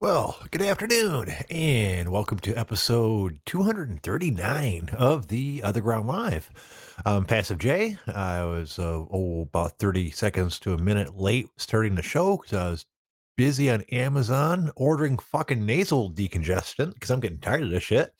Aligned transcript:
Well, 0.00 0.38
good 0.50 0.62
afternoon, 0.62 1.28
and 1.50 2.10
welcome 2.10 2.38
to 2.38 2.54
episode 2.54 3.38
239 3.44 4.88
of 4.96 5.28
the 5.28 5.62
Other 5.62 5.82
Ground 5.82 6.06
Live. 6.08 6.48
I'm 7.04 7.26
Passive 7.26 7.58
J. 7.58 7.98
I 8.06 8.42
was 8.44 8.78
uh, 8.78 9.04
oh 9.10 9.42
about 9.42 9.78
30 9.78 10.10
seconds 10.12 10.58
to 10.60 10.72
a 10.72 10.78
minute 10.78 11.18
late 11.18 11.50
starting 11.58 11.96
the 11.96 12.02
show 12.02 12.38
because 12.38 12.56
I 12.58 12.70
was 12.70 12.86
busy 13.36 13.70
on 13.70 13.82
Amazon 13.92 14.70
ordering 14.74 15.18
fucking 15.18 15.66
nasal 15.66 16.10
decongestant 16.10 16.94
because 16.94 17.10
I'm 17.10 17.20
getting 17.20 17.38
tired 17.38 17.64
of 17.64 17.70
this 17.70 17.82
shit. 17.82 18.10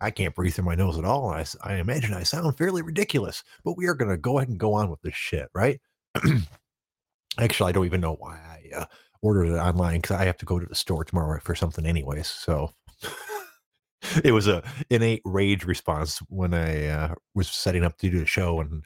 I 0.00 0.12
can't 0.12 0.36
breathe 0.36 0.54
through 0.54 0.66
my 0.66 0.76
nose 0.76 0.98
at 0.98 1.04
all. 1.04 1.30
I, 1.30 1.44
I 1.64 1.74
imagine 1.78 2.14
I 2.14 2.22
sound 2.22 2.56
fairly 2.56 2.82
ridiculous, 2.82 3.42
but 3.64 3.76
we 3.76 3.88
are 3.88 3.94
going 3.94 4.12
to 4.12 4.16
go 4.16 4.38
ahead 4.38 4.50
and 4.50 4.60
go 4.60 4.74
on 4.74 4.88
with 4.88 5.02
this 5.02 5.16
shit, 5.16 5.48
right? 5.52 5.80
Actually, 7.40 7.70
I 7.70 7.72
don't 7.72 7.86
even 7.86 8.00
know 8.00 8.14
why 8.14 8.36
I 8.36 8.76
uh, 8.76 8.84
ordered 9.22 9.46
it 9.46 9.58
online 9.58 10.00
because 10.00 10.16
I 10.16 10.24
have 10.24 10.38
to 10.38 10.46
go 10.46 10.58
to 10.58 10.66
the 10.66 10.74
store 10.74 11.04
tomorrow 11.04 11.40
for 11.42 11.54
something 11.54 11.86
anyways. 11.86 12.26
So 12.26 12.72
it 14.24 14.32
was 14.32 14.46
a 14.46 14.62
innate 14.90 15.22
rage 15.24 15.64
response 15.64 16.18
when 16.28 16.54
I 16.54 16.86
uh, 16.86 17.14
was 17.34 17.48
setting 17.48 17.84
up 17.84 17.98
to 17.98 18.10
do 18.10 18.20
the 18.20 18.26
show 18.26 18.60
and 18.60 18.84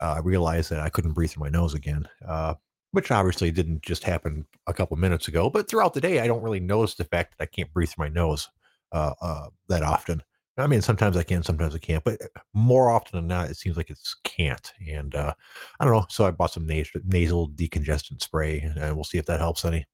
uh, 0.00 0.14
I 0.16 0.18
realized 0.20 0.70
that 0.70 0.80
I 0.80 0.88
couldn't 0.88 1.12
breathe 1.12 1.30
through 1.30 1.44
my 1.44 1.50
nose 1.50 1.74
again, 1.74 2.08
uh, 2.26 2.54
which 2.92 3.10
obviously 3.10 3.50
didn't 3.50 3.82
just 3.82 4.04
happen 4.04 4.46
a 4.66 4.72
couple 4.72 4.96
minutes 4.96 5.28
ago. 5.28 5.50
But 5.50 5.68
throughout 5.68 5.94
the 5.94 6.00
day, 6.00 6.20
I 6.20 6.26
don't 6.26 6.42
really 6.42 6.60
notice 6.60 6.94
the 6.94 7.04
fact 7.04 7.36
that 7.36 7.44
I 7.44 7.46
can't 7.46 7.72
breathe 7.72 7.90
through 7.90 8.06
my 8.06 8.08
nose 8.08 8.48
uh, 8.92 9.12
uh, 9.20 9.46
that 9.68 9.82
often. 9.82 10.22
I 10.58 10.66
mean, 10.66 10.82
sometimes 10.82 11.16
I 11.16 11.22
can, 11.22 11.42
sometimes 11.42 11.74
I 11.74 11.78
can't, 11.78 12.04
but 12.04 12.20
more 12.52 12.90
often 12.90 13.18
than 13.18 13.28
not, 13.28 13.50
it 13.50 13.56
seems 13.56 13.76
like 13.76 13.88
it's 13.88 14.16
can't. 14.24 14.72
And 14.88 15.14
uh, 15.14 15.32
I 15.78 15.84
don't 15.84 15.94
know. 15.94 16.06
So 16.10 16.26
I 16.26 16.32
bought 16.32 16.52
some 16.52 16.66
nas- 16.66 16.90
nasal 17.04 17.48
decongestant 17.50 18.22
spray, 18.22 18.60
and 18.60 18.94
we'll 18.94 19.04
see 19.04 19.18
if 19.18 19.26
that 19.26 19.40
helps 19.40 19.64
any. 19.64 19.86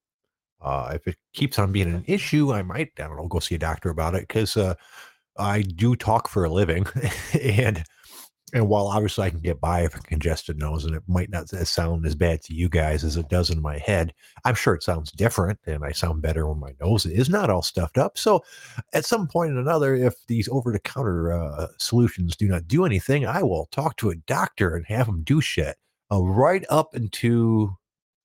Uh, 0.60 0.92
if 0.94 1.06
it 1.06 1.16
keeps 1.34 1.58
on 1.58 1.72
being 1.72 1.92
an 1.92 2.04
issue, 2.06 2.52
I 2.52 2.62
might, 2.62 2.90
I 2.98 3.02
don't 3.02 3.16
know, 3.16 3.28
go 3.28 3.38
see 3.38 3.54
a 3.54 3.58
doctor 3.58 3.90
about 3.90 4.14
it 4.14 4.22
because 4.22 4.56
uh, 4.56 4.74
I 5.38 5.62
do 5.62 5.94
talk 5.94 6.28
for 6.28 6.44
a 6.44 6.50
living, 6.50 6.86
and 7.40 7.84
and 8.54 8.68
while 8.68 8.86
obviously 8.86 9.26
I 9.26 9.30
can 9.30 9.40
get 9.40 9.60
by 9.60 9.82
with 9.82 9.96
a 9.96 10.00
congested 10.00 10.56
nose, 10.58 10.84
and 10.84 10.94
it 10.94 11.02
might 11.08 11.30
not 11.30 11.48
sound 11.48 12.06
as 12.06 12.14
bad 12.14 12.42
to 12.42 12.54
you 12.54 12.68
guys 12.68 13.02
as 13.02 13.16
it 13.16 13.28
does 13.28 13.50
in 13.50 13.60
my 13.60 13.78
head, 13.78 14.14
I'm 14.44 14.54
sure 14.54 14.74
it 14.74 14.84
sounds 14.84 15.10
different, 15.10 15.58
and 15.66 15.84
I 15.84 15.90
sound 15.90 16.22
better 16.22 16.46
when 16.46 16.60
my 16.60 16.72
nose 16.80 17.06
is 17.06 17.28
not 17.28 17.50
all 17.50 17.62
stuffed 17.62 17.98
up. 17.98 18.16
So, 18.16 18.44
at 18.92 19.04
some 19.04 19.26
point 19.26 19.52
or 19.52 19.58
another, 19.58 19.96
if 19.96 20.14
these 20.28 20.48
over-the-counter 20.48 21.32
uh, 21.32 21.66
solutions 21.78 22.36
do 22.36 22.46
not 22.46 22.68
do 22.68 22.84
anything, 22.84 23.26
I 23.26 23.42
will 23.42 23.66
talk 23.72 23.96
to 23.96 24.10
a 24.10 24.16
doctor 24.16 24.76
and 24.76 24.86
have 24.86 25.08
him 25.08 25.22
do 25.24 25.40
shit 25.40 25.76
uh, 26.12 26.22
right 26.22 26.64
up 26.70 26.94
into, 26.94 27.76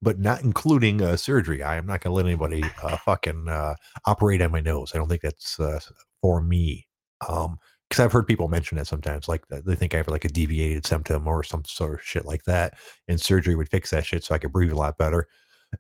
but 0.04 0.20
not 0.20 0.44
including 0.44 1.02
uh, 1.02 1.18
surgery. 1.18 1.64
I 1.64 1.78
am 1.78 1.88
not 1.88 2.02
going 2.02 2.12
to 2.12 2.16
let 2.16 2.28
anybody 2.28 2.64
uh, 2.84 2.98
fucking 2.98 3.48
uh, 3.48 3.74
operate 4.06 4.44
on 4.44 4.52
my 4.52 4.62
nose. 4.62 4.92
I 4.94 5.00
don't 5.00 5.10
think 5.10 5.22
that's 5.24 5.60
uh, 5.60 5.80
for 6.22 6.44
me. 6.44 6.88
Um, 7.28 7.58
because 7.92 8.06
I've 8.06 8.14
heard 8.14 8.26
people 8.26 8.48
mention 8.48 8.78
it 8.78 8.88
sometimes, 8.88 9.28
like 9.28 9.46
they 9.50 9.76
think 9.76 9.94
I 9.94 9.98
have 9.98 10.08
like 10.08 10.24
a 10.24 10.30
deviated 10.30 10.86
septum 10.86 11.28
or 11.28 11.44
some 11.44 11.66
sort 11.66 11.96
of 11.96 12.02
shit 12.02 12.24
like 12.24 12.46
that, 12.46 12.76
and 13.10 13.20
surgery 13.20 13.54
would 13.54 13.68
fix 13.68 13.90
that 13.90 14.06
shit 14.06 14.24
so 14.24 14.34
I 14.34 14.38
could 14.38 14.54
breathe 14.54 14.72
a 14.72 14.78
lot 14.78 14.98
better. 14.98 15.28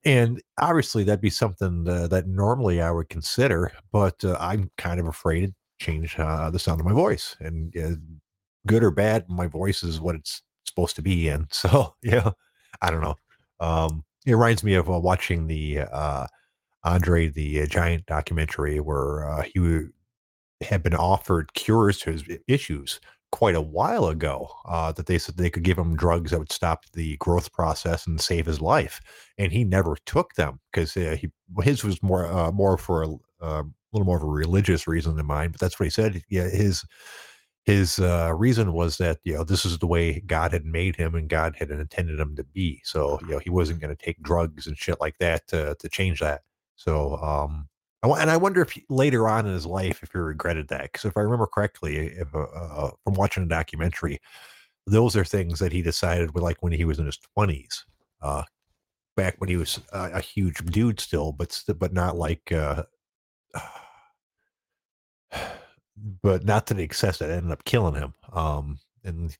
And 0.03 0.41
obviously, 0.59 1.05
that'd 1.05 1.21
be 1.21 1.29
something 1.29 1.87
uh, 1.87 2.07
that 2.07 2.27
normally 2.27 2.81
I 2.81 2.91
would 2.91 3.07
consider, 3.07 3.71
but 3.93 4.25
uh, 4.25 4.35
I'm 4.41 4.69
kind 4.77 4.99
of 4.99 5.07
afraid 5.07 5.45
to 5.45 5.53
change 5.79 6.19
uh, 6.19 6.49
the 6.49 6.59
sound 6.59 6.81
of 6.81 6.85
my 6.85 6.91
voice. 6.91 7.37
And 7.39 7.73
uh, 7.77 7.91
good 8.67 8.83
or 8.83 8.91
bad, 8.91 9.29
my 9.29 9.47
voice 9.47 9.81
is 9.81 10.01
what 10.01 10.15
it's 10.15 10.41
supposed 10.65 10.97
to 10.97 11.01
be. 11.01 11.29
And 11.29 11.47
so, 11.51 11.95
yeah, 12.03 12.31
I 12.81 12.91
don't 12.91 13.01
know. 13.01 13.15
Um, 13.61 14.03
it 14.25 14.33
reminds 14.33 14.65
me 14.65 14.73
of 14.73 14.89
uh, 14.89 14.99
watching 14.99 15.47
the 15.47 15.79
uh, 15.79 16.27
Andre 16.83 17.29
the 17.29 17.67
Giant 17.67 18.05
documentary 18.05 18.81
where 18.81 19.29
uh, 19.29 19.43
he 19.43 19.59
had 20.61 20.83
been 20.83 20.95
offered 20.95 21.53
cures 21.53 21.97
to 21.99 22.11
his 22.11 22.23
issues 22.47 22.99
quite 23.31 23.55
a 23.55 23.61
while 23.61 24.07
ago 24.07 24.49
uh, 24.65 24.91
that 24.91 25.05
they 25.05 25.17
said 25.17 25.37
they 25.37 25.49
could 25.49 25.63
give 25.63 25.77
him 25.77 25.95
drugs 25.95 26.31
that 26.31 26.39
would 26.39 26.51
stop 26.51 26.83
the 26.93 27.17
growth 27.17 27.51
process 27.53 28.05
and 28.05 28.19
save 28.19 28.45
his 28.45 28.61
life, 28.61 28.99
and 29.37 29.51
he 29.51 29.63
never 29.63 29.95
took 30.05 30.33
them 30.35 30.59
because 30.71 30.95
uh, 30.97 31.15
he 31.19 31.29
his 31.63 31.83
was 31.83 32.01
more 32.03 32.25
uh, 32.27 32.51
more 32.51 32.77
for 32.77 33.03
a 33.03 33.09
uh, 33.41 33.63
little 33.93 34.05
more 34.05 34.17
of 34.17 34.23
a 34.23 34.27
religious 34.27 34.87
reason 34.87 35.15
than 35.15 35.25
mine. 35.25 35.51
But 35.51 35.59
that's 35.59 35.79
what 35.79 35.85
he 35.85 35.89
said. 35.89 36.21
Yeah, 36.29 36.49
his 36.49 36.83
his 37.63 37.99
uh, 37.99 38.33
reason 38.35 38.73
was 38.73 38.97
that 38.97 39.19
you 39.23 39.33
know 39.33 39.43
this 39.43 39.65
is 39.65 39.77
the 39.77 39.87
way 39.87 40.19
God 40.21 40.51
had 40.51 40.65
made 40.65 40.95
him 40.95 41.15
and 41.15 41.29
God 41.29 41.55
had 41.57 41.71
intended 41.71 42.19
him 42.19 42.35
to 42.35 42.43
be. 42.43 42.81
So 42.83 43.19
you 43.21 43.29
know 43.29 43.39
he 43.39 43.49
wasn't 43.49 43.81
going 43.81 43.95
to 43.95 44.03
take 44.03 44.21
drugs 44.21 44.67
and 44.67 44.77
shit 44.77 44.99
like 44.99 45.17
that 45.19 45.47
to 45.47 45.75
to 45.79 45.89
change 45.89 46.19
that. 46.19 46.41
So 46.75 47.17
um, 47.17 47.69
and 48.03 48.31
I 48.31 48.37
wonder 48.37 48.61
if 48.61 48.71
he, 48.71 48.83
later 48.89 49.27
on 49.27 49.45
in 49.45 49.53
his 49.53 49.65
life 49.65 50.01
if 50.01 50.11
he 50.11 50.17
regretted 50.17 50.67
that 50.69 50.83
because 50.83 51.05
if 51.05 51.15
I 51.17 51.21
remember 51.21 51.47
correctly, 51.47 52.07
if 52.07 52.33
uh, 52.33 52.39
uh, 52.39 52.91
from 53.03 53.13
watching 53.13 53.43
a 53.43 53.47
documentary, 53.47 54.19
those 54.87 55.15
are 55.15 55.25
things 55.25 55.59
that 55.59 55.71
he 55.71 55.81
decided 55.81 56.33
were 56.33 56.41
like 56.41 56.61
when 56.61 56.73
he 56.73 56.85
was 56.85 56.99
in 56.99 57.05
his 57.05 57.17
twenties. 57.17 57.85
Uh, 58.21 58.43
back 59.17 59.35
when 59.39 59.49
he 59.49 59.57
was 59.57 59.79
a 59.91 60.21
huge 60.21 60.57
dude 60.65 60.99
still, 60.99 61.31
but 61.31 61.61
but 61.77 61.93
not 61.93 62.17
like 62.17 62.51
uh, 62.51 62.83
but 66.23 66.43
not 66.45 66.67
to 66.67 66.73
the 66.73 66.83
excess 66.83 67.19
that 67.19 67.29
ended 67.29 67.51
up 67.51 67.63
killing 67.65 67.95
him. 67.95 68.13
Um, 68.33 68.79
and 69.03 69.35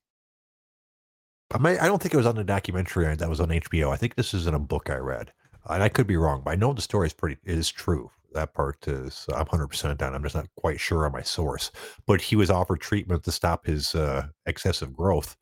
I 1.52 1.58
might, 1.58 1.82
I 1.82 1.86
don't 1.86 2.00
think 2.00 2.14
it 2.14 2.18
was 2.18 2.26
on 2.26 2.36
the 2.36 2.44
documentary 2.44 3.14
that 3.14 3.28
was 3.28 3.40
on 3.40 3.48
HBO. 3.48 3.92
I 3.92 3.96
think 3.96 4.14
this 4.14 4.34
is 4.34 4.46
in 4.46 4.54
a 4.54 4.58
book 4.58 4.88
I 4.90 4.96
read, 4.96 5.32
and 5.68 5.82
I 5.82 5.88
could 5.88 6.06
be 6.06 6.16
wrong, 6.16 6.42
but 6.44 6.52
I 6.52 6.56
know 6.56 6.72
the 6.72 6.82
story 6.82 7.06
is 7.06 7.12
pretty 7.12 7.38
is 7.44 7.70
true. 7.70 8.10
That 8.32 8.54
part 8.54 8.88
is 8.88 9.26
I'm 9.30 9.46
100 9.46 9.68
percent 9.68 10.02
on. 10.02 10.14
I'm 10.14 10.22
just 10.22 10.34
not 10.34 10.48
quite 10.56 10.80
sure 10.80 11.06
on 11.06 11.12
my 11.12 11.22
source. 11.22 11.70
But 12.06 12.20
he 12.20 12.36
was 12.36 12.50
offered 12.50 12.80
treatment 12.80 13.24
to 13.24 13.32
stop 13.32 13.66
his 13.66 13.94
uh, 13.94 14.26
excessive 14.46 14.92
growth, 14.94 15.36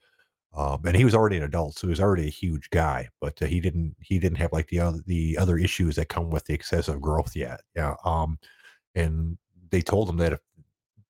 um, 0.55 0.81
and 0.85 0.97
he 0.97 1.05
was 1.05 1.15
already 1.15 1.37
an 1.37 1.45
adult, 1.45 1.77
so 1.77 1.87
he 1.87 1.91
was 1.91 2.01
already 2.01 2.27
a 2.27 2.31
huge 2.31 2.69
guy. 2.71 3.09
But 3.21 3.41
uh, 3.43 3.47
he 3.47 3.61
didn't 3.61 3.97
he 4.01 4.19
didn't 4.19 4.39
have 4.39 4.53
like 4.53 4.69
the 4.69 4.81
other 4.81 5.01
the 5.07 5.39
other 5.39 5.59
issues 5.59 5.97
that 5.97 6.09
come 6.09 6.31
with 6.31 6.45
the 6.47 6.55
excessive 6.55 7.01
growth 7.01 7.37
yet. 7.37 7.61
Yeah. 7.77 7.95
Um, 8.05 8.39
and 8.95 9.39
they 9.71 9.83
told 9.83 10.09
him 10.09 10.17
that 10.19 10.33
if 10.33 10.41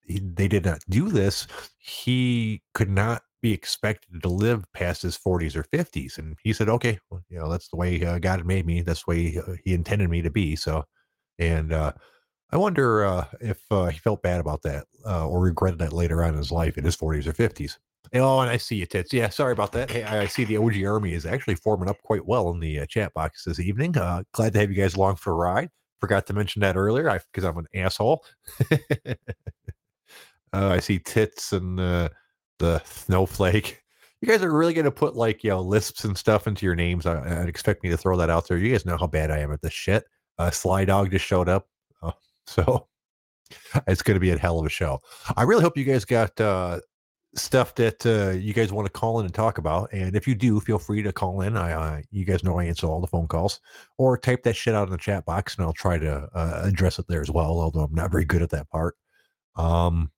he, 0.06 0.20
they 0.20 0.48
did 0.48 0.66
not 0.66 0.80
do 0.90 1.10
this, 1.10 1.48
he 1.78 2.62
could 2.74 2.90
not 2.90 3.24
be 3.42 3.52
expected 3.52 4.22
to 4.22 4.30
live 4.30 4.64
past 4.74 5.02
his 5.02 5.18
40s 5.18 5.56
or 5.56 5.64
50s. 5.64 6.18
And 6.18 6.38
he 6.44 6.54
said, 6.54 6.70
okay, 6.70 7.00
well, 7.10 7.24
you 7.30 7.40
know, 7.40 7.50
that's 7.50 7.70
the 7.70 7.76
way 7.76 8.04
uh, 8.06 8.20
God 8.20 8.46
made 8.46 8.66
me. 8.66 8.82
That's 8.82 9.04
the 9.04 9.10
way 9.10 9.38
uh, 9.38 9.56
he 9.64 9.74
intended 9.74 10.10
me 10.10 10.22
to 10.22 10.30
be. 10.30 10.56
So, 10.56 10.86
and 11.40 11.74
uh, 11.74 11.94
I 12.52 12.58
wonder 12.58 13.04
uh, 13.06 13.26
if 13.40 13.60
uh, 13.72 13.88
he 13.88 14.00
felt 14.00 14.22
bad 14.22 14.40
about 14.40 14.62
that 14.64 14.86
uh, 15.06 15.28
or 15.28 15.40
regretted 15.40 15.80
that 15.80 15.94
later 15.94 16.24
on 16.24 16.34
in 16.34 16.38
his 16.38 16.52
life 16.52 16.78
in 16.78 16.84
his 16.84 16.96
40s 16.96 17.26
or 17.26 17.34
50s. 17.34 17.78
Oh, 18.14 18.42
and 18.42 18.50
I 18.50 18.58
see 18.58 18.76
you, 18.76 18.86
Tits. 18.86 19.14
Yeah, 19.14 19.30
sorry 19.30 19.54
about 19.54 19.72
that. 19.72 19.90
Hey, 19.90 20.04
I 20.04 20.24
I 20.24 20.26
see 20.26 20.44
the 20.44 20.58
OG 20.58 20.84
Army 20.84 21.14
is 21.14 21.26
actually 21.26 21.56
forming 21.56 21.88
up 21.88 22.02
quite 22.04 22.26
well 22.26 22.50
in 22.50 22.60
the 22.60 22.86
chat 22.88 23.14
box 23.14 23.46
this 23.46 23.60
evening. 23.60 23.98
Uh, 23.98 24.24
glad 24.34 24.52
to 24.54 24.60
have 24.60 24.70
you 24.70 24.76
guys 24.76 24.96
along 24.96 25.16
for 25.16 25.32
a 25.32 25.36
ride. 25.36 25.70
Forgot 26.02 26.28
to 26.28 26.34
mention 26.34 26.60
that 26.62 26.76
earlier 26.76 27.22
because 27.32 27.46
I'm 27.46 27.58
an 27.58 27.68
asshole. 27.74 28.26
I 30.54 30.80
see 30.82 31.00
tits 31.00 31.54
and 31.54 31.80
the 32.62 32.82
snowflake. 32.86 33.82
You 34.22 34.28
guys 34.28 34.44
are 34.44 34.54
really 34.56 34.74
going 34.74 34.86
to 34.86 34.92
put 34.92 35.16
like 35.16 35.44
you 35.44 35.50
know 35.50 35.62
lisps 35.62 36.06
and 36.06 36.18
stuff 36.18 36.48
into 36.48 36.66
your 36.66 36.76
names. 36.76 37.06
I, 37.06 37.42
I'd 37.42 37.50
expect 37.50 37.84
me 37.84 37.90
to 37.90 37.98
throw 37.98 38.16
that 38.18 38.30
out 38.30 38.48
there. 38.48 38.58
You 38.58 38.72
guys 38.72 38.86
know 38.86 38.98
how 38.98 39.08
bad 39.08 39.32
I 39.32 39.40
am 39.40 39.52
at 39.52 39.62
this 39.62 39.74
shit. 39.74 40.06
Uh, 40.38 40.52
Sly 40.52 40.86
Dog 40.86 41.12
just 41.12 41.26
showed 41.26 41.50
up, 41.50 41.68
uh, 42.02 42.12
so 42.46 42.88
it's 43.88 44.04
going 44.04 44.16
to 44.16 44.22
be 44.22 44.30
a 44.30 44.38
hell 44.38 44.60
of 44.60 44.66
a 44.66 44.70
show. 44.70 45.00
I 45.36 45.44
really 45.44 45.64
hope 45.64 45.76
you 45.76 45.84
guys 45.84 46.06
got 46.06 46.40
uh, 46.40 46.80
stuff 47.36 47.74
that 47.76 48.06
uh, 48.06 48.38
you 48.38 48.54
guys 48.54 48.72
want 48.72 48.86
to 48.86 48.92
call 48.92 49.20
in 49.20 49.26
and 49.26 49.34
talk 49.34 49.58
about. 49.58 49.92
And 49.92 50.16
if 50.16 50.28
you 50.28 50.36
do, 50.36 50.60
feel 50.60 50.78
free 50.78 51.02
to 51.02 51.12
call 51.12 51.42
in. 51.42 51.58
I, 51.58 51.74
I 51.74 52.04
you 52.12 52.24
guys 52.24 52.44
know 52.44 52.60
I 52.60 52.66
answer 52.66 52.88
all 52.88 53.02
the 53.02 53.08
phone 53.08 53.28
calls, 53.28 53.60
or 53.98 54.18
type 54.18 54.44
that 54.44 54.56
shit 54.56 54.76
out 54.76 54.88
in 54.88 54.92
the 54.92 54.98
chat 54.98 55.26
box, 55.26 55.56
and 55.56 55.66
I'll 55.66 55.74
try 55.74 55.98
to 55.98 56.30
uh, 56.34 56.62
address 56.64 57.00
it 57.00 57.08
there 57.08 57.22
as 57.22 57.32
well. 57.32 57.60
Although 57.60 57.86
I'm 57.86 57.96
not 57.96 58.12
very 58.12 58.26
good 58.26 58.44
at 58.44 58.52
that 58.52 58.70
part. 58.70 58.96
Um, 59.56 60.12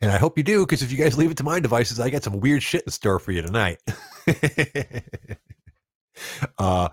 and 0.00 0.10
I 0.10 0.18
hope 0.18 0.36
you 0.38 0.44
do, 0.44 0.64
because 0.64 0.82
if 0.82 0.90
you 0.92 0.98
guys 0.98 1.16
leave 1.16 1.30
it 1.30 1.36
to 1.38 1.44
my 1.44 1.60
devices, 1.60 2.00
I 2.00 2.10
got 2.10 2.22
some 2.22 2.40
weird 2.40 2.62
shit 2.62 2.84
in 2.84 2.92
store 2.92 3.18
for 3.18 3.32
you 3.32 3.42
tonight. 3.42 3.78
uh, 6.58 6.88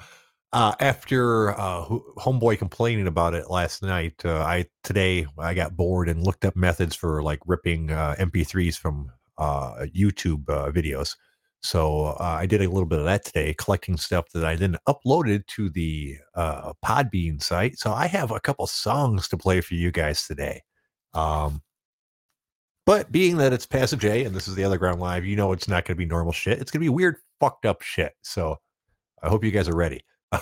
uh, 0.54 0.74
after 0.80 1.52
uh, 1.60 1.86
homeboy 2.18 2.58
complaining 2.58 3.08
about 3.08 3.34
it 3.34 3.50
last 3.50 3.84
night, 3.84 4.14
uh, 4.24 4.38
I 4.38 4.66
today 4.84 5.28
I 5.38 5.54
got 5.54 5.76
bored 5.76 6.08
and 6.08 6.24
looked 6.24 6.46
up 6.46 6.56
methods 6.56 6.96
for 6.96 7.22
like 7.22 7.40
ripping 7.46 7.92
uh, 7.92 8.16
MP3s 8.20 8.78
from 8.78 9.12
uh, 9.38 9.86
YouTube 9.96 10.50
uh, 10.50 10.72
videos. 10.72 11.16
So 11.62 12.16
uh, 12.20 12.38
I 12.40 12.46
did 12.46 12.62
a 12.62 12.70
little 12.70 12.86
bit 12.86 13.00
of 13.00 13.06
that 13.06 13.26
today, 13.26 13.56
collecting 13.58 13.98
stuff 13.98 14.26
that 14.34 14.46
I 14.46 14.56
then 14.56 14.78
uploaded 14.88 15.48
to 15.48 15.70
the 15.70 16.16
uh, 16.36 16.74
Podbean 16.86 17.42
site. 17.42 17.80
So 17.80 17.92
I 17.92 18.06
have 18.06 18.30
a 18.30 18.40
couple 18.40 18.68
songs 18.68 19.28
to 19.30 19.38
play 19.38 19.62
for 19.62 19.74
you 19.74 19.92
guys 19.92 20.28
today. 20.28 20.62
Um, 21.16 21.64
but 22.86 23.12
being 23.12 23.38
that 23.38 23.54
it's 23.54 23.66
Passive 23.66 24.00
J 24.00 24.24
and 24.24 24.36
this 24.36 24.48
is 24.48 24.56
the 24.56 24.64
Other 24.64 24.78
Ground 24.78 25.00
Live, 25.00 25.26
you 25.26 25.36
know 25.36 25.52
it's 25.52 25.68
not 25.68 25.86
going 25.86 25.96
to 25.96 26.00
be 26.00 26.06
normal 26.06 26.34
shit. 26.34 26.60
It's 26.60 26.72
going 26.72 26.82
to 26.82 26.86
be 26.86 26.90
weird, 26.90 27.18
fucked 27.40 27.66
up 27.66 27.82
shit. 27.82 28.14
So 28.22 28.58
I 29.22 29.30
hope 29.30 29.44
you 29.44 29.52
guys 29.52 29.70
are 29.70 29.76
ready. 29.76 30.04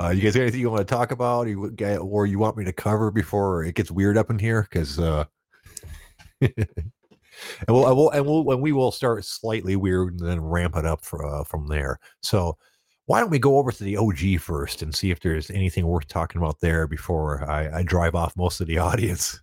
Uh, 0.00 0.08
you 0.08 0.22
guys 0.22 0.34
got 0.34 0.42
anything 0.42 0.60
you 0.60 0.70
want 0.70 0.86
to 0.86 0.94
talk 0.94 1.10
about, 1.10 1.46
or 1.46 2.26
you 2.26 2.38
want 2.38 2.56
me 2.56 2.64
to 2.64 2.72
cover 2.72 3.10
before 3.10 3.64
it 3.64 3.74
gets 3.74 3.90
weird 3.90 4.16
up 4.16 4.30
in 4.30 4.38
here? 4.38 4.62
Because 4.62 4.98
uh, 4.98 5.24
and 6.40 6.66
we'll, 7.68 7.86
and 7.86 7.96
we'll, 7.96 8.10
and 8.10 8.26
we'll, 8.26 8.50
and 8.50 8.62
we 8.62 8.72
will 8.72 8.90
start 8.90 9.24
slightly 9.24 9.76
weird 9.76 10.20
and 10.20 10.28
then 10.28 10.40
ramp 10.40 10.76
it 10.76 10.84
up 10.84 11.04
for, 11.04 11.24
uh, 11.24 11.44
from 11.44 11.66
there. 11.68 11.98
So, 12.22 12.56
why 13.06 13.20
don't 13.20 13.30
we 13.30 13.38
go 13.38 13.58
over 13.58 13.70
to 13.70 13.84
the 13.84 13.96
OG 13.98 14.40
first 14.40 14.80
and 14.82 14.94
see 14.94 15.10
if 15.10 15.20
there's 15.20 15.50
anything 15.50 15.86
worth 15.86 16.08
talking 16.08 16.40
about 16.40 16.60
there 16.60 16.86
before 16.86 17.48
I, 17.48 17.80
I 17.80 17.82
drive 17.82 18.14
off 18.14 18.36
most 18.36 18.60
of 18.60 18.66
the 18.66 18.78
audience? 18.78 19.40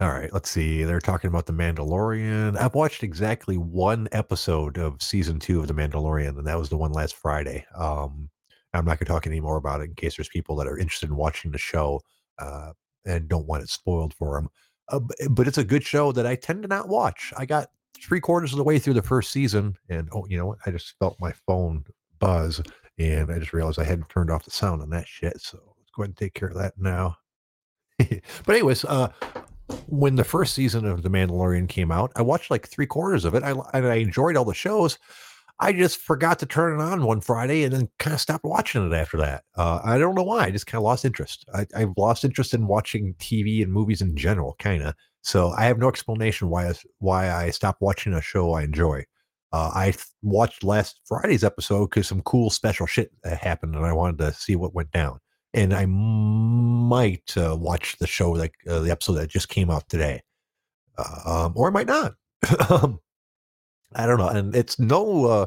All 0.00 0.10
right, 0.10 0.32
let's 0.32 0.50
see. 0.50 0.82
They're 0.82 1.00
talking 1.00 1.28
about 1.28 1.46
The 1.46 1.52
Mandalorian. 1.52 2.58
I've 2.58 2.74
watched 2.74 3.04
exactly 3.04 3.56
one 3.56 4.08
episode 4.10 4.76
of 4.76 5.00
season 5.00 5.38
two 5.38 5.60
of 5.60 5.68
The 5.68 5.74
Mandalorian, 5.74 6.36
and 6.36 6.46
that 6.48 6.58
was 6.58 6.68
the 6.68 6.76
one 6.76 6.90
last 6.90 7.14
Friday. 7.14 7.64
Um, 7.76 8.28
I'm 8.72 8.84
not 8.84 8.98
going 8.98 9.06
to 9.06 9.12
talk 9.12 9.26
anymore 9.28 9.56
about 9.56 9.80
it 9.80 9.84
in 9.84 9.94
case 9.94 10.16
there's 10.16 10.28
people 10.28 10.56
that 10.56 10.66
are 10.66 10.76
interested 10.76 11.10
in 11.10 11.16
watching 11.16 11.52
the 11.52 11.58
show 11.58 12.00
uh, 12.40 12.72
and 13.06 13.28
don't 13.28 13.46
want 13.46 13.62
it 13.62 13.68
spoiled 13.68 14.14
for 14.14 14.34
them. 14.34 14.48
Uh, 14.88 14.98
but 15.30 15.46
it's 15.46 15.58
a 15.58 15.64
good 15.64 15.84
show 15.84 16.10
that 16.10 16.26
I 16.26 16.34
tend 16.34 16.62
to 16.62 16.68
not 16.68 16.88
watch. 16.88 17.32
I 17.36 17.46
got 17.46 17.68
three 18.02 18.20
quarters 18.20 18.52
of 18.52 18.58
the 18.58 18.64
way 18.64 18.80
through 18.80 18.94
the 18.94 19.02
first 19.02 19.30
season, 19.30 19.76
and 19.88 20.08
oh, 20.12 20.26
you 20.28 20.36
know, 20.36 20.46
what? 20.46 20.58
I 20.66 20.72
just 20.72 20.94
felt 20.98 21.20
my 21.20 21.32
phone 21.46 21.84
buzz, 22.18 22.60
and 22.98 23.30
I 23.30 23.38
just 23.38 23.52
realized 23.52 23.78
I 23.78 23.84
hadn't 23.84 24.08
turned 24.08 24.32
off 24.32 24.44
the 24.44 24.50
sound 24.50 24.82
on 24.82 24.90
that 24.90 25.06
shit. 25.06 25.40
So 25.40 25.58
let's 25.78 25.92
go 25.94 26.02
ahead 26.02 26.08
and 26.10 26.16
take 26.16 26.34
care 26.34 26.48
of 26.48 26.56
that 26.56 26.74
now. 26.76 27.16
but 27.98 28.48
anyways, 28.48 28.84
uh, 28.84 29.10
when 29.86 30.16
the 30.16 30.24
first 30.24 30.54
season 30.54 30.84
of 30.84 31.02
The 31.02 31.10
Mandalorian 31.10 31.68
came 31.68 31.90
out, 31.90 32.12
I 32.16 32.22
watched 32.22 32.50
like 32.50 32.68
three 32.68 32.86
quarters 32.86 33.24
of 33.24 33.34
it. 33.34 33.42
I 33.42 33.54
and 33.72 33.86
I 33.86 33.96
enjoyed 33.96 34.36
all 34.36 34.44
the 34.44 34.54
shows. 34.54 34.98
I 35.60 35.72
just 35.72 35.98
forgot 35.98 36.40
to 36.40 36.46
turn 36.46 36.78
it 36.78 36.82
on 36.82 37.04
one 37.04 37.20
Friday 37.20 37.62
and 37.62 37.72
then 37.72 37.88
kind 38.00 38.12
of 38.12 38.20
stopped 38.20 38.44
watching 38.44 38.86
it 38.90 38.94
after 38.94 39.16
that. 39.18 39.44
Uh, 39.56 39.80
I 39.84 39.98
don't 39.98 40.16
know 40.16 40.24
why. 40.24 40.44
I 40.44 40.50
just 40.50 40.66
kind 40.66 40.80
of 40.80 40.84
lost 40.84 41.04
interest. 41.04 41.44
I, 41.54 41.66
I've 41.76 41.94
lost 41.96 42.24
interest 42.24 42.54
in 42.54 42.66
watching 42.66 43.14
TV 43.20 43.62
and 43.62 43.72
movies 43.72 44.02
in 44.02 44.16
general, 44.16 44.56
kind 44.58 44.82
of. 44.82 44.94
So 45.22 45.50
I 45.50 45.66
have 45.66 45.78
no 45.78 45.88
explanation 45.88 46.50
why 46.50 46.68
I, 46.68 46.74
why 46.98 47.32
I 47.32 47.50
stopped 47.50 47.80
watching 47.80 48.14
a 48.14 48.20
show 48.20 48.52
I 48.52 48.64
enjoy. 48.64 49.04
Uh, 49.52 49.70
I 49.72 49.94
watched 50.22 50.64
last 50.64 51.00
Friday's 51.04 51.44
episode 51.44 51.90
because 51.90 52.08
some 52.08 52.22
cool 52.22 52.50
special 52.50 52.86
shit 52.86 53.12
happened 53.24 53.76
and 53.76 53.86
I 53.86 53.92
wanted 53.92 54.18
to 54.18 54.32
see 54.32 54.56
what 54.56 54.74
went 54.74 54.90
down 54.90 55.20
and 55.54 55.72
I 55.72 55.86
might 55.86 57.36
uh, 57.36 57.56
watch 57.58 57.96
the 57.98 58.06
show 58.06 58.32
like 58.32 58.54
uh, 58.68 58.80
the 58.80 58.90
episode 58.90 59.14
that 59.14 59.30
just 59.30 59.48
came 59.48 59.70
out 59.70 59.88
today, 59.88 60.20
uh, 60.98 61.46
um, 61.46 61.52
or 61.56 61.68
I 61.68 61.70
might 61.70 61.86
not. 61.86 62.14
Um, 62.70 63.00
I 63.94 64.06
don't 64.06 64.18
know, 64.18 64.28
and 64.28 64.54
it's 64.54 64.78
no 64.78 65.24
uh, 65.26 65.46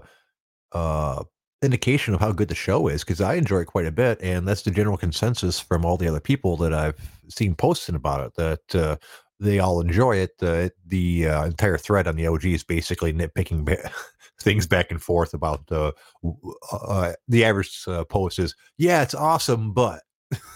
uh, 0.71 1.23
indication 1.61 2.13
of 2.13 2.19
how 2.19 2.31
good 2.31 2.47
the 2.47 2.55
show 2.55 2.87
is 2.87 3.03
because 3.03 3.21
I 3.21 3.35
enjoy 3.35 3.59
it 3.59 3.65
quite 3.65 3.85
a 3.85 3.91
bit, 3.91 4.19
and 4.21 4.47
that's 4.47 4.63
the 4.63 4.71
general 4.71 4.97
consensus 4.97 5.59
from 5.59 5.85
all 5.85 5.97
the 5.97 6.07
other 6.07 6.19
people 6.19 6.57
that 6.57 6.73
I've 6.73 6.95
seen 7.27 7.55
posting 7.55 7.95
about 7.95 8.25
it 8.25 8.33
that 8.35 8.75
uh, 8.75 8.95
they 9.39 9.59
all 9.59 9.81
enjoy 9.81 10.15
it. 10.15 10.37
The 10.39 11.27
uh, 11.27 11.45
entire 11.45 11.77
thread 11.77 12.07
on 12.07 12.15
the 12.15 12.27
OG 12.27 12.45
is 12.45 12.63
basically 12.63 13.13
nitpicking 13.13 13.65
things 14.41 14.67
back 14.67 14.91
and 14.91 15.01
forth 15.01 15.33
about 15.33 15.63
uh, 15.71 15.91
uh, 16.71 17.13
the 17.27 17.43
average 17.43 17.83
uh, 17.87 18.03
post 18.05 18.39
is, 18.39 18.55
yeah, 18.77 19.01
it's 19.01 19.15
awesome, 19.15 19.73
but. 19.73 20.01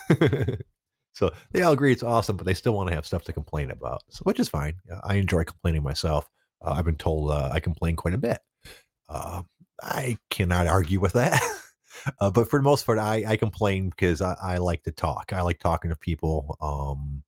so 1.13 1.31
they 1.51 1.61
all 1.61 1.73
agree 1.73 1.91
it's 1.91 2.03
awesome, 2.03 2.37
but 2.37 2.45
they 2.45 2.53
still 2.53 2.73
want 2.73 2.89
to 2.89 2.95
have 2.95 3.05
stuff 3.05 3.23
to 3.23 3.33
complain 3.33 3.71
about, 3.71 4.01
so, 4.09 4.23
which 4.23 4.39
is 4.39 4.49
fine. 4.49 4.75
I 5.03 5.15
enjoy 5.15 5.43
complaining 5.43 5.83
myself. 5.83 6.29
Uh, 6.63 6.71
I've 6.71 6.85
been 6.85 6.95
told 6.95 7.31
uh, 7.31 7.49
I 7.51 7.59
complain 7.59 7.95
quite 7.95 8.13
a 8.13 8.19
bit. 8.19 8.39
Uh, 9.09 9.43
I 9.81 10.17
cannot 10.29 10.67
argue 10.67 10.99
with 10.99 11.13
that. 11.13 11.41
but 12.19 12.49
for 12.49 12.59
the 12.59 12.63
most 12.63 12.85
part, 12.85 12.99
I, 12.99 13.23
I 13.27 13.37
complain 13.37 13.89
because 13.89 14.21
I, 14.21 14.35
I, 14.41 14.57
like 14.57 14.83
to 14.83 14.91
talk. 14.91 15.33
I 15.33 15.41
like 15.41 15.59
talking 15.59 15.89
to 15.89 15.97
people. 15.97 16.57
Um, 16.61 17.23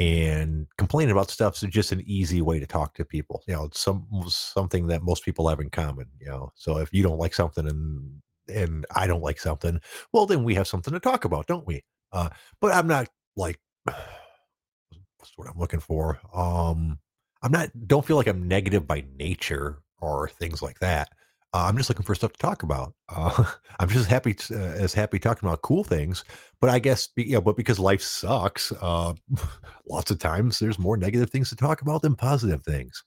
and 0.00 0.66
complaining 0.76 1.12
about 1.12 1.30
stuff 1.30 1.60
is 1.62 1.68
just 1.70 1.92
an 1.92 2.02
easy 2.06 2.40
way 2.40 2.60
to 2.60 2.66
talk 2.66 2.94
to 2.94 3.04
people. 3.04 3.42
You 3.48 3.54
know, 3.54 3.64
it's 3.64 3.80
some 3.80 4.06
something 4.28 4.86
that 4.88 5.02
most 5.02 5.24
people 5.24 5.48
have 5.48 5.60
in 5.60 5.70
common. 5.70 6.06
You 6.20 6.28
know, 6.28 6.52
so 6.54 6.78
if 6.78 6.92
you 6.92 7.02
don't 7.02 7.18
like 7.18 7.34
something 7.34 7.66
and 7.66 8.22
and 8.48 8.86
I 8.94 9.06
don't 9.06 9.22
like 9.22 9.40
something, 9.40 9.80
well, 10.12 10.26
then 10.26 10.44
we 10.44 10.54
have 10.54 10.68
something 10.68 10.92
to 10.94 11.00
talk 11.00 11.24
about, 11.24 11.46
don't 11.46 11.66
we? 11.66 11.82
Uh, 12.12 12.28
but 12.60 12.72
I'm 12.72 12.86
not 12.86 13.08
like 13.36 13.58
what's 13.84 15.32
what 15.36 15.48
I'm 15.48 15.58
looking 15.58 15.80
for. 15.80 16.20
Um, 16.32 16.98
I'm 17.42 17.52
not. 17.52 17.70
Don't 17.86 18.04
feel 18.04 18.16
like 18.16 18.28
I'm 18.28 18.46
negative 18.46 18.86
by 18.86 19.04
nature 19.16 19.82
or 20.00 20.28
things 20.28 20.62
like 20.62 20.78
that. 20.78 21.08
Uh, 21.54 21.64
I'm 21.66 21.76
just 21.78 21.88
looking 21.88 22.04
for 22.04 22.14
stuff 22.14 22.32
to 22.32 22.38
talk 22.38 22.62
about. 22.62 22.92
Uh, 23.08 23.44
I'm 23.80 23.88
just 23.88 24.08
happy 24.08 24.36
uh, 24.50 24.54
as 24.54 24.92
happy 24.92 25.18
talking 25.18 25.48
about 25.48 25.62
cool 25.62 25.82
things. 25.84 26.24
But 26.60 26.70
I 26.70 26.78
guess 26.78 27.08
you 27.16 27.34
know, 27.34 27.40
but 27.40 27.56
because 27.56 27.78
life 27.78 28.02
sucks, 28.02 28.72
uh, 28.82 29.14
lots 29.88 30.10
of 30.10 30.18
times 30.18 30.58
there's 30.58 30.78
more 30.78 30.96
negative 30.96 31.30
things 31.30 31.48
to 31.50 31.56
talk 31.56 31.80
about 31.82 32.02
than 32.02 32.16
positive 32.16 32.62
things. 32.64 33.02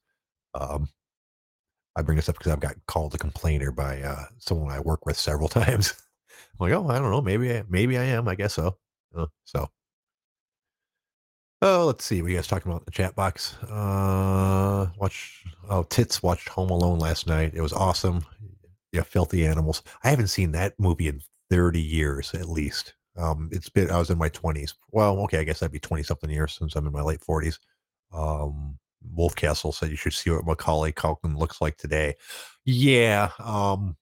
Um, 0.55 0.89
I 1.95 2.01
bring 2.01 2.15
this 2.15 2.29
up 2.29 2.37
because 2.37 2.51
I've 2.51 2.59
got 2.59 2.75
called 2.87 3.13
a 3.15 3.17
complainer 3.17 3.71
by 3.71 4.01
uh, 4.01 4.25
someone 4.39 4.71
I 4.71 4.79
work 4.79 5.05
with 5.05 5.17
several 5.17 5.49
times. 5.49 5.93
I'm 6.59 6.69
like, 6.69 6.73
oh, 6.73 6.87
I 6.89 6.99
don't 6.99 7.11
know, 7.11 7.21
maybe 7.21 7.53
I, 7.55 7.63
maybe 7.69 7.97
I 7.97 8.03
am. 8.03 8.27
I 8.27 8.35
guess 8.35 8.53
so. 8.53 8.77
Uh, 9.15 9.27
so 9.43 9.67
Oh, 11.61 11.85
let's 11.85 12.05
see. 12.05 12.21
What 12.21 12.31
you 12.31 12.37
guys 12.37 12.47
talking 12.47 12.71
about 12.71 12.81
in 12.81 12.85
the 12.85 12.91
chat 12.91 13.15
box? 13.15 13.55
Uh, 13.63 14.87
watch. 14.97 15.43
Oh, 15.69 15.83
Tits 15.83 16.23
watched 16.23 16.49
Home 16.49 16.71
Alone 16.71 16.97
last 16.97 17.27
night. 17.27 17.53
It 17.53 17.61
was 17.61 17.73
awesome. 17.73 18.25
Yeah, 18.91 19.03
filthy 19.03 19.45
animals. 19.45 19.83
I 20.03 20.09
haven't 20.09 20.27
seen 20.27 20.51
that 20.53 20.73
movie 20.79 21.07
in 21.07 21.21
thirty 21.49 21.81
years 21.81 22.33
at 22.33 22.49
least. 22.49 22.95
Um, 23.15 23.49
it's 23.51 23.69
been. 23.69 23.91
I 23.91 23.99
was 23.99 24.09
in 24.09 24.17
my 24.17 24.29
twenties. 24.29 24.73
Well, 24.91 25.19
okay, 25.23 25.39
I 25.39 25.43
guess 25.43 25.59
that'd 25.59 25.71
be 25.71 25.79
twenty 25.79 26.03
something 26.03 26.29
years 26.29 26.53
since 26.53 26.75
I'm 26.75 26.87
in 26.87 26.93
my 26.93 27.01
late 27.03 27.21
forties. 27.23 27.59
Um, 28.11 28.79
Wolfcastle 29.15 29.73
said 29.73 29.91
you 29.91 29.95
should 29.95 30.13
see 30.13 30.31
what 30.31 30.45
Macaulay 30.45 30.91
Culkin 30.91 31.37
looks 31.37 31.61
like 31.61 31.77
today. 31.77 32.15
Yeah. 32.65 33.29
Um, 33.39 33.95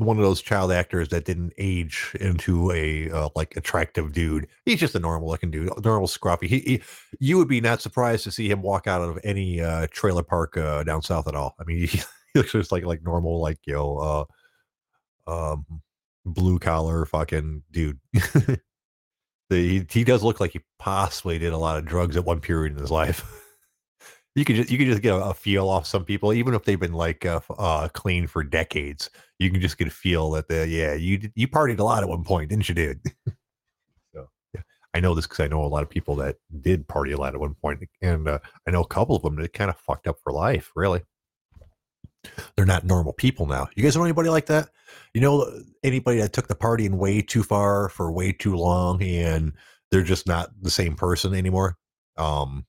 one 0.00 0.16
of 0.16 0.22
those 0.24 0.40
child 0.40 0.72
actors 0.72 1.10
that 1.10 1.26
didn't 1.26 1.52
age 1.58 2.16
into 2.20 2.72
a 2.72 3.10
uh, 3.10 3.28
like 3.36 3.54
attractive 3.56 4.12
dude. 4.12 4.46
He's 4.64 4.80
just 4.80 4.94
a 4.94 4.98
normal 4.98 5.28
looking 5.28 5.50
dude, 5.50 5.70
normal 5.84 6.08
scruffy. 6.08 6.44
He, 6.44 6.58
he, 6.60 6.82
you 7.18 7.36
would 7.36 7.48
be 7.48 7.60
not 7.60 7.82
surprised 7.82 8.24
to 8.24 8.30
see 8.30 8.50
him 8.50 8.62
walk 8.62 8.86
out 8.86 9.02
of 9.02 9.18
any 9.24 9.60
uh, 9.60 9.88
trailer 9.90 10.22
park 10.22 10.56
uh, 10.56 10.84
down 10.84 11.02
south 11.02 11.28
at 11.28 11.34
all. 11.34 11.54
I 11.60 11.64
mean, 11.64 11.80
he, 11.80 11.86
he, 11.86 12.02
looks 12.34 12.52
just 12.52 12.72
like 12.72 12.84
like 12.84 13.02
normal, 13.02 13.40
like 13.40 13.58
you 13.66 13.74
know, 13.74 14.26
uh, 15.26 15.52
um, 15.52 15.66
blue 16.24 16.58
collar 16.58 17.04
fucking 17.04 17.62
dude. 17.70 17.98
the, 18.14 18.60
he, 19.50 19.86
he 19.90 20.02
does 20.02 20.22
look 20.22 20.40
like 20.40 20.52
he 20.52 20.60
possibly 20.78 21.38
did 21.38 21.52
a 21.52 21.58
lot 21.58 21.76
of 21.76 21.84
drugs 21.84 22.16
at 22.16 22.24
one 22.24 22.40
period 22.40 22.72
in 22.72 22.78
his 22.78 22.90
life. 22.90 23.22
you 24.34 24.46
could 24.46 24.56
just 24.56 24.70
you 24.70 24.78
could 24.78 24.86
just 24.86 25.02
get 25.02 25.14
a, 25.14 25.26
a, 25.26 25.34
feel 25.34 25.68
off 25.68 25.86
some 25.86 26.06
people, 26.06 26.32
even 26.32 26.54
if 26.54 26.64
they've 26.64 26.80
been 26.80 26.94
like 26.94 27.26
uh, 27.26 27.40
uh, 27.58 27.88
clean 27.88 28.26
for 28.26 28.42
decades. 28.42 29.10
You 29.40 29.50
can 29.50 29.60
just 29.60 29.78
get 29.78 29.88
a 29.88 29.90
feel 29.90 30.30
that 30.32 30.48
the 30.48 30.68
yeah 30.68 30.92
you 30.92 31.30
you 31.34 31.48
partied 31.48 31.78
a 31.78 31.84
lot 31.84 32.02
at 32.02 32.08
one 32.08 32.24
point, 32.24 32.50
didn't 32.50 32.68
you, 32.68 32.74
dude? 32.74 33.00
so 34.14 34.28
yeah, 34.54 34.60
I 34.94 35.00
know 35.00 35.14
this 35.14 35.26
because 35.26 35.40
I 35.40 35.48
know 35.48 35.64
a 35.64 35.66
lot 35.66 35.82
of 35.82 35.88
people 35.88 36.14
that 36.16 36.36
did 36.60 36.86
party 36.86 37.12
a 37.12 37.16
lot 37.16 37.34
at 37.34 37.40
one 37.40 37.54
point, 37.54 37.82
and 38.02 38.28
uh, 38.28 38.38
I 38.68 38.70
know 38.70 38.82
a 38.82 38.86
couple 38.86 39.16
of 39.16 39.22
them 39.22 39.36
that 39.36 39.54
kind 39.54 39.70
of 39.70 39.78
fucked 39.78 40.06
up 40.06 40.18
for 40.22 40.30
life. 40.30 40.70
Really, 40.76 41.00
they're 42.54 42.66
not 42.66 42.84
normal 42.84 43.14
people 43.14 43.46
now. 43.46 43.68
You 43.74 43.82
guys 43.82 43.96
know 43.96 44.04
anybody 44.04 44.28
like 44.28 44.46
that? 44.46 44.68
You 45.14 45.22
know 45.22 45.50
anybody 45.82 46.20
that 46.20 46.34
took 46.34 46.48
the 46.48 46.54
partying 46.54 46.98
way 46.98 47.22
too 47.22 47.42
far 47.42 47.88
for 47.88 48.12
way 48.12 48.32
too 48.32 48.56
long, 48.56 49.02
and 49.02 49.54
they're 49.90 50.02
just 50.02 50.26
not 50.26 50.50
the 50.60 50.70
same 50.70 50.96
person 50.96 51.34
anymore. 51.34 51.78
Um, 52.18 52.66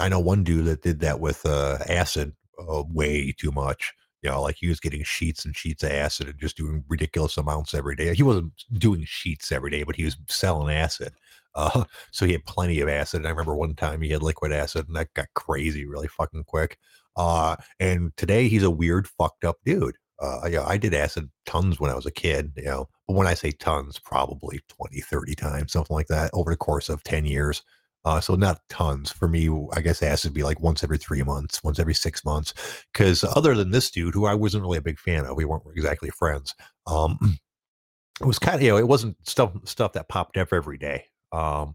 I 0.00 0.08
know 0.08 0.20
one 0.20 0.42
dude 0.42 0.64
that 0.66 0.80
did 0.80 1.00
that 1.00 1.20
with 1.20 1.44
uh, 1.44 1.78
acid 1.86 2.32
uh, 2.58 2.82
way 2.88 3.34
too 3.36 3.52
much. 3.52 3.92
You 4.24 4.30
know, 4.30 4.42
like 4.42 4.56
he 4.58 4.68
was 4.68 4.80
getting 4.80 5.04
sheets 5.04 5.44
and 5.44 5.54
sheets 5.54 5.82
of 5.82 5.92
acid 5.92 6.28
and 6.28 6.38
just 6.38 6.56
doing 6.56 6.82
ridiculous 6.88 7.36
amounts 7.36 7.74
every 7.74 7.94
day. 7.94 8.14
He 8.14 8.22
wasn't 8.22 8.52
doing 8.72 9.04
sheets 9.06 9.52
every 9.52 9.70
day, 9.70 9.82
but 9.82 9.96
he 9.96 10.04
was 10.04 10.16
selling 10.28 10.74
acid. 10.74 11.12
Uh, 11.54 11.84
so 12.10 12.24
he 12.24 12.32
had 12.32 12.46
plenty 12.46 12.80
of 12.80 12.88
acid. 12.88 13.18
And 13.18 13.26
I 13.26 13.30
remember 13.30 13.54
one 13.54 13.74
time 13.74 14.00
he 14.00 14.10
had 14.10 14.22
liquid 14.22 14.50
acid, 14.50 14.86
and 14.88 14.96
that 14.96 15.12
got 15.12 15.28
crazy 15.34 15.84
really 15.84 16.08
fucking 16.08 16.44
quick. 16.44 16.78
Uh, 17.16 17.56
and 17.78 18.16
today 18.16 18.48
he's 18.48 18.62
a 18.62 18.70
weird, 18.70 19.06
fucked 19.06 19.44
up 19.44 19.58
dude. 19.64 19.96
Uh, 20.20 20.48
yeah, 20.48 20.64
I 20.64 20.78
did 20.78 20.94
acid 20.94 21.28
tons 21.44 21.78
when 21.78 21.90
I 21.90 21.94
was 21.94 22.06
a 22.06 22.10
kid, 22.10 22.52
you 22.56 22.64
know, 22.64 22.88
but 23.06 23.16
when 23.16 23.26
I 23.26 23.34
say 23.34 23.50
tons, 23.50 23.98
probably 23.98 24.60
20, 24.68 25.00
30 25.00 25.34
times, 25.34 25.72
something 25.72 25.94
like 25.94 26.06
that 26.06 26.30
over 26.32 26.50
the 26.50 26.56
course 26.56 26.88
of 26.88 27.02
10 27.02 27.26
years. 27.26 27.62
Uh, 28.04 28.20
so 28.20 28.34
not 28.34 28.60
tons 28.68 29.10
for 29.10 29.26
me. 29.28 29.48
I 29.72 29.80
guess 29.80 30.02
it 30.02 30.08
has 30.08 30.22
to 30.22 30.30
be 30.30 30.42
like 30.42 30.60
once 30.60 30.84
every 30.84 30.98
three 30.98 31.22
months, 31.22 31.64
once 31.64 31.78
every 31.78 31.94
six 31.94 32.24
months. 32.24 32.52
Because 32.92 33.24
other 33.24 33.54
than 33.54 33.70
this 33.70 33.90
dude, 33.90 34.14
who 34.14 34.26
I 34.26 34.34
wasn't 34.34 34.62
really 34.62 34.78
a 34.78 34.82
big 34.82 34.98
fan 34.98 35.24
of, 35.24 35.36
we 35.36 35.44
weren't 35.44 35.64
exactly 35.74 36.10
friends. 36.10 36.54
Um, 36.86 37.18
it 38.20 38.26
was 38.26 38.38
kind 38.38 38.56
of 38.56 38.62
you 38.62 38.70
know 38.70 38.76
it 38.76 38.88
wasn't 38.88 39.16
stuff 39.26 39.52
stuff 39.64 39.94
that 39.94 40.08
popped 40.08 40.36
up 40.36 40.52
every 40.52 40.78
day. 40.78 41.06
Um, 41.32 41.74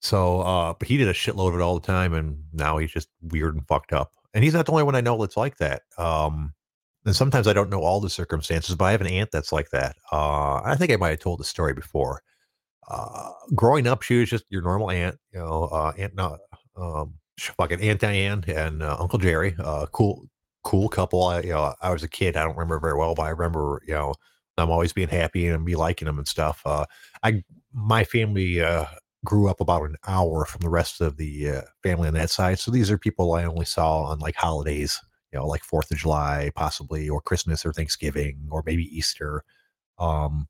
so, 0.00 0.40
uh, 0.40 0.74
but 0.78 0.88
he 0.88 0.96
did 0.96 1.08
a 1.08 1.12
shitload 1.12 1.50
of 1.50 1.56
it 1.56 1.62
all 1.62 1.78
the 1.78 1.86
time, 1.86 2.14
and 2.14 2.42
now 2.52 2.78
he's 2.78 2.92
just 2.92 3.08
weird 3.22 3.54
and 3.54 3.66
fucked 3.66 3.92
up. 3.92 4.12
And 4.34 4.44
he's 4.44 4.54
not 4.54 4.66
the 4.66 4.72
only 4.72 4.84
one 4.84 4.94
I 4.94 5.00
know 5.00 5.18
that's 5.18 5.36
like 5.36 5.56
that. 5.58 5.82
Um, 5.96 6.54
and 7.04 7.16
sometimes 7.16 7.48
I 7.48 7.52
don't 7.52 7.70
know 7.70 7.80
all 7.80 8.00
the 8.00 8.10
circumstances, 8.10 8.74
but 8.76 8.84
I 8.84 8.90
have 8.92 9.00
an 9.00 9.06
aunt 9.06 9.30
that's 9.32 9.52
like 9.52 9.70
that. 9.70 9.96
Uh, 10.12 10.60
I 10.64 10.76
think 10.76 10.92
I 10.92 10.96
might 10.96 11.10
have 11.10 11.20
told 11.20 11.40
the 11.40 11.44
story 11.44 11.72
before. 11.72 12.22
Uh, 12.88 13.30
growing 13.54 13.86
up, 13.86 14.02
she 14.02 14.18
was 14.18 14.30
just 14.30 14.44
your 14.48 14.62
normal 14.62 14.90
aunt, 14.90 15.16
you 15.32 15.38
know, 15.38 15.68
uh, 15.70 15.92
Aunt, 15.98 16.14
no, 16.14 16.38
um, 16.76 17.14
fucking 17.38 17.80
Aunt 17.80 18.00
Diane 18.00 18.44
and 18.48 18.82
uh, 18.82 18.96
Uncle 18.98 19.18
Jerry. 19.18 19.54
Uh, 19.58 19.86
cool, 19.92 20.26
cool 20.64 20.88
couple. 20.88 21.24
I, 21.24 21.40
you 21.40 21.50
know, 21.50 21.74
I 21.82 21.90
was 21.92 22.02
a 22.02 22.08
kid. 22.08 22.36
I 22.36 22.44
don't 22.44 22.56
remember 22.56 22.80
very 22.80 22.98
well, 22.98 23.14
but 23.14 23.22
I 23.22 23.30
remember, 23.30 23.82
you 23.86 23.94
know, 23.94 24.14
them 24.56 24.70
always 24.70 24.92
being 24.92 25.08
happy 25.08 25.46
and 25.48 25.64
me 25.64 25.76
liking 25.76 26.06
them 26.06 26.18
and 26.18 26.26
stuff. 26.26 26.62
Uh, 26.64 26.86
I, 27.22 27.44
my 27.72 28.04
family, 28.04 28.60
uh, 28.62 28.86
grew 29.24 29.48
up 29.48 29.60
about 29.60 29.82
an 29.82 29.96
hour 30.06 30.44
from 30.44 30.60
the 30.60 30.70
rest 30.70 31.00
of 31.00 31.16
the 31.16 31.50
uh, 31.50 31.62
family 31.82 32.08
on 32.08 32.14
that 32.14 32.30
side. 32.30 32.58
So 32.58 32.70
these 32.70 32.90
are 32.90 32.98
people 32.98 33.34
I 33.34 33.44
only 33.44 33.64
saw 33.64 34.04
on 34.04 34.20
like 34.20 34.36
holidays, 34.36 35.00
you 35.32 35.38
know, 35.38 35.46
like 35.46 35.64
Fourth 35.64 35.90
of 35.90 35.98
July, 35.98 36.50
possibly, 36.54 37.08
or 37.08 37.20
Christmas 37.20 37.66
or 37.66 37.72
Thanksgiving, 37.72 38.46
or 38.50 38.62
maybe 38.64 38.84
Easter. 38.96 39.42
Um, 39.98 40.48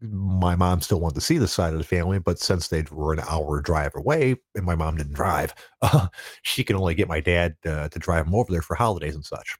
my 0.00 0.54
mom 0.54 0.80
still 0.80 1.00
wanted 1.00 1.14
to 1.14 1.20
see 1.20 1.38
the 1.38 1.48
side 1.48 1.72
of 1.72 1.78
the 1.78 1.84
family, 1.84 2.18
but 2.18 2.38
since 2.38 2.68
they 2.68 2.84
were 2.90 3.12
an 3.12 3.20
hour 3.28 3.60
drive 3.60 3.92
away 3.94 4.36
and 4.54 4.64
my 4.64 4.74
mom 4.74 4.96
didn't 4.96 5.14
drive, 5.14 5.54
uh, 5.82 6.08
she 6.42 6.62
can 6.64 6.76
only 6.76 6.94
get 6.94 7.08
my 7.08 7.20
dad 7.20 7.56
uh, 7.64 7.88
to 7.88 7.98
drive 7.98 8.26
them 8.26 8.34
over 8.34 8.52
there 8.52 8.62
for 8.62 8.74
holidays 8.74 9.14
and 9.14 9.24
such. 9.24 9.56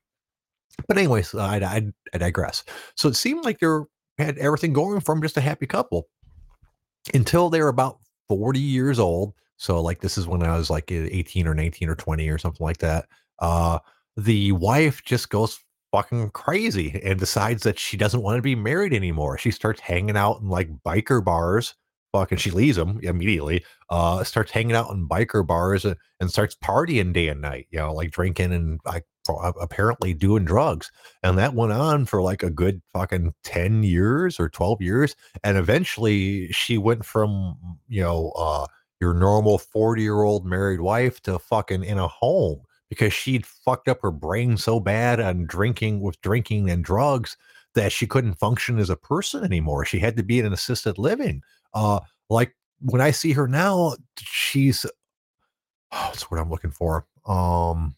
But 0.89 0.99
anyways, 0.99 1.35
I, 1.35 1.57
I, 1.59 1.93
I 2.13 2.19
digress. 2.19 2.65
So 2.97 3.09
it 3.09 3.17
seemed 3.17 3.45
like 3.45 3.61
they 3.61 3.79
had 4.19 4.37
everything 4.39 4.73
going 4.73 5.01
for 5.01 5.15
them, 5.15 5.23
just 5.23 5.39
a 5.39 5.41
happy 5.43 5.67
couple 5.67 6.09
until 7.15 7.49
they 7.49 7.61
were 7.61 7.69
about 7.69 7.99
40 8.29 8.59
years 8.59 8.99
old. 8.99 9.35
So 9.57 9.81
like 9.81 10.01
this 10.01 10.19
is 10.19 10.27
when 10.27 10.43
I 10.43 10.57
was 10.57 10.69
like 10.69 10.93
18 10.93 11.47
or 11.47 11.55
19 11.55 11.89
or 11.89 11.95
20 11.95 12.29
or 12.29 12.39
something 12.39 12.65
like 12.65 12.79
that. 12.79 13.07
Uh, 13.39 13.79
the 14.17 14.53
wife 14.53 15.03
just 15.05 15.31
goes 15.31 15.59
fucking 15.97 16.29
crazy 16.33 17.01
and 17.03 17.19
decides 17.19 17.63
that 17.63 17.79
she 17.79 17.97
doesn't 17.97 18.21
want 18.21 18.37
to 18.37 18.43
be 18.43 18.55
married 18.55 18.93
anymore. 18.93 19.39
She 19.39 19.51
starts 19.51 19.81
hanging 19.81 20.17
out 20.17 20.43
in 20.43 20.49
like 20.51 20.69
biker 20.85 21.25
bars. 21.25 21.75
Fucking, 22.13 22.37
she 22.37 22.51
leaves 22.51 22.77
him 22.77 23.01
immediately. 23.03 23.65
Uh, 23.89 24.23
starts 24.23 24.51
hanging 24.51 24.77
out 24.77 24.91
in 24.91 25.09
biker 25.09 25.47
bars 25.47 25.87
and, 25.87 25.97
and 26.21 26.31
starts 26.31 26.55
partying 26.63 27.15
day 27.15 27.29
and 27.29 27.41
night. 27.41 27.67
You 27.71 27.79
know, 27.79 27.95
like 27.95 28.11
drinking 28.11 28.53
and 28.53 28.79
like 28.85 29.07
apparently 29.59 30.13
doing 30.13 30.45
drugs. 30.45 30.91
And 31.23 31.39
that 31.39 31.55
went 31.55 31.73
on 31.73 32.05
for 32.05 32.21
like 32.21 32.43
a 32.43 32.51
good 32.51 32.83
fucking 32.93 33.33
10 33.45 33.83
years 33.83 34.39
or 34.39 34.51
12 34.51 34.83
years. 34.83 35.17
And 35.45 35.57
eventually 35.57 36.53
she 36.53 36.77
went 36.77 37.07
from, 37.07 37.57
you 37.89 38.03
know, 38.03 38.33
uh, 38.37 38.67
your 39.01 39.15
normal 39.15 39.57
40 39.57 40.03
year 40.03 40.23
old 40.23 40.45
married 40.45 40.81
wife 40.81 41.23
to 41.23 41.39
fucking 41.39 41.85
in 41.85 41.99
a 41.99 42.09
home 42.09 42.66
because 42.89 43.13
she'd 43.13 43.47
fucked 43.47 43.89
up 43.89 44.01
her 44.03 44.11
brain 44.11 44.57
so 44.57 44.81
bad 44.81 45.21
on 45.21 45.47
drinking 45.47 46.01
with 46.01 46.21
drinking 46.21 46.71
and 46.71 46.85
drugs 46.85 47.37
that 47.75 47.93
she 47.93 48.07
couldn't 48.07 48.35
function 48.35 48.79
as 48.79 48.91
a 48.91 48.97
person 48.97 49.45
anymore. 49.45 49.85
She 49.85 49.99
had 49.99 50.17
to 50.17 50.23
be 50.23 50.39
in 50.39 50.47
an 50.47 50.53
assisted 50.53 50.99
living. 50.99 51.43
Uh, 51.75 52.01
like 52.31 52.57
when 52.81 53.01
I 53.01 53.11
see 53.11 53.33
her 53.33 53.49
now, 53.49 53.95
she's 54.19 54.87
oh, 55.93 56.11
that's 56.13 56.31
what 56.31 56.41
I'm 56.41 56.51
looking 56.51 56.71
for. 56.71 57.07
Um, 57.27 57.97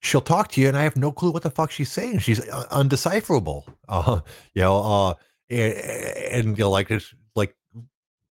she'll 0.00 0.20
talk 0.20 0.48
to 0.52 0.60
you, 0.60 0.68
and 0.68 0.76
I 0.76 0.82
have 0.82 0.96
no 0.96 1.12
clue 1.12 1.30
what 1.30 1.42
the 1.42 1.50
fuck 1.50 1.70
she's 1.70 1.90
saying. 1.90 2.18
She's 2.20 2.46
uh, 2.48 2.66
undecipherable. 2.70 3.64
Uh, 3.90 4.20
you 4.52 4.60
know, 4.60 4.82
uh, 4.82 5.14
and, 5.48 5.72
and 5.72 6.58
you 6.58 6.64
know, 6.64 6.70
like 6.70 6.90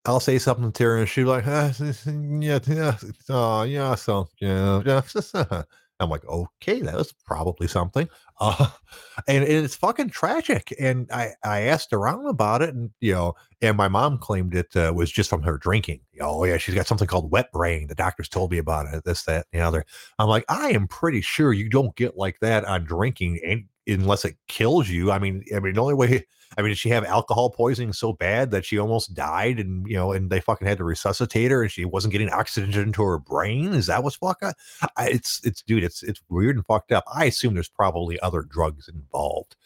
I'll 0.06 0.20
say 0.20 0.38
something 0.38 0.72
to 0.72 0.84
her 0.84 0.98
and 0.98 1.08
she's 1.08 1.24
like, 1.24 1.44
ah, 1.46 1.72
yeah, 2.06 2.58
yeah, 2.66 2.96
uh, 3.30 3.64
yeah, 3.68 3.94
so, 3.94 4.28
yeah, 4.38 4.82
yeah. 4.84 5.62
I'm 6.00 6.10
like, 6.10 6.24
okay, 6.26 6.80
that 6.80 6.94
was 6.94 7.12
probably 7.12 7.68
something. 7.68 8.08
Uh, 8.40 8.68
and, 9.28 9.44
and, 9.44 9.64
it's 9.64 9.76
fucking 9.76 10.10
tragic. 10.10 10.74
And 10.80 11.08
I, 11.12 11.34
I 11.44 11.60
asked 11.60 11.92
around 11.92 12.26
about 12.26 12.62
it, 12.62 12.74
and 12.74 12.90
you 13.00 13.12
know, 13.12 13.34
and 13.62 13.76
my 13.76 13.86
mom 13.86 14.18
claimed 14.18 14.56
it 14.56 14.74
uh, 14.74 14.92
was 14.92 15.08
just 15.12 15.30
from 15.30 15.44
her 15.44 15.56
drinking. 15.56 16.00
Oh 16.20 16.42
yeah, 16.44 16.56
she's 16.56 16.74
got 16.74 16.88
something 16.88 17.06
called 17.06 17.30
wet 17.30 17.52
brain. 17.52 17.86
The 17.86 17.94
doctors 17.94 18.28
told 18.28 18.50
me 18.50 18.58
about 18.58 18.92
it. 18.92 19.04
This, 19.04 19.22
that, 19.22 19.46
and 19.52 19.62
the 19.62 19.64
other. 19.64 19.86
I'm 20.18 20.28
like, 20.28 20.44
I 20.48 20.70
am 20.70 20.88
pretty 20.88 21.20
sure 21.20 21.52
you 21.52 21.68
don't 21.68 21.94
get 21.94 22.16
like 22.16 22.40
that 22.40 22.64
on 22.64 22.82
drinking, 22.82 23.38
and 23.46 23.66
unless 23.86 24.24
it 24.24 24.36
kills 24.48 24.88
you. 24.88 25.12
I 25.12 25.20
mean, 25.20 25.44
I 25.54 25.60
mean, 25.60 25.74
the 25.74 25.80
only 25.80 25.94
way 25.94 26.26
I 26.56 26.62
mean, 26.62 26.70
did 26.70 26.78
she 26.78 26.90
have 26.90 27.04
alcohol 27.04 27.50
poisoning 27.50 27.92
so 27.92 28.12
bad 28.12 28.50
that 28.50 28.64
she 28.64 28.78
almost 28.78 29.14
died 29.14 29.58
and, 29.58 29.86
you 29.88 29.94
know, 29.94 30.12
and 30.12 30.30
they 30.30 30.40
fucking 30.40 30.66
had 30.66 30.78
to 30.78 30.84
resuscitate 30.84 31.50
her 31.50 31.62
and 31.62 31.70
she 31.70 31.84
wasn't 31.84 32.12
getting 32.12 32.30
oxygen 32.30 32.82
into 32.82 33.02
her 33.02 33.18
brain? 33.18 33.74
Is 33.74 33.86
that 33.86 34.02
what's 34.02 34.16
fucking? 34.16 34.52
It's, 34.98 35.40
it's, 35.44 35.62
dude, 35.62 35.84
it's, 35.84 36.02
it's 36.02 36.20
weird 36.28 36.56
and 36.56 36.66
fucked 36.66 36.92
up. 36.92 37.04
I 37.12 37.24
assume 37.24 37.54
there's 37.54 37.68
probably 37.68 38.20
other 38.20 38.42
drugs 38.42 38.88
involved, 38.88 39.56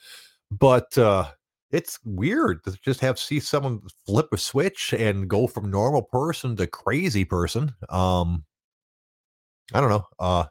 but, 0.50 0.97
uh, 0.97 1.26
it's 1.71 1.99
weird 2.02 2.64
to 2.64 2.73
just 2.80 3.00
have 3.00 3.18
see 3.18 3.40
someone 3.40 3.83
flip 4.07 4.28
a 4.33 4.38
switch 4.38 4.95
and 4.95 5.28
go 5.28 5.47
from 5.47 5.71
normal 5.71 6.00
person 6.00 6.57
to 6.57 6.66
crazy 6.66 7.26
person. 7.26 7.75
Um, 7.90 8.47
I 9.75 9.83
don't 9.83 9.90
know. 9.90 10.07
Uh, 10.18 10.45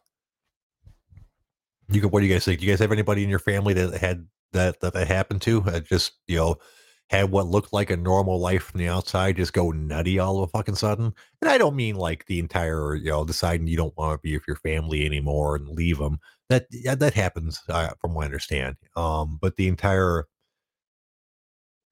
you 1.89 2.01
could, 2.01 2.11
what 2.11 2.19
do 2.19 2.27
you 2.27 2.33
guys 2.33 2.45
think? 2.45 2.59
Do 2.59 2.67
you 2.67 2.71
guys 2.71 2.79
have 2.81 2.91
anybody 2.91 3.23
in 3.23 3.31
your 3.31 3.39
family 3.39 3.73
that 3.73 3.99
had 3.99 4.27
that 4.53 4.79
that 4.81 4.93
that 4.93 5.07
happened 5.07 5.41
to. 5.43 5.63
Uh, 5.63 5.79
just 5.79 6.13
you 6.27 6.37
know 6.37 6.57
had 7.09 7.31
what 7.31 7.47
looked 7.47 7.71
like 7.71 7.89
a 7.89 7.97
normal 7.97 8.39
life 8.39 8.63
from 8.63 8.79
the 8.79 8.87
outside 8.87 9.37
just 9.37 9.53
go 9.53 9.71
nutty 9.71 10.19
all 10.19 10.43
of 10.43 10.49
a 10.49 10.51
fucking 10.51 10.75
sudden. 10.75 11.13
And 11.41 11.49
I 11.49 11.57
don't 11.57 11.75
mean 11.75 11.95
like 11.95 12.25
the 12.25 12.39
entire 12.39 12.95
you 12.95 13.09
know 13.09 13.25
deciding 13.25 13.67
you 13.67 13.77
don't 13.77 13.97
want 13.97 14.19
to 14.21 14.27
be 14.27 14.35
with 14.35 14.47
your 14.47 14.57
family 14.57 15.05
anymore 15.05 15.55
and 15.55 15.69
leave 15.69 15.99
them. 15.99 16.19
That 16.49 16.67
that 16.99 17.13
happens 17.13 17.61
uh, 17.69 17.91
from 18.01 18.13
what 18.13 18.23
I 18.23 18.25
understand. 18.25 18.77
Um, 18.95 19.37
but 19.41 19.55
the 19.57 19.67
entire 19.67 20.25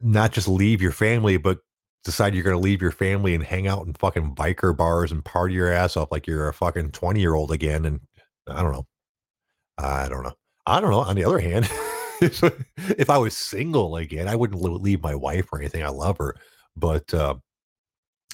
not 0.02 0.32
just 0.32 0.48
leave 0.48 0.82
your 0.82 0.92
family, 0.92 1.38
but 1.38 1.60
decide 2.04 2.36
you're 2.36 2.44
going 2.44 2.56
to 2.56 2.62
leave 2.62 2.82
your 2.82 2.92
family 2.92 3.34
and 3.34 3.44
hang 3.44 3.68
out 3.68 3.86
in 3.86 3.94
fucking 3.94 4.36
biker 4.36 4.76
bars 4.76 5.12
and 5.12 5.26
party 5.26 5.56
your 5.56 5.72
ass 5.72 5.98
off 5.98 6.12
like 6.12 6.28
you're 6.28 6.48
a 6.48 6.54
fucking 6.54 6.92
20 6.92 7.20
year 7.20 7.34
old 7.34 7.52
again. 7.52 7.86
And 7.86 8.00
I 8.48 8.62
don't 8.62 8.72
know. 8.72 8.86
I 9.78 10.08
don't 10.08 10.24
know. 10.24 10.34
I 10.68 10.80
don't 10.80 10.92
know. 10.92 11.00
On 11.02 11.16
the 11.16 11.26
other 11.26 11.40
hand, 11.40 11.70
if, 12.98 13.10
I 13.10 13.18
was 13.18 13.36
single 13.36 13.96
again, 13.98 14.28
I 14.28 14.36
wouldn't 14.36 14.62
leave 14.62 15.02
my 15.02 15.16
wife 15.16 15.48
or 15.52 15.60
anything. 15.60 15.84
I 15.84 15.90
love 15.90 16.18
her, 16.18 16.36
but 16.76 17.14
uh, 17.14 17.36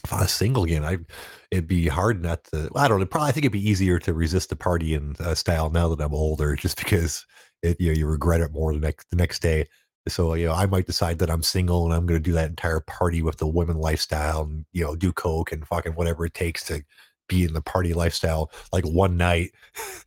if 0.04 0.14
I 0.14 0.22
was 0.22 0.32
single 0.32 0.64
again, 0.64 0.84
I 0.84 0.98
it'd 1.52 1.68
be 1.68 1.88
hard 1.88 2.22
not 2.22 2.44
to. 2.46 2.70
I 2.76 2.88
don't 2.88 3.00
know. 3.00 3.06
Probably 3.06 3.30
I 3.30 3.32
think 3.32 3.46
it'd 3.46 3.52
be 3.52 3.70
easier 3.70 4.00
to 4.00 4.14
resist 4.14 4.50
the 4.50 4.56
party 4.56 4.96
and 4.96 5.20
uh, 5.22 5.36
style 5.36 5.70
now 5.70 5.94
that 5.94 6.04
I'm 6.04 6.14
older, 6.14 6.56
just 6.58 6.78
because 6.78 7.26
it 7.62 7.80
you 7.80 7.88
know 7.88 7.98
you 7.98 8.08
regret 8.08 8.42
it 8.42 8.52
more 8.52 8.74
the 8.74 8.80
next 8.80 9.10
the 9.10 9.18
next 9.18 9.42
day. 9.42 9.68
So 10.08 10.34
you 10.34 10.48
know, 10.48 10.54
I 10.54 10.66
might 10.66 10.88
decide 10.88 11.20
that 11.20 11.30
I'm 11.30 11.44
single 11.44 11.86
and 11.86 11.94
I'm 11.94 12.06
going 12.08 12.20
to 12.20 12.24
do 12.24 12.34
that 12.34 12.50
entire 12.50 12.80
party 12.80 13.22
with 13.22 13.38
the 13.38 13.48
women 13.48 13.78
lifestyle 13.78 14.42
and 14.44 14.66
you 14.74 14.84
know 14.84 14.96
do 14.96 15.12
coke 15.14 15.52
and 15.52 15.68
fucking 15.68 15.94
whatever 15.94 16.26
it 16.26 16.34
takes 16.34 16.64
to 16.66 16.84
be 17.28 17.46
in 17.46 17.54
the 17.54 17.62
party 17.62 17.94
lifestyle 17.94 18.52
like 18.74 18.84
one 18.86 19.18
night, 19.18 19.52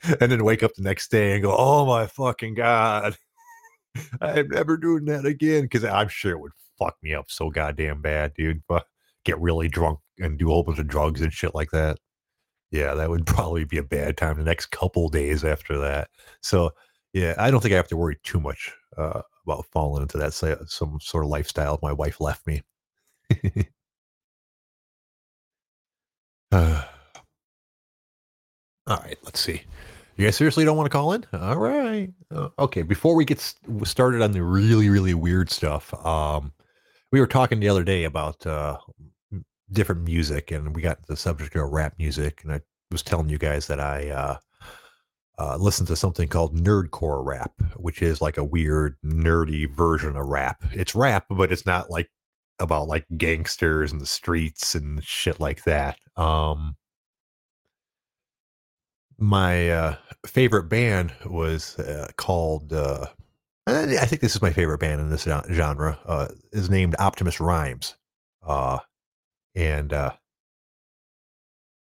and 0.21 0.31
then 0.31 0.45
wake 0.45 0.62
up 0.62 0.75
the 0.75 0.83
next 0.83 1.11
day 1.11 1.35
and 1.35 1.43
go, 1.43 1.57
oh 1.57 1.87
my 1.87 2.07
fucking 2.07 2.54
god, 2.54 3.16
I'm 4.21 4.49
never 4.49 4.77
doing 4.77 5.05
that 5.07 5.27
again 5.27 5.63
because 5.63 5.85
I'm 5.85 6.09
sure 6.09 6.33
it 6.33 6.41
would 6.41 6.53
fuck 6.79 6.97
me 7.03 7.15
up 7.15 7.31
so 7.31 7.51
goddamn 7.51 8.03
bad, 8.03 8.35
dude. 8.35 8.63
But 8.69 8.87
get 9.25 9.41
really 9.41 9.69
drunk 9.69 10.01
and 10.19 10.39
do 10.39 10.49
a 10.49 10.53
whole 10.53 10.63
bunch 10.63 10.79
of 10.79 10.89
drugs 10.89 11.21
and 11.21 11.33
shit 11.33 11.55
like 11.55 11.71
that. 11.71 11.99
Yeah, 12.71 12.95
that 12.95 13.11
would 13.11 13.27
probably 13.27 13.65
be 13.65 13.79
a 13.79 13.83
bad 13.83 14.17
time 14.17 14.37
the 14.37 14.45
next 14.45 14.67
couple 14.67 15.09
days 15.09 15.45
after 15.45 15.79
that. 15.79 16.09
So, 16.43 16.73
yeah, 17.13 17.35
I 17.39 17.51
don't 17.51 17.61
think 17.61 17.73
I 17.73 17.77
have 17.77 17.89
to 17.89 17.97
worry 17.97 18.19
too 18.25 18.41
much 18.41 18.73
uh, 18.97 19.23
about 19.47 19.67
falling 19.67 20.03
into 20.03 20.19
that 20.19 20.35
some 20.35 20.99
sort 21.01 21.25
of 21.25 21.31
lifestyle 21.31 21.79
my 21.83 21.93
wife 21.93 22.21
left 22.21 22.47
me. 22.47 22.63
uh, 26.53 26.83
all 28.87 28.97
right, 28.99 29.19
let's 29.23 29.41
see. 29.41 29.63
You 30.16 30.25
guys 30.25 30.37
seriously 30.37 30.64
don't 30.64 30.76
want 30.76 30.87
to 30.87 30.97
call 30.97 31.12
in? 31.12 31.25
All 31.33 31.56
right. 31.56 32.09
Uh, 32.30 32.49
okay. 32.59 32.83
Before 32.83 33.16
we 33.16 33.25
get 33.25 33.40
started 33.83 34.23
on 34.23 34.30
the 34.30 34.42
really, 34.42 34.88
really 34.88 35.14
weird 35.14 35.50
stuff, 35.50 35.92
um, 36.06 36.52
we 37.11 37.21
were 37.21 37.26
talking 37.26 37.59
the 37.59 37.68
other 37.68 37.83
day 37.83 38.04
about 38.04 38.47
uh, 38.47 38.78
different 39.73 40.02
music, 40.02 40.52
and 40.52 40.75
we 40.75 40.83
got 40.83 41.04
the 41.06 41.16
subject 41.16 41.56
of 41.56 41.71
rap 41.71 41.94
music, 41.99 42.42
and 42.44 42.52
I 42.52 42.61
was 42.92 43.02
telling 43.02 43.28
you 43.28 43.38
guys 43.38 43.66
that 43.66 43.80
I 43.80 44.11
uh, 44.11 44.37
uh, 45.38 45.56
listened 45.56 45.88
to 45.88 45.97
something 45.97 46.28
called 46.28 46.56
nerdcore 46.56 47.25
rap, 47.25 47.52
which 47.76 48.00
is 48.00 48.21
like 48.21 48.37
a 48.37 48.44
weird, 48.44 48.97
nerdy 49.04 49.68
version 49.68 50.16
of 50.16 50.26
rap. 50.26 50.62
It's 50.73 50.94
rap, 50.94 51.26
but 51.28 51.50
it's 51.50 51.66
not 51.66 51.90
like 51.90 52.09
about 52.61 52.87
like 52.87 53.04
gangsters 53.16 53.90
and 53.90 54.00
the 54.00 54.06
streets 54.06 54.76
and 54.76 55.02
shit 55.02 55.40
like 55.40 55.64
that. 55.64 55.99
Um, 56.16 56.76
my 59.18 59.71
uh, 59.71 59.97
favorite 60.26 60.64
band 60.64 61.12
was 61.25 61.78
uh, 61.78 62.11
called. 62.16 62.73
Uh, 62.73 63.06
I 63.66 64.06
think 64.06 64.21
this 64.21 64.35
is 64.35 64.42
my 64.42 64.52
favorite 64.52 64.78
band 64.78 65.00
in 65.00 65.11
this 65.11 65.26
genre. 65.50 65.99
Uh, 66.04 66.28
is 66.52 66.68
named 66.68 66.97
Optimus 66.99 67.40
Rhymes, 67.40 67.97
uh, 68.42 68.78
and 69.54 69.92
uh, 69.92 70.12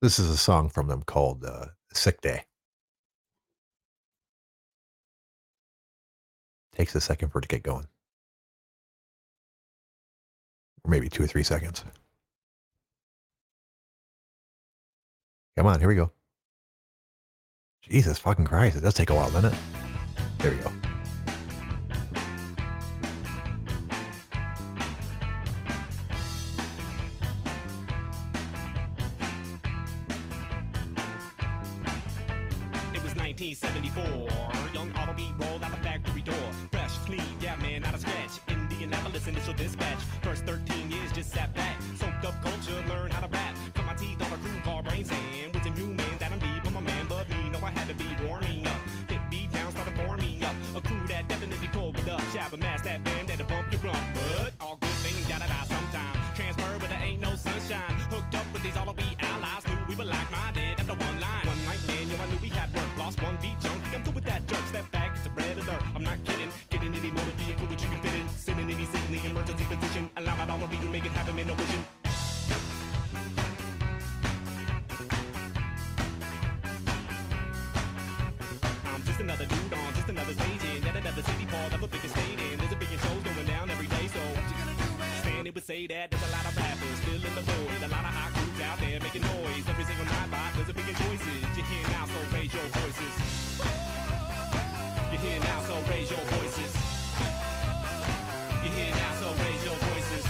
this 0.01 0.19
is 0.19 0.29
a 0.29 0.37
song 0.37 0.69
from 0.69 0.87
them 0.87 1.03
called 1.03 1.43
uh, 1.43 1.65
"Sick 1.93 2.21
Day." 2.21 2.43
takes 6.77 6.93
a 6.93 7.01
second 7.01 7.29
for 7.29 7.39
it 7.39 7.41
to 7.41 7.47
get 7.47 7.63
going. 7.63 7.87
Or 10.83 10.91
maybe 10.91 11.09
two 11.09 11.23
or 11.23 11.27
three 11.27 11.43
seconds. 11.43 11.83
Come 15.57 15.65
on, 15.65 15.79
here 15.79 15.89
we 15.89 15.95
go. 15.95 16.11
Jesus 17.89 18.19
fucking 18.19 18.45
Christ, 18.45 18.75
it 18.75 18.81
does 18.81 18.93
take 18.93 19.09
a 19.09 19.15
while, 19.15 19.31
doesn't 19.31 19.53
it? 19.53 19.59
There 20.39 20.51
we 20.51 20.57
go. 20.57 20.71
It 32.93 33.03
was 33.03 33.15
1974. 33.15 34.03
Young 34.73 34.91
Automobile 34.95 35.33
rolled 35.39 35.63
out 35.63 35.71
the 35.71 35.77
factory 35.77 36.21
door. 36.21 36.35
Fresh, 36.71 36.97
clean, 37.05 37.21
yeah, 37.39 37.55
man, 37.55 37.83
not 37.83 37.95
a 37.95 37.99
scratch. 37.99 38.31
Indianapolis 38.49 39.27
initial 39.27 39.53
dispatch. 39.53 39.86
Say 85.67 85.85
that 85.85 86.09
there's 86.09 86.23
a 86.23 86.31
lot 86.31 86.45
of 86.47 86.55
rappers 86.55 86.97
still 87.03 87.19
in 87.27 87.35
the 87.35 87.43
void, 87.43 87.83
a 87.83 87.91
lot 87.91 87.99
of 88.07 88.15
hot 88.15 88.31
groups 88.39 88.61
out 88.63 88.79
there 88.79 89.03
making 89.03 89.19
noise 89.19 89.67
every 89.67 89.83
single 89.83 90.05
night. 90.05 90.31
By 90.31 90.47
there's 90.55 90.71
a 90.71 90.73
billion 90.73 90.95
choices. 90.95 91.43
You 91.59 91.63
hear 91.67 91.83
now, 91.91 92.07
so 92.07 92.19
raise 92.31 92.53
your 92.55 92.63
voices. 92.71 93.13
You 95.11 95.17
hear 95.19 95.39
now, 95.43 95.59
so 95.67 95.75
raise 95.91 96.07
your 96.07 96.23
voices. 96.39 96.71
You 98.63 98.69
hear 98.79 98.91
now, 98.95 99.11
so 99.19 99.27
raise 99.43 99.63
your 99.67 99.75
voices. 99.91 100.23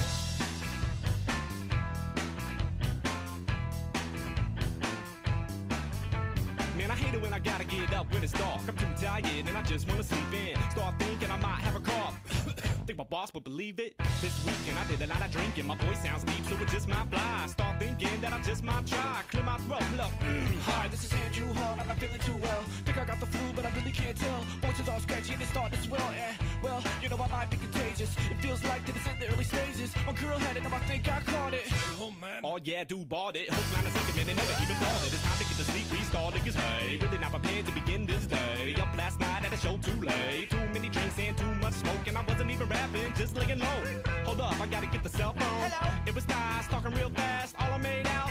Man, 6.82 6.90
I 6.90 6.98
hate 6.98 7.14
it 7.14 7.22
when 7.22 7.34
I 7.34 7.38
gotta 7.38 7.66
get 7.66 7.94
up 7.94 8.12
when 8.12 8.24
it's 8.24 8.34
dark. 8.34 8.62
I'm 8.68 8.74
too 8.74 8.90
tired 8.98 9.46
and 9.46 9.56
I 9.56 9.62
just 9.62 9.88
wanna 9.88 10.02
sleep 10.02 10.34
in. 10.34 10.58
Start 10.72 10.98
thinking 10.98 11.17
boss 13.18 13.34
would 13.34 13.44
believe 13.44 13.80
it. 13.80 13.96
This 14.22 14.36
weekend 14.46 14.78
I 14.78 14.86
did 14.92 15.02
a 15.02 15.08
lot 15.08 15.22
of 15.26 15.32
drinking. 15.32 15.66
My 15.66 15.78
voice 15.86 16.02
sounds 16.04 16.24
deep, 16.24 16.44
so 16.50 16.54
it 16.64 16.68
just 16.68 16.88
might 16.88 17.08
fly. 17.10 17.48
Start 17.48 17.80
thinking 17.80 18.16
that 18.22 18.32
I 18.32 18.40
just 18.50 18.64
might 18.64 18.86
try. 18.86 19.22
Clear 19.32 19.44
my 19.44 19.58
throat, 19.66 19.90
look. 20.00 20.14
Mm, 20.22 20.60
hi, 20.68 20.88
this 20.90 21.04
is 21.06 21.12
Andrew 21.26 21.52
Hall. 21.58 21.76
I'm 21.80 21.88
not 21.88 21.98
feeling 21.98 22.22
too 22.30 22.38
well. 22.46 22.62
Think 22.86 22.98
I 23.02 23.06
got 23.06 23.20
the 23.20 23.26
flu, 23.26 23.46
but 23.56 23.66
I 23.66 23.72
really 23.78 23.96
can't 24.02 24.16
tell. 24.16 24.42
Voice 24.62 24.80
is 24.80 24.88
all 24.88 25.00
scratchy 25.00 25.34
and 25.34 25.42
it 25.42 25.48
starting 25.48 25.80
to 25.80 25.84
swell. 25.88 26.10
Eh, 26.14 26.34
well, 26.62 26.80
you 27.02 27.10
know 27.10 27.18
I 27.18 27.28
might 27.38 27.50
be 27.50 27.58
contagious. 27.58 28.12
It 28.32 28.38
feels 28.46 28.64
like 28.66 28.86
that 28.86 28.96
it's 28.96 29.08
in 29.10 29.18
the 29.20 29.28
early 29.34 29.48
stages. 29.54 29.90
My 30.06 30.14
girl 30.14 30.38
had 30.38 30.56
it, 30.58 30.64
and 30.64 30.74
I 30.74 30.80
think 30.90 31.10
I 31.10 31.20
caught 31.22 31.56
it. 31.56 31.66
Oh 32.00 32.14
man. 32.22 32.42
Oh 32.44 32.60
yeah, 32.64 32.84
dude 32.84 33.10
bought 33.10 33.36
it. 33.36 33.50
Hook 33.50 33.68
line 33.74 33.86
and 33.90 33.96
man, 34.16 34.28
they 34.30 34.38
never 34.42 34.56
even 34.62 34.78
thought 34.78 35.02
it. 35.08 35.14
It's 35.18 35.26
time 35.26 35.38
to 35.42 35.46
get 35.50 35.58
the 35.58 35.68
sleep 35.72 35.88
restart. 35.90 36.34
Niggas, 36.36 36.58
hey, 36.62 36.98
really 37.02 37.18
not 37.18 37.32
prepared 37.32 37.66
to 37.66 37.72
begin 37.72 38.06
this 38.06 38.26
day. 38.28 38.76
Up 38.78 38.96
last 38.96 39.20
night 39.20 39.42
at 39.44 39.52
a 39.52 39.58
show 39.58 39.76
too 39.78 40.00
late. 40.06 40.52
Too 40.52 40.77
just 43.18 43.36
laying 43.36 43.58
low. 43.58 43.82
Hold 44.26 44.42
up, 44.42 44.62
I 44.62 44.68
gotta 44.68 44.86
get 44.86 45.02
the 45.02 45.10
cell 45.10 45.34
phone. 45.34 45.42
Hello. 45.42 45.92
It 46.06 46.14
was 46.14 46.24
guys 46.26 46.68
talking 46.68 46.94
real 46.94 47.10
fast. 47.10 47.56
All 47.58 47.74
I 47.74 47.78
made 47.78 48.06
out. 48.06 48.30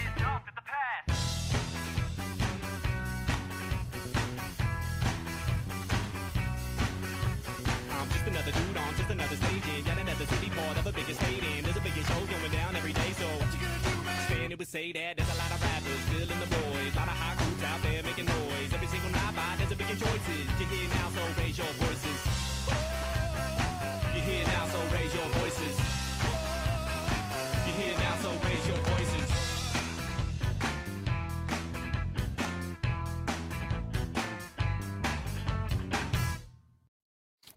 I'm 7.90 8.08
just 8.14 8.26
another 8.30 8.52
dude 8.52 8.76
on 8.78 8.94
just 8.94 9.10
another 9.10 9.34
stage 9.34 9.66
in 9.74 9.86
yet 9.86 9.98
another 9.98 10.26
city 10.26 10.50
part 10.54 10.78
of 10.78 10.86
a 10.86 10.92
bigger 10.92 11.14
state 11.14 11.42
in. 11.42 11.64
There's 11.64 11.76
a 11.76 11.80
bigger 11.82 12.06
show 12.06 12.22
going 12.30 12.52
down 12.52 12.76
every 12.76 12.92
day, 12.92 13.10
so 13.18 13.26
what 13.42 13.50
you 13.50 13.58
gonna 13.58 13.82
do, 13.90 13.94
man? 14.06 14.22
Stand 14.30 14.52
it 14.52 14.58
would 14.58 14.68
say 14.68 14.92
that 14.92 15.16
there's 15.18 15.32
a 15.34 15.38
lot 15.42 15.50
of 15.50 15.58
rappers 15.66 16.00
still 16.14 16.30
in 16.30 16.38
the 16.38 16.46
void, 16.46 16.94
a 16.94 16.98
lot 17.02 17.10
of 17.10 17.18
hot 17.18 17.34
groups 17.42 17.64
out 17.66 17.82
there 17.82 18.06
making 18.06 18.26
noise 18.30 18.70
every 18.70 18.86
single 18.86 19.10
night. 19.10 19.34
By 19.34 19.58
there's 19.58 19.74
a 19.74 19.76
bigger 19.76 19.98
choices. 19.98 20.46
You 20.62 20.66
hear 20.70 20.86
now, 20.94 21.10
so 21.10 21.22
raise 21.42 21.58
your 21.58 21.66
voices. 21.82 21.95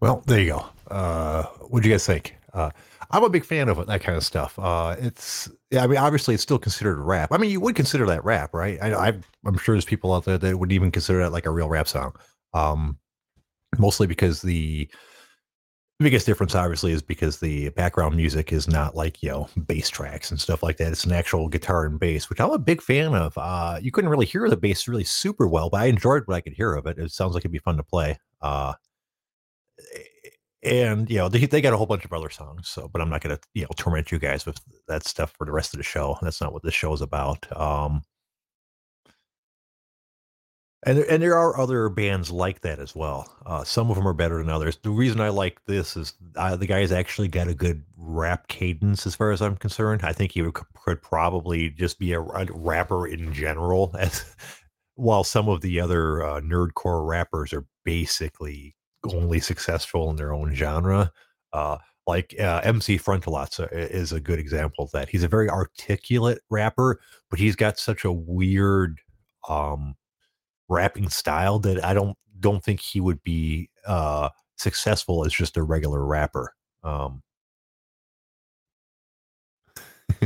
Well, 0.01 0.23
there 0.27 0.39
you 0.39 0.47
go. 0.51 0.65
Uh, 0.89 1.43
what 1.67 1.83
do 1.83 1.89
you 1.89 1.93
guys 1.93 2.05
think? 2.05 2.35
Uh, 2.53 2.71
I'm 3.11 3.23
a 3.23 3.29
big 3.29 3.45
fan 3.45 3.69
of 3.69 3.79
it, 3.79 3.87
that 3.87 4.01
kind 4.01 4.17
of 4.17 4.23
stuff. 4.23 4.57
Uh, 4.57 4.95
it's, 4.99 5.49
yeah, 5.71 5.83
I 5.83 5.87
mean, 5.87 5.97
obviously, 5.97 6.33
it's 6.33 6.43
still 6.43 6.59
considered 6.59 6.99
rap. 6.99 7.31
I 7.31 7.37
mean, 7.37 7.51
you 7.51 7.59
would 7.59 7.75
consider 7.75 8.05
that 8.05 8.23
rap, 8.23 8.53
right? 8.53 8.81
I, 8.81 9.13
I'm 9.45 9.57
sure 9.57 9.75
there's 9.75 9.85
people 9.85 10.13
out 10.13 10.25
there 10.25 10.37
that 10.37 10.57
would 10.57 10.71
even 10.71 10.91
consider 10.91 11.19
that 11.19 11.31
like 11.31 11.45
a 11.45 11.51
real 11.51 11.69
rap 11.69 11.87
song. 11.87 12.15
Um, 12.53 12.97
mostly 13.77 14.07
because 14.07 14.41
the 14.41 14.89
biggest 15.99 16.25
difference, 16.25 16.55
obviously, 16.55 16.91
is 16.91 17.01
because 17.01 17.39
the 17.39 17.69
background 17.69 18.15
music 18.15 18.53
is 18.53 18.67
not 18.67 18.95
like 18.95 19.21
you 19.21 19.29
know 19.29 19.49
bass 19.67 19.89
tracks 19.89 20.31
and 20.31 20.39
stuff 20.39 20.63
like 20.63 20.77
that. 20.77 20.91
It's 20.91 21.03
an 21.03 21.11
actual 21.11 21.49
guitar 21.49 21.85
and 21.85 21.99
bass, 21.99 22.29
which 22.29 22.39
I'm 22.39 22.51
a 22.51 22.57
big 22.59 22.81
fan 22.81 23.13
of. 23.15 23.37
Uh, 23.37 23.79
you 23.81 23.91
couldn't 23.91 24.09
really 24.09 24.25
hear 24.25 24.49
the 24.49 24.57
bass 24.57 24.87
really 24.87 25.03
super 25.03 25.47
well, 25.47 25.69
but 25.69 25.81
I 25.81 25.85
enjoyed 25.85 26.23
what 26.25 26.35
I 26.35 26.41
could 26.41 26.53
hear 26.53 26.73
of 26.73 26.85
it. 26.85 26.97
It 26.97 27.11
sounds 27.11 27.33
like 27.33 27.41
it'd 27.41 27.51
be 27.51 27.59
fun 27.59 27.77
to 27.77 27.83
play. 27.83 28.17
Uh, 28.41 28.73
and 30.63 31.09
you 31.09 31.17
know 31.17 31.29
they, 31.29 31.45
they 31.45 31.61
got 31.61 31.73
a 31.73 31.77
whole 31.77 31.85
bunch 31.85 32.03
of 32.03 32.11
other 32.11 32.29
songs 32.29 32.67
so 32.67 32.87
but 32.87 33.01
i'm 33.01 33.09
not 33.09 33.21
going 33.21 33.35
to 33.35 33.41
you 33.53 33.61
know 33.61 33.69
torment 33.77 34.11
you 34.11 34.19
guys 34.19 34.45
with 34.45 34.59
that 34.87 35.05
stuff 35.05 35.33
for 35.37 35.45
the 35.45 35.51
rest 35.51 35.73
of 35.73 35.77
the 35.77 35.83
show. 35.83 36.17
That's 36.21 36.41
not 36.41 36.53
what 36.53 36.63
this 36.63 36.73
show 36.73 36.93
is 36.93 37.01
about 37.01 37.45
um 37.57 38.01
and 40.83 40.97
there, 40.97 41.11
and 41.11 41.21
there 41.21 41.37
are 41.37 41.59
other 41.59 41.89
bands 41.89 42.31
like 42.31 42.61
that 42.61 42.79
as 42.79 42.95
well 42.95 43.31
uh 43.45 43.63
some 43.63 43.89
of 43.89 43.95
them 43.95 44.07
are 44.07 44.13
better 44.13 44.37
than 44.37 44.49
others. 44.49 44.77
The 44.81 44.89
reason 44.89 45.21
i 45.21 45.29
like 45.29 45.63
this 45.65 45.95
is 45.95 46.13
uh, 46.35 46.55
the 46.55 46.67
guy's 46.67 46.91
actually 46.91 47.29
got 47.29 47.47
a 47.47 47.53
good 47.53 47.83
rap 47.95 48.47
cadence 48.49 49.07
as 49.07 49.15
far 49.15 49.31
as 49.31 49.41
i'm 49.41 49.55
concerned. 49.55 50.01
I 50.03 50.11
think 50.11 50.33
he 50.33 50.41
would, 50.41 50.55
could 50.83 51.01
probably 51.01 51.69
just 51.69 51.99
be 51.99 52.11
a, 52.13 52.21
a 52.21 52.47
rapper 52.51 53.07
in 53.07 53.31
general 53.33 53.95
as 53.97 54.35
while 54.95 55.23
some 55.23 55.47
of 55.47 55.61
the 55.61 55.79
other 55.79 56.21
uh, 56.23 56.41
nerdcore 56.41 57.07
rappers 57.07 57.53
are 57.53 57.65
basically 57.85 58.75
only 59.05 59.39
successful 59.39 60.09
in 60.09 60.15
their 60.15 60.33
own 60.33 60.53
genre. 60.53 61.11
Uh, 61.53 61.77
like 62.07 62.35
uh, 62.39 62.61
MC 62.63 62.97
Frontalots 62.97 63.65
is 63.71 64.11
a 64.11 64.19
good 64.19 64.39
example 64.39 64.83
of 64.83 64.91
that. 64.91 65.09
He's 65.09 65.23
a 65.23 65.27
very 65.27 65.49
articulate 65.49 66.39
rapper, 66.49 66.99
but 67.29 67.39
he's 67.39 67.55
got 67.55 67.77
such 67.77 68.03
a 68.03 68.11
weird 68.11 68.99
um, 69.47 69.95
rapping 70.69 71.09
style 71.09 71.59
that 71.59 71.83
I 71.83 71.93
don't 71.93 72.17
don't 72.39 72.63
think 72.63 72.79
he 72.79 72.99
would 73.01 73.23
be 73.23 73.69
uh, 73.85 74.29
successful 74.57 75.25
as 75.25 75.33
just 75.33 75.57
a 75.57 75.63
regular 75.63 76.05
rapper. 76.05 76.53
Um, 76.83 77.21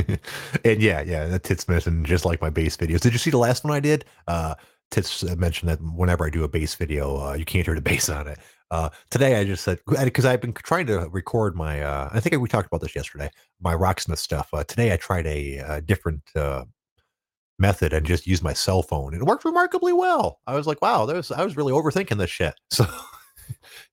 and 0.64 0.80
yeah, 0.82 1.02
yeah, 1.02 1.26
that 1.26 1.42
Tits 1.44 1.68
mentioned 1.68 2.06
just 2.06 2.24
like 2.24 2.40
my 2.40 2.50
bass 2.50 2.76
videos. 2.76 3.00
Did 3.00 3.12
you 3.12 3.18
see 3.18 3.30
the 3.30 3.38
last 3.38 3.64
one 3.64 3.72
I 3.72 3.80
did? 3.80 4.04
Uh, 4.26 4.54
Tits 4.90 5.22
mentioned 5.36 5.68
that 5.70 5.80
whenever 5.80 6.26
I 6.26 6.30
do 6.30 6.44
a 6.44 6.48
bass 6.48 6.74
video, 6.74 7.20
uh, 7.20 7.34
you 7.34 7.44
can't 7.44 7.66
hear 7.66 7.74
the 7.74 7.80
bass 7.82 8.08
on 8.08 8.26
it. 8.28 8.38
Uh, 8.70 8.88
today 9.10 9.36
I 9.36 9.44
just 9.44 9.62
said 9.62 9.78
because 9.86 10.24
I've 10.24 10.40
been 10.40 10.52
trying 10.52 10.86
to 10.86 11.08
record 11.10 11.54
my. 11.54 11.82
Uh, 11.82 12.08
I 12.12 12.20
think 12.20 12.40
we 12.40 12.48
talked 12.48 12.66
about 12.66 12.80
this 12.80 12.96
yesterday. 12.96 13.30
My 13.60 13.74
Rocksmith 13.74 14.18
stuff. 14.18 14.48
Uh, 14.52 14.64
today 14.64 14.92
I 14.92 14.96
tried 14.96 15.26
a, 15.26 15.58
a 15.58 15.80
different 15.80 16.22
uh, 16.34 16.64
method 17.58 17.92
and 17.92 18.06
just 18.06 18.26
used 18.26 18.42
my 18.42 18.52
cell 18.52 18.82
phone. 18.82 19.14
It 19.14 19.22
worked 19.22 19.44
remarkably 19.44 19.92
well. 19.92 20.40
I 20.46 20.54
was 20.54 20.66
like, 20.66 20.82
wow, 20.82 21.06
I 21.06 21.44
was 21.44 21.56
really 21.56 21.72
overthinking 21.72 22.18
this 22.18 22.30
shit. 22.30 22.54
So, 22.70 22.86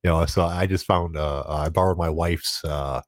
you 0.01 0.10
know, 0.10 0.25
so 0.25 0.45
I 0.45 0.65
just 0.65 0.86
found. 0.86 1.17
Uh, 1.17 1.43
I 1.45 1.67
borrowed 1.67 1.97
my 1.97 2.10
wife's 2.10 2.63
uh, 2.63 3.01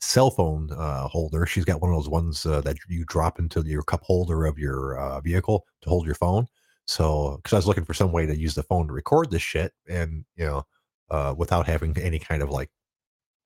cell 0.00 0.30
phone 0.30 0.70
uh, 0.70 1.08
holder. 1.08 1.44
She's 1.44 1.64
got 1.64 1.80
one 1.80 1.90
of 1.90 1.96
those 1.96 2.08
ones 2.08 2.46
uh, 2.46 2.60
that 2.60 2.76
you 2.88 3.04
drop 3.04 3.40
into 3.40 3.62
your 3.62 3.82
cup 3.82 4.02
holder 4.04 4.44
of 4.44 4.60
your 4.60 4.96
uh, 4.96 5.20
vehicle 5.20 5.64
to 5.82 5.88
hold 5.88 6.06
your 6.06 6.14
phone. 6.14 6.46
So, 6.86 7.38
because 7.38 7.52
I 7.52 7.56
was 7.56 7.66
looking 7.66 7.84
for 7.84 7.94
some 7.94 8.12
way 8.12 8.26
to 8.26 8.36
use 8.36 8.54
the 8.54 8.62
phone 8.62 8.86
to 8.86 8.92
record 8.92 9.32
this 9.32 9.42
shit, 9.42 9.72
and 9.88 10.24
you 10.36 10.44
know, 10.44 10.64
uh, 11.12 11.34
without 11.36 11.66
having 11.66 11.96
any 11.98 12.18
kind 12.18 12.42
of 12.42 12.50
like 12.50 12.70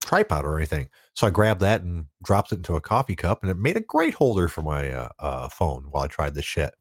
tripod 0.01 0.45
or 0.45 0.57
anything. 0.57 0.89
So 1.15 1.27
I 1.27 1.31
grabbed 1.31 1.61
that 1.61 1.83
and 1.83 2.07
dropped 2.23 2.53
it 2.53 2.57
into 2.57 2.77
a 2.77 2.81
coffee 2.81 3.17
cup, 3.17 3.43
and 3.43 3.51
it 3.51 3.59
made 3.59 3.77
a 3.77 3.81
great 3.81 4.15
holder 4.15 4.49
for 4.49 4.63
my 4.63 4.91
uh, 4.91 5.09
uh, 5.19 5.49
phone 5.49 5.87
while 5.91 6.05
I 6.05 6.07
tried 6.07 6.35
this 6.35 6.45
shit. 6.45 6.73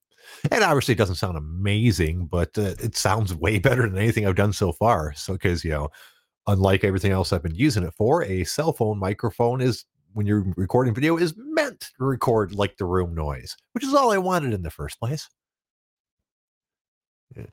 And 0.52 0.63
obviously, 0.63 0.93
it 0.93 0.98
doesn't 0.98 1.15
sound 1.15 1.38
amazing, 1.38 2.28
but 2.28 2.58
uh, 2.58 2.76
it 2.80 2.95
sounds 2.95 3.34
way 3.34 3.60
better 3.67 3.82
than 3.89 3.98
anything 3.98 4.26
I've 4.26 4.36
done 4.36 4.54
so 4.54 4.71
far. 4.71 5.13
So, 5.13 5.34
because 5.34 5.65
you 5.65 5.71
know, 5.71 5.89
unlike 6.48 6.84
everything 6.84 7.12
else 7.12 7.34
I've 7.34 7.43
been 7.43 7.56
using 7.56 7.84
it 7.84 7.93
for, 7.98 8.24
a 8.24 8.43
cell 8.43 8.71
phone 8.71 9.00
microphone 9.00 9.62
is 9.62 9.86
when 10.13 10.26
you're 10.26 10.45
recording 10.56 10.93
video 10.93 11.17
is 11.17 11.34
meant 11.36 11.91
to 11.98 12.06
record 12.06 12.54
like 12.54 12.78
the 12.78 12.86
room 12.86 13.13
noise, 13.13 13.56
which 13.74 13.84
is 13.84 13.93
all 13.93 14.12
I 14.12 14.17
wanted 14.17 14.54
in 14.54 14.62
the 14.62 14.71
first 14.71 15.00
place. 15.00 15.28
Yeah. 17.36 17.48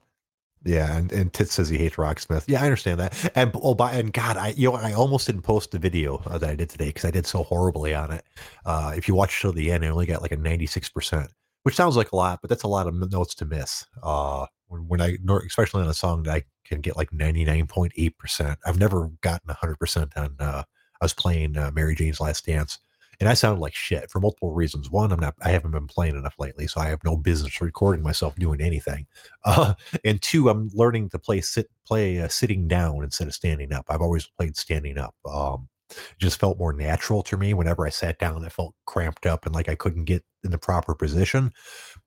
Yeah, 0.64 0.96
and, 0.96 1.10
and 1.12 1.32
Tit 1.32 1.48
says 1.48 1.68
he 1.68 1.78
hates 1.78 1.96
Rocksmith. 1.96 2.44
Yeah, 2.46 2.62
I 2.62 2.64
understand 2.64 3.00
that. 3.00 3.32
And 3.34 3.50
oh, 3.54 3.74
by 3.74 3.92
and 3.92 4.12
God, 4.12 4.36
I 4.36 4.48
you 4.56 4.70
know 4.70 4.76
I 4.76 4.92
almost 4.92 5.26
didn't 5.26 5.42
post 5.42 5.72
the 5.72 5.78
video 5.78 6.22
uh, 6.26 6.38
that 6.38 6.50
I 6.50 6.54
did 6.54 6.70
today 6.70 6.86
because 6.86 7.04
I 7.04 7.10
did 7.10 7.26
so 7.26 7.42
horribly 7.42 7.94
on 7.94 8.12
it. 8.12 8.24
Uh, 8.64 8.92
if 8.96 9.08
you 9.08 9.14
watch 9.14 9.40
till 9.40 9.52
the 9.52 9.72
end, 9.72 9.84
I 9.84 9.88
only 9.88 10.06
got 10.06 10.22
like 10.22 10.32
a 10.32 10.36
ninety 10.36 10.66
six 10.66 10.88
percent, 10.88 11.30
which 11.64 11.74
sounds 11.74 11.96
like 11.96 12.12
a 12.12 12.16
lot, 12.16 12.40
but 12.42 12.48
that's 12.48 12.62
a 12.62 12.68
lot 12.68 12.86
of 12.86 12.94
notes 12.94 13.34
to 13.36 13.44
miss. 13.44 13.84
Uh, 14.02 14.46
when, 14.68 14.86
when 14.88 15.00
I 15.00 15.16
especially 15.46 15.82
on 15.82 15.88
a 15.88 15.94
song 15.94 16.22
that 16.24 16.34
I 16.34 16.42
can 16.64 16.80
get 16.80 16.96
like 16.96 17.12
ninety 17.12 17.44
nine 17.44 17.66
point 17.66 17.92
eight 17.96 18.16
percent. 18.18 18.58
I've 18.64 18.78
never 18.78 19.10
gotten 19.20 19.54
hundred 19.54 19.78
percent 19.78 20.12
on. 20.16 20.36
Uh, 20.38 20.62
I 21.00 21.04
was 21.04 21.12
playing 21.12 21.56
uh, 21.56 21.72
Mary 21.74 21.96
Jane's 21.96 22.20
Last 22.20 22.46
Dance, 22.46 22.78
and 23.22 23.28
I 23.28 23.34
sounded 23.34 23.60
like 23.60 23.72
shit 23.72 24.10
for 24.10 24.18
multiple 24.18 24.52
reasons. 24.52 24.90
One, 24.90 25.12
I'm 25.12 25.20
not, 25.20 25.36
I 25.44 25.50
haven't 25.50 25.70
been 25.70 25.86
playing 25.86 26.16
enough 26.16 26.34
lately, 26.40 26.66
so 26.66 26.80
I 26.80 26.88
have 26.88 27.04
no 27.04 27.16
business 27.16 27.60
recording 27.60 28.02
myself 28.02 28.34
doing 28.34 28.60
anything. 28.60 29.06
Uh, 29.44 29.74
and 30.04 30.22
two, 30.22 30.48
I'm 30.48 30.70
learning 30.72 31.08
to 31.08 31.18
play 31.18 31.40
sit, 31.40 31.68
play 31.84 32.20
uh, 32.20 32.28
sitting 32.28 32.68
down 32.68 33.02
instead 33.02 33.26
of 33.26 33.34
standing 33.34 33.72
up. 33.72 33.84
I've 33.88 34.00
always 34.00 34.28
played 34.38 34.56
standing 34.56 34.98
up. 34.98 35.16
Um, 35.28 35.68
it 35.90 36.18
just 36.18 36.38
felt 36.38 36.60
more 36.60 36.72
natural 36.72 37.24
to 37.24 37.36
me. 37.36 37.52
Whenever 37.52 37.84
I 37.84 37.90
sat 37.90 38.20
down, 38.20 38.44
it 38.44 38.52
felt 38.52 38.76
cramped 38.86 39.26
up 39.26 39.44
and 39.44 39.52
like 39.52 39.68
I 39.68 39.74
couldn't 39.74 40.04
get 40.04 40.24
in 40.44 40.52
the 40.52 40.58
proper 40.58 40.94
position. 40.94 41.52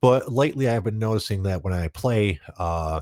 But 0.01 0.31
lately, 0.31 0.69
I've 0.69 0.85
been 0.85 0.97
noticing 0.97 1.43
that 1.43 1.61
when 1.63 1.73
I 1.73 1.89
play, 1.89 2.39
uh, 2.57 3.01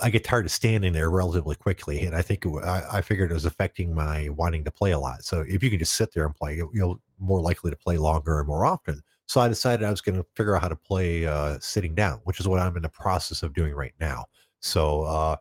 I 0.00 0.10
get 0.10 0.24
tired 0.24 0.46
of 0.46 0.52
standing 0.52 0.92
there 0.92 1.10
relatively 1.10 1.56
quickly, 1.56 2.06
and 2.06 2.14
I 2.14 2.22
think 2.22 2.46
it, 2.46 2.52
I, 2.64 2.98
I, 2.98 3.02
figured 3.02 3.30
it 3.30 3.34
was 3.34 3.44
affecting 3.44 3.94
my 3.94 4.28
wanting 4.30 4.64
to 4.64 4.70
play 4.70 4.92
a 4.92 4.98
lot. 4.98 5.24
So 5.24 5.44
if 5.46 5.62
you 5.62 5.68
can 5.68 5.78
just 5.78 5.94
sit 5.94 6.14
there 6.14 6.24
and 6.24 6.34
play, 6.34 6.62
you're 6.72 6.96
more 7.18 7.40
likely 7.40 7.70
to 7.70 7.76
play 7.76 7.98
longer 7.98 8.38
and 8.38 8.48
more 8.48 8.64
often. 8.64 9.02
So 9.26 9.40
I 9.40 9.48
decided 9.48 9.84
I 9.84 9.90
was 9.90 10.00
going 10.00 10.16
to 10.16 10.26
figure 10.34 10.56
out 10.56 10.62
how 10.62 10.68
to 10.68 10.76
play 10.76 11.26
uh, 11.26 11.58
sitting 11.60 11.94
down, 11.94 12.20
which 12.24 12.40
is 12.40 12.48
what 12.48 12.60
I'm 12.60 12.76
in 12.76 12.82
the 12.82 12.88
process 12.88 13.42
of 13.42 13.54
doing 13.54 13.74
right 13.74 13.94
now. 14.00 14.26
So 14.60 15.02
uh, 15.02 15.36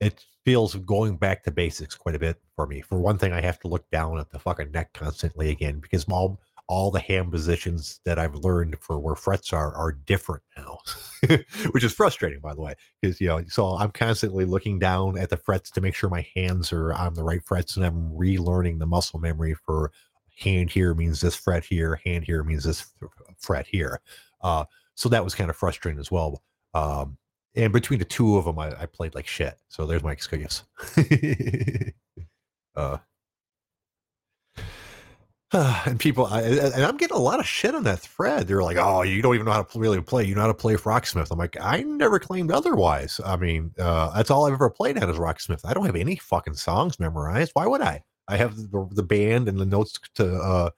it 0.00 0.24
feels 0.44 0.74
going 0.76 1.16
back 1.16 1.42
to 1.44 1.50
basics 1.50 1.94
quite 1.94 2.14
a 2.14 2.18
bit 2.18 2.40
for 2.54 2.66
me. 2.66 2.80
For 2.80 2.98
one 2.98 3.18
thing, 3.18 3.32
I 3.32 3.40
have 3.40 3.58
to 3.60 3.68
look 3.68 3.88
down 3.90 4.18
at 4.18 4.30
the 4.30 4.38
fucking 4.38 4.70
neck 4.70 4.92
constantly 4.94 5.50
again 5.50 5.80
because 5.80 6.04
all 6.04 6.40
all 6.68 6.90
the 6.90 7.00
hand 7.00 7.30
positions 7.30 8.00
that 8.04 8.18
I've 8.18 8.34
learned 8.34 8.76
for 8.80 8.98
where 8.98 9.14
frets 9.14 9.52
are 9.52 9.74
are 9.74 9.92
different 9.92 10.42
now, 10.56 10.78
which 11.70 11.84
is 11.84 11.92
frustrating, 11.92 12.40
by 12.40 12.54
the 12.54 12.60
way, 12.60 12.74
because 13.00 13.20
you 13.20 13.28
know, 13.28 13.42
so 13.48 13.76
I'm 13.76 13.90
constantly 13.90 14.44
looking 14.44 14.78
down 14.78 15.18
at 15.18 15.30
the 15.30 15.36
frets 15.36 15.70
to 15.72 15.80
make 15.80 15.94
sure 15.94 16.10
my 16.10 16.26
hands 16.34 16.72
are 16.72 16.92
on 16.92 17.14
the 17.14 17.22
right 17.24 17.44
frets, 17.44 17.76
and 17.76 17.84
I'm 17.84 18.10
relearning 18.10 18.78
the 18.78 18.86
muscle 18.86 19.20
memory 19.20 19.54
for 19.54 19.92
hand 20.36 20.70
here 20.70 20.94
means 20.94 21.20
this 21.20 21.34
fret 21.34 21.64
here, 21.64 22.00
hand 22.04 22.24
here 22.24 22.42
means 22.42 22.64
this 22.64 22.86
fret 23.38 23.66
here. 23.66 24.00
Uh, 24.42 24.64
so 24.94 25.08
that 25.08 25.24
was 25.24 25.34
kind 25.34 25.50
of 25.50 25.56
frustrating 25.56 26.00
as 26.00 26.10
well. 26.10 26.42
Um, 26.74 27.16
and 27.54 27.72
between 27.72 27.98
the 27.98 28.04
two 28.04 28.36
of 28.36 28.44
them, 28.44 28.58
I, 28.58 28.82
I 28.82 28.86
played 28.86 29.14
like 29.14 29.26
shit. 29.26 29.56
So 29.68 29.86
there's 29.86 30.02
my 30.02 30.12
excuse. 30.12 30.62
uh, 32.76 32.98
and 35.52 36.00
people, 36.00 36.26
I, 36.26 36.42
and 36.42 36.84
I'm 36.84 36.96
getting 36.96 37.16
a 37.16 37.20
lot 37.20 37.38
of 37.38 37.46
shit 37.46 37.74
on 37.74 37.84
that 37.84 38.00
thread. 38.00 38.48
They're 38.48 38.64
like, 38.64 38.78
"Oh, 38.78 39.02
you 39.02 39.22
don't 39.22 39.34
even 39.36 39.46
know 39.46 39.52
how 39.52 39.62
to 39.62 39.78
really 39.78 40.00
play. 40.00 40.24
You 40.24 40.34
know 40.34 40.40
how 40.40 40.48
to 40.48 40.54
play 40.54 40.74
Rocksmith." 40.74 41.30
I'm 41.30 41.38
like, 41.38 41.56
I 41.60 41.82
never 41.82 42.18
claimed 42.18 42.50
otherwise. 42.50 43.20
I 43.24 43.36
mean, 43.36 43.72
uh, 43.78 44.10
that's 44.16 44.30
all 44.30 44.46
I've 44.46 44.54
ever 44.54 44.70
played 44.70 44.98
at 44.98 45.08
is 45.08 45.16
Rocksmith. 45.16 45.60
I 45.64 45.72
don't 45.72 45.86
have 45.86 45.94
any 45.94 46.16
fucking 46.16 46.54
songs 46.54 46.98
memorized. 46.98 47.52
Why 47.54 47.66
would 47.66 47.80
I? 47.80 48.02
I 48.26 48.36
have 48.36 48.56
the, 48.56 48.88
the 48.90 49.04
band 49.04 49.48
and 49.48 49.58
the 49.58 49.64
notes 49.64 50.00
to 50.16 50.34
uh, 50.36 50.70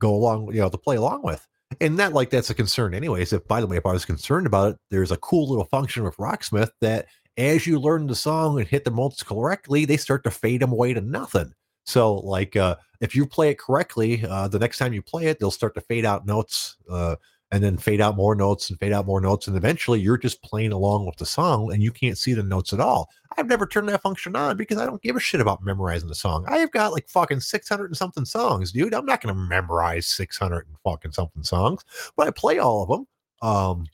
go 0.00 0.14
along, 0.14 0.54
you 0.54 0.60
know, 0.60 0.68
to 0.68 0.78
play 0.78 0.96
along 0.96 1.22
with. 1.24 1.44
And 1.80 1.96
not 1.96 2.12
like 2.12 2.30
that's 2.30 2.50
a 2.50 2.54
concern, 2.54 2.94
anyways. 2.94 3.32
If 3.32 3.48
by 3.48 3.60
the 3.60 3.66
way, 3.66 3.76
if 3.76 3.86
I 3.86 3.92
was 3.92 4.04
concerned 4.04 4.46
about 4.46 4.74
it, 4.74 4.78
there's 4.90 5.10
a 5.10 5.16
cool 5.16 5.48
little 5.48 5.64
function 5.64 6.04
with 6.04 6.16
Rocksmith 6.16 6.70
that 6.80 7.06
as 7.36 7.66
you 7.66 7.80
learn 7.80 8.06
the 8.06 8.14
song 8.14 8.60
and 8.60 8.68
hit 8.68 8.84
the 8.84 8.90
notes 8.92 9.24
correctly, 9.24 9.84
they 9.84 9.96
start 9.96 10.22
to 10.24 10.30
fade 10.30 10.60
them 10.60 10.70
away 10.70 10.94
to 10.94 11.00
nothing. 11.00 11.54
So, 11.84 12.14
like, 12.14 12.56
uh, 12.56 12.76
if 13.00 13.16
you 13.16 13.26
play 13.26 13.50
it 13.50 13.58
correctly, 13.58 14.24
uh, 14.28 14.48
the 14.48 14.58
next 14.58 14.78
time 14.78 14.92
you 14.92 15.02
play 15.02 15.26
it, 15.26 15.38
they'll 15.38 15.50
start 15.50 15.74
to 15.74 15.80
fade 15.80 16.04
out 16.04 16.26
notes 16.26 16.76
uh, 16.88 17.16
and 17.50 17.62
then 17.62 17.76
fade 17.76 18.00
out 18.00 18.16
more 18.16 18.34
notes 18.34 18.70
and 18.70 18.78
fade 18.78 18.92
out 18.92 19.06
more 19.06 19.20
notes. 19.20 19.48
And 19.48 19.56
eventually 19.56 20.00
you're 20.00 20.16
just 20.16 20.42
playing 20.42 20.72
along 20.72 21.06
with 21.06 21.16
the 21.16 21.26
song 21.26 21.72
and 21.72 21.82
you 21.82 21.90
can't 21.90 22.16
see 22.16 22.32
the 22.32 22.42
notes 22.42 22.72
at 22.72 22.80
all. 22.80 23.10
I've 23.36 23.48
never 23.48 23.66
turned 23.66 23.88
that 23.88 24.02
function 24.02 24.36
on 24.36 24.56
because 24.56 24.78
I 24.78 24.86
don't 24.86 25.02
give 25.02 25.16
a 25.16 25.20
shit 25.20 25.40
about 25.40 25.62
memorizing 25.62 26.08
the 26.08 26.14
song. 26.14 26.44
I've 26.48 26.70
got 26.70 26.92
like 26.92 27.08
fucking 27.08 27.40
600 27.40 27.86
and 27.86 27.96
something 27.96 28.24
songs, 28.24 28.72
dude. 28.72 28.94
I'm 28.94 29.06
not 29.06 29.20
going 29.20 29.34
to 29.34 29.40
memorize 29.40 30.06
600 30.06 30.66
and 30.66 30.76
fucking 30.84 31.12
something 31.12 31.42
songs, 31.42 31.84
but 32.16 32.26
I 32.26 32.30
play 32.30 32.58
all 32.58 32.82
of 32.82 32.88
them. 32.88 33.06
Um, 33.42 33.86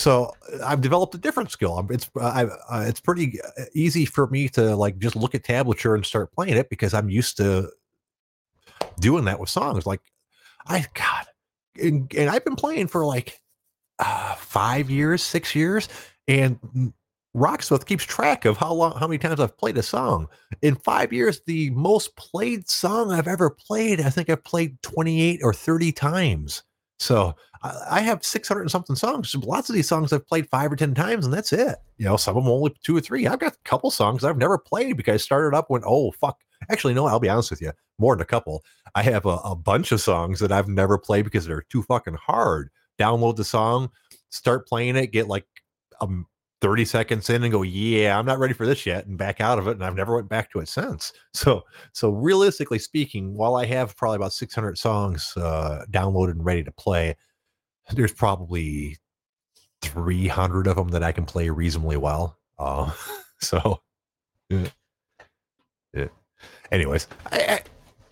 so 0.00 0.34
uh, 0.52 0.64
I've 0.64 0.80
developed 0.80 1.14
a 1.14 1.18
different 1.18 1.50
skill. 1.50 1.86
It's 1.90 2.10
uh, 2.16 2.48
uh, 2.70 2.84
it's 2.86 3.00
pretty 3.00 3.38
uh, 3.42 3.64
easy 3.74 4.06
for 4.06 4.26
me 4.28 4.48
to 4.50 4.74
like 4.74 4.98
just 4.98 5.14
look 5.14 5.34
at 5.34 5.44
tablature 5.44 5.94
and 5.94 6.04
start 6.04 6.32
playing 6.32 6.56
it 6.56 6.70
because 6.70 6.94
I'm 6.94 7.10
used 7.10 7.36
to 7.36 7.70
doing 8.98 9.26
that 9.26 9.38
with 9.38 9.50
songs. 9.50 9.86
Like 9.86 10.00
I 10.66 10.86
God, 10.94 11.26
and, 11.76 12.12
and 12.14 12.30
I've 12.30 12.44
been 12.44 12.56
playing 12.56 12.86
for 12.86 13.04
like 13.04 13.40
uh, 13.98 14.34
five 14.36 14.88
years, 14.88 15.22
six 15.22 15.54
years, 15.54 15.88
and 16.26 16.58
Rocksmith 17.36 17.84
keeps 17.84 18.04
track 18.04 18.46
of 18.46 18.56
how 18.56 18.72
long, 18.72 18.98
how 18.98 19.06
many 19.06 19.18
times 19.18 19.38
I've 19.38 19.56
played 19.56 19.76
a 19.76 19.82
song. 19.82 20.28
In 20.62 20.76
five 20.76 21.12
years, 21.12 21.42
the 21.46 21.70
most 21.70 22.16
played 22.16 22.68
song 22.68 23.12
I've 23.12 23.28
ever 23.28 23.50
played, 23.50 24.00
I 24.00 24.08
think 24.08 24.30
I've 24.30 24.44
played 24.44 24.80
28 24.82 25.40
or 25.42 25.52
30 25.52 25.92
times. 25.92 26.62
So 26.98 27.34
I, 27.62 28.00
have 28.00 28.24
600 28.24 28.62
and 28.62 28.70
something 28.70 28.96
songs. 28.96 29.34
Lots 29.34 29.68
of 29.68 29.74
these 29.74 29.88
songs 29.88 30.12
I've 30.12 30.26
played 30.26 30.48
five 30.48 30.72
or 30.72 30.76
10 30.76 30.94
times, 30.94 31.26
and 31.26 31.34
that's 31.34 31.52
it. 31.52 31.76
You 31.98 32.06
know, 32.06 32.16
some 32.16 32.36
of 32.36 32.44
them 32.44 32.52
only 32.52 32.74
two 32.82 32.96
or 32.96 33.00
three. 33.00 33.26
I've 33.26 33.38
got 33.38 33.52
a 33.52 33.58
couple 33.64 33.90
songs 33.90 34.24
I've 34.24 34.38
never 34.38 34.56
played 34.56 34.96
because 34.96 35.14
I 35.14 35.16
started 35.18 35.56
up 35.56 35.68
when, 35.68 35.82
oh, 35.84 36.10
fuck. 36.12 36.38
Actually, 36.70 36.94
no, 36.94 37.06
I'll 37.06 37.20
be 37.20 37.28
honest 37.28 37.50
with 37.50 37.60
you, 37.60 37.72
more 37.98 38.14
than 38.14 38.22
a 38.22 38.26
couple. 38.26 38.64
I 38.94 39.02
have 39.02 39.26
a, 39.26 39.36
a 39.44 39.54
bunch 39.54 39.92
of 39.92 40.00
songs 40.00 40.40
that 40.40 40.52
I've 40.52 40.68
never 40.68 40.96
played 40.98 41.24
because 41.24 41.46
they're 41.46 41.64
too 41.68 41.82
fucking 41.82 42.14
hard. 42.14 42.70
Download 42.98 43.36
the 43.36 43.44
song, 43.44 43.90
start 44.30 44.66
playing 44.66 44.96
it, 44.96 45.08
get 45.08 45.26
like 45.28 45.46
um 46.00 46.26
30 46.60 46.84
seconds 46.84 47.30
in 47.30 47.42
and 47.42 47.52
go, 47.52 47.62
yeah, 47.62 48.18
I'm 48.18 48.26
not 48.26 48.38
ready 48.38 48.52
for 48.52 48.66
this 48.66 48.84
yet, 48.84 49.06
and 49.06 49.16
back 49.16 49.40
out 49.40 49.58
of 49.58 49.66
it. 49.68 49.72
And 49.72 49.84
I've 49.84 49.96
never 49.96 50.14
went 50.14 50.28
back 50.28 50.50
to 50.52 50.60
it 50.60 50.68
since. 50.68 51.12
So, 51.32 51.62
so 51.92 52.10
realistically 52.10 52.80
speaking, 52.80 53.34
while 53.34 53.54
I 53.54 53.64
have 53.64 53.96
probably 53.96 54.16
about 54.16 54.32
600 54.32 54.76
songs 54.76 55.32
uh, 55.36 55.84
downloaded 55.90 56.32
and 56.32 56.44
ready 56.44 56.64
to 56.64 56.72
play, 56.72 57.16
there's 57.92 58.12
probably 58.12 58.98
300 59.82 60.66
of 60.66 60.76
them 60.76 60.88
that 60.88 61.02
I 61.02 61.12
can 61.12 61.24
play 61.24 61.48
reasonably 61.50 61.96
well. 61.96 62.36
Uh, 62.58 62.90
so, 63.40 63.80
yeah. 64.48 64.68
yeah. 65.94 66.08
Anyways, 66.70 67.08
I, 67.32 67.38
I, 67.38 67.62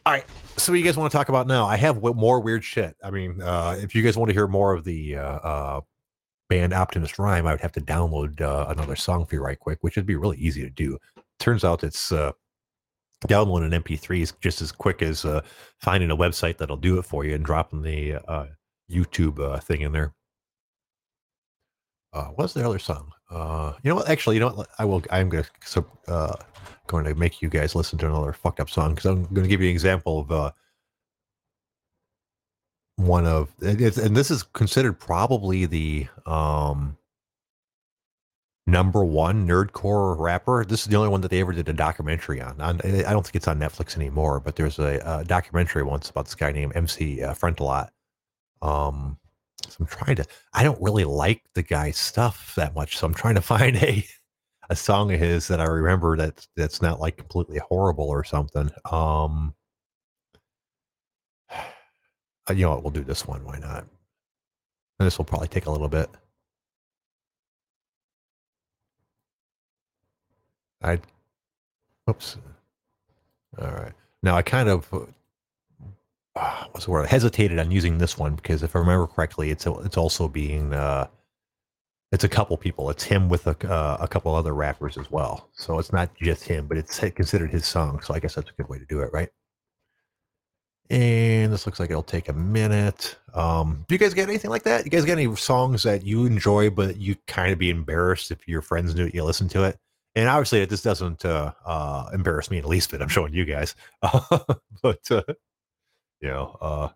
all 0.06 0.12
right. 0.12 0.24
So, 0.56 0.72
what 0.72 0.78
you 0.78 0.84
guys 0.84 0.96
want 0.96 1.10
to 1.10 1.16
talk 1.16 1.28
about 1.28 1.46
now? 1.46 1.66
I 1.66 1.76
have 1.76 1.96
w- 1.96 2.14
more 2.14 2.40
weird 2.40 2.64
shit. 2.64 2.96
I 3.02 3.10
mean, 3.10 3.40
uh, 3.42 3.78
if 3.80 3.94
you 3.94 4.02
guys 4.02 4.16
want 4.16 4.28
to 4.28 4.34
hear 4.34 4.46
more 4.46 4.72
of 4.72 4.84
the 4.84 5.16
uh, 5.16 5.22
uh, 5.22 5.80
band 6.48 6.72
Optimus 6.72 7.18
Rhyme, 7.18 7.46
I 7.46 7.52
would 7.52 7.60
have 7.60 7.72
to 7.72 7.80
download 7.80 8.40
uh, 8.40 8.66
another 8.68 8.96
song 8.96 9.26
for 9.26 9.36
you 9.36 9.42
right 9.42 9.58
quick, 9.58 9.78
which 9.82 9.96
would 9.96 10.06
be 10.06 10.16
really 10.16 10.38
easy 10.38 10.62
to 10.62 10.70
do. 10.70 10.98
Turns 11.38 11.62
out 11.62 11.84
it's 11.84 12.10
uh, 12.10 12.32
downloading 13.26 13.72
an 13.72 13.82
MP3 13.82 14.22
is 14.22 14.32
just 14.40 14.62
as 14.62 14.72
quick 14.72 15.02
as 15.02 15.24
finding 15.80 16.10
a 16.10 16.16
website 16.16 16.56
that'll 16.56 16.76
do 16.76 16.98
it 16.98 17.04
for 17.04 17.24
you 17.24 17.34
and 17.34 17.44
dropping 17.44 17.82
the 17.82 18.18
YouTube 18.90 19.38
uh, 19.40 19.58
thing 19.60 19.82
in 19.82 19.92
there. 19.92 20.12
Uh, 22.12 22.26
what's 22.36 22.54
the 22.54 22.66
other 22.66 22.78
song? 22.78 23.12
Uh, 23.30 23.74
you 23.82 23.90
know 23.90 23.96
what? 23.96 24.08
Actually, 24.08 24.36
you 24.36 24.40
know 24.40 24.48
what? 24.48 24.68
I 24.78 24.84
will. 24.84 25.02
I'm 25.10 25.28
going 25.28 25.44
to 25.44 25.50
so 25.64 25.86
uh, 26.06 26.34
going 26.86 27.04
to 27.04 27.14
make 27.14 27.42
you 27.42 27.48
guys 27.48 27.74
listen 27.74 27.98
to 27.98 28.06
another 28.06 28.32
fucked 28.32 28.60
up 28.60 28.70
song 28.70 28.94
because 28.94 29.06
I'm 29.06 29.24
going 29.24 29.42
to 29.42 29.48
give 29.48 29.60
you 29.60 29.68
an 29.68 29.72
example 29.72 30.20
of 30.20 30.32
uh, 30.32 30.50
one 32.96 33.26
of 33.26 33.52
and 33.62 33.78
this 34.16 34.30
is 34.30 34.42
considered 34.42 34.94
probably 34.98 35.66
the 35.66 36.08
um 36.26 36.96
number 38.66 39.04
one 39.04 39.46
nerdcore 39.46 40.18
rapper. 40.18 40.64
This 40.64 40.82
is 40.82 40.88
the 40.88 40.96
only 40.96 41.08
one 41.08 41.20
that 41.22 41.30
they 41.30 41.40
ever 41.40 41.52
did 41.52 41.68
a 41.68 41.72
documentary 41.72 42.40
on. 42.40 42.60
I 42.60 42.72
don't 42.72 43.24
think 43.24 43.36
it's 43.36 43.48
on 43.48 43.58
Netflix 43.58 43.96
anymore, 43.96 44.40
but 44.40 44.56
there's 44.56 44.78
a, 44.78 45.00
a 45.04 45.24
documentary 45.24 45.84
once 45.84 46.10
about 46.10 46.26
this 46.26 46.34
guy 46.34 46.52
named 46.52 46.72
MC 46.76 47.22
uh, 47.22 47.34
Frontalot. 47.34 47.88
Um, 48.62 49.18
so 49.68 49.76
I'm 49.80 49.86
trying 49.86 50.16
to. 50.16 50.24
I 50.54 50.62
don't 50.62 50.80
really 50.82 51.04
like 51.04 51.42
the 51.54 51.62
guy's 51.62 51.96
stuff 51.98 52.54
that 52.56 52.74
much, 52.74 52.96
so 52.96 53.06
I'm 53.06 53.14
trying 53.14 53.34
to 53.36 53.40
find 53.42 53.76
a 53.76 54.04
a 54.70 54.76
song 54.76 55.12
of 55.12 55.20
his 55.20 55.48
that 55.48 55.60
I 55.60 55.64
remember 55.64 56.16
that 56.18 56.46
that's 56.56 56.82
not 56.82 57.00
like 57.00 57.16
completely 57.16 57.58
horrible 57.58 58.08
or 58.08 58.24
something. 58.24 58.70
Um, 58.90 59.54
you 62.50 62.56
know 62.64 62.70
what? 62.70 62.82
We'll 62.82 62.90
do 62.92 63.04
this 63.04 63.26
one. 63.26 63.44
Why 63.44 63.58
not? 63.58 63.86
And 64.98 65.06
this 65.06 65.18
will 65.18 65.24
probably 65.24 65.48
take 65.48 65.66
a 65.66 65.70
little 65.70 65.88
bit. 65.88 66.10
I, 70.82 71.00
oops. 72.08 72.36
All 73.60 73.68
right. 73.70 73.92
Now 74.22 74.36
I 74.36 74.42
kind 74.42 74.68
of 74.68 74.88
uh, 76.38 76.64
what's 76.70 76.86
the 76.86 76.92
word? 76.92 77.06
I 77.06 77.08
hesitated 77.08 77.58
on 77.58 77.70
using 77.70 77.98
this 77.98 78.16
one 78.16 78.34
because 78.34 78.62
if 78.62 78.76
I 78.76 78.78
remember 78.78 79.06
correctly, 79.06 79.50
it's 79.50 79.66
it's 79.66 79.96
also 79.96 80.28
being 80.28 80.72
uh, 80.72 81.08
it's 82.12 82.24
a 82.24 82.28
couple 82.28 82.56
people. 82.56 82.90
It's 82.90 83.04
him 83.04 83.28
with 83.28 83.46
a 83.46 83.70
uh, 83.70 83.98
a 84.00 84.08
couple 84.08 84.34
other 84.34 84.54
rappers 84.54 84.96
as 84.96 85.10
well. 85.10 85.50
So 85.52 85.78
it's 85.78 85.92
not 85.92 86.14
just 86.16 86.44
him, 86.44 86.66
but 86.66 86.78
it's 86.78 86.98
considered 86.98 87.50
his 87.50 87.66
song. 87.66 88.00
So 88.02 88.14
I 88.14 88.20
guess 88.20 88.34
that's 88.34 88.50
a 88.50 88.54
good 88.54 88.68
way 88.68 88.78
to 88.78 88.86
do 88.86 89.00
it, 89.00 89.10
right? 89.12 89.28
And 90.90 91.52
this 91.52 91.66
looks 91.66 91.78
like 91.78 91.90
it'll 91.90 92.02
take 92.02 92.30
a 92.30 92.32
minute. 92.32 93.16
Um, 93.34 93.84
do 93.88 93.94
you 93.94 93.98
guys 93.98 94.14
get 94.14 94.28
anything 94.28 94.50
like 94.50 94.62
that? 94.62 94.86
You 94.86 94.90
guys 94.90 95.04
get 95.04 95.18
any 95.18 95.34
songs 95.36 95.82
that 95.82 96.02
you 96.02 96.24
enjoy, 96.24 96.70
but 96.70 96.96
you 96.96 97.14
kind 97.26 97.52
of 97.52 97.58
be 97.58 97.68
embarrassed 97.68 98.30
if 98.30 98.48
your 98.48 98.62
friends 98.62 98.94
knew 98.94 99.10
you 99.12 99.22
listen 99.22 99.48
to 99.50 99.64
it? 99.64 99.78
And 100.14 100.28
obviously, 100.28 100.64
this 100.64 100.82
doesn't 100.82 101.24
uh, 101.26 101.52
uh, 101.66 102.08
embarrass 102.14 102.50
me 102.50 102.56
in 102.56 102.62
the 102.62 102.68
least 102.68 102.90
bit. 102.90 103.02
I'm 103.02 103.08
showing 103.08 103.34
you 103.34 103.44
guys, 103.44 103.74
but 104.82 105.10
uh, 105.10 105.22
you 106.20 106.28
know, 106.28 106.56
uh, 106.60 106.88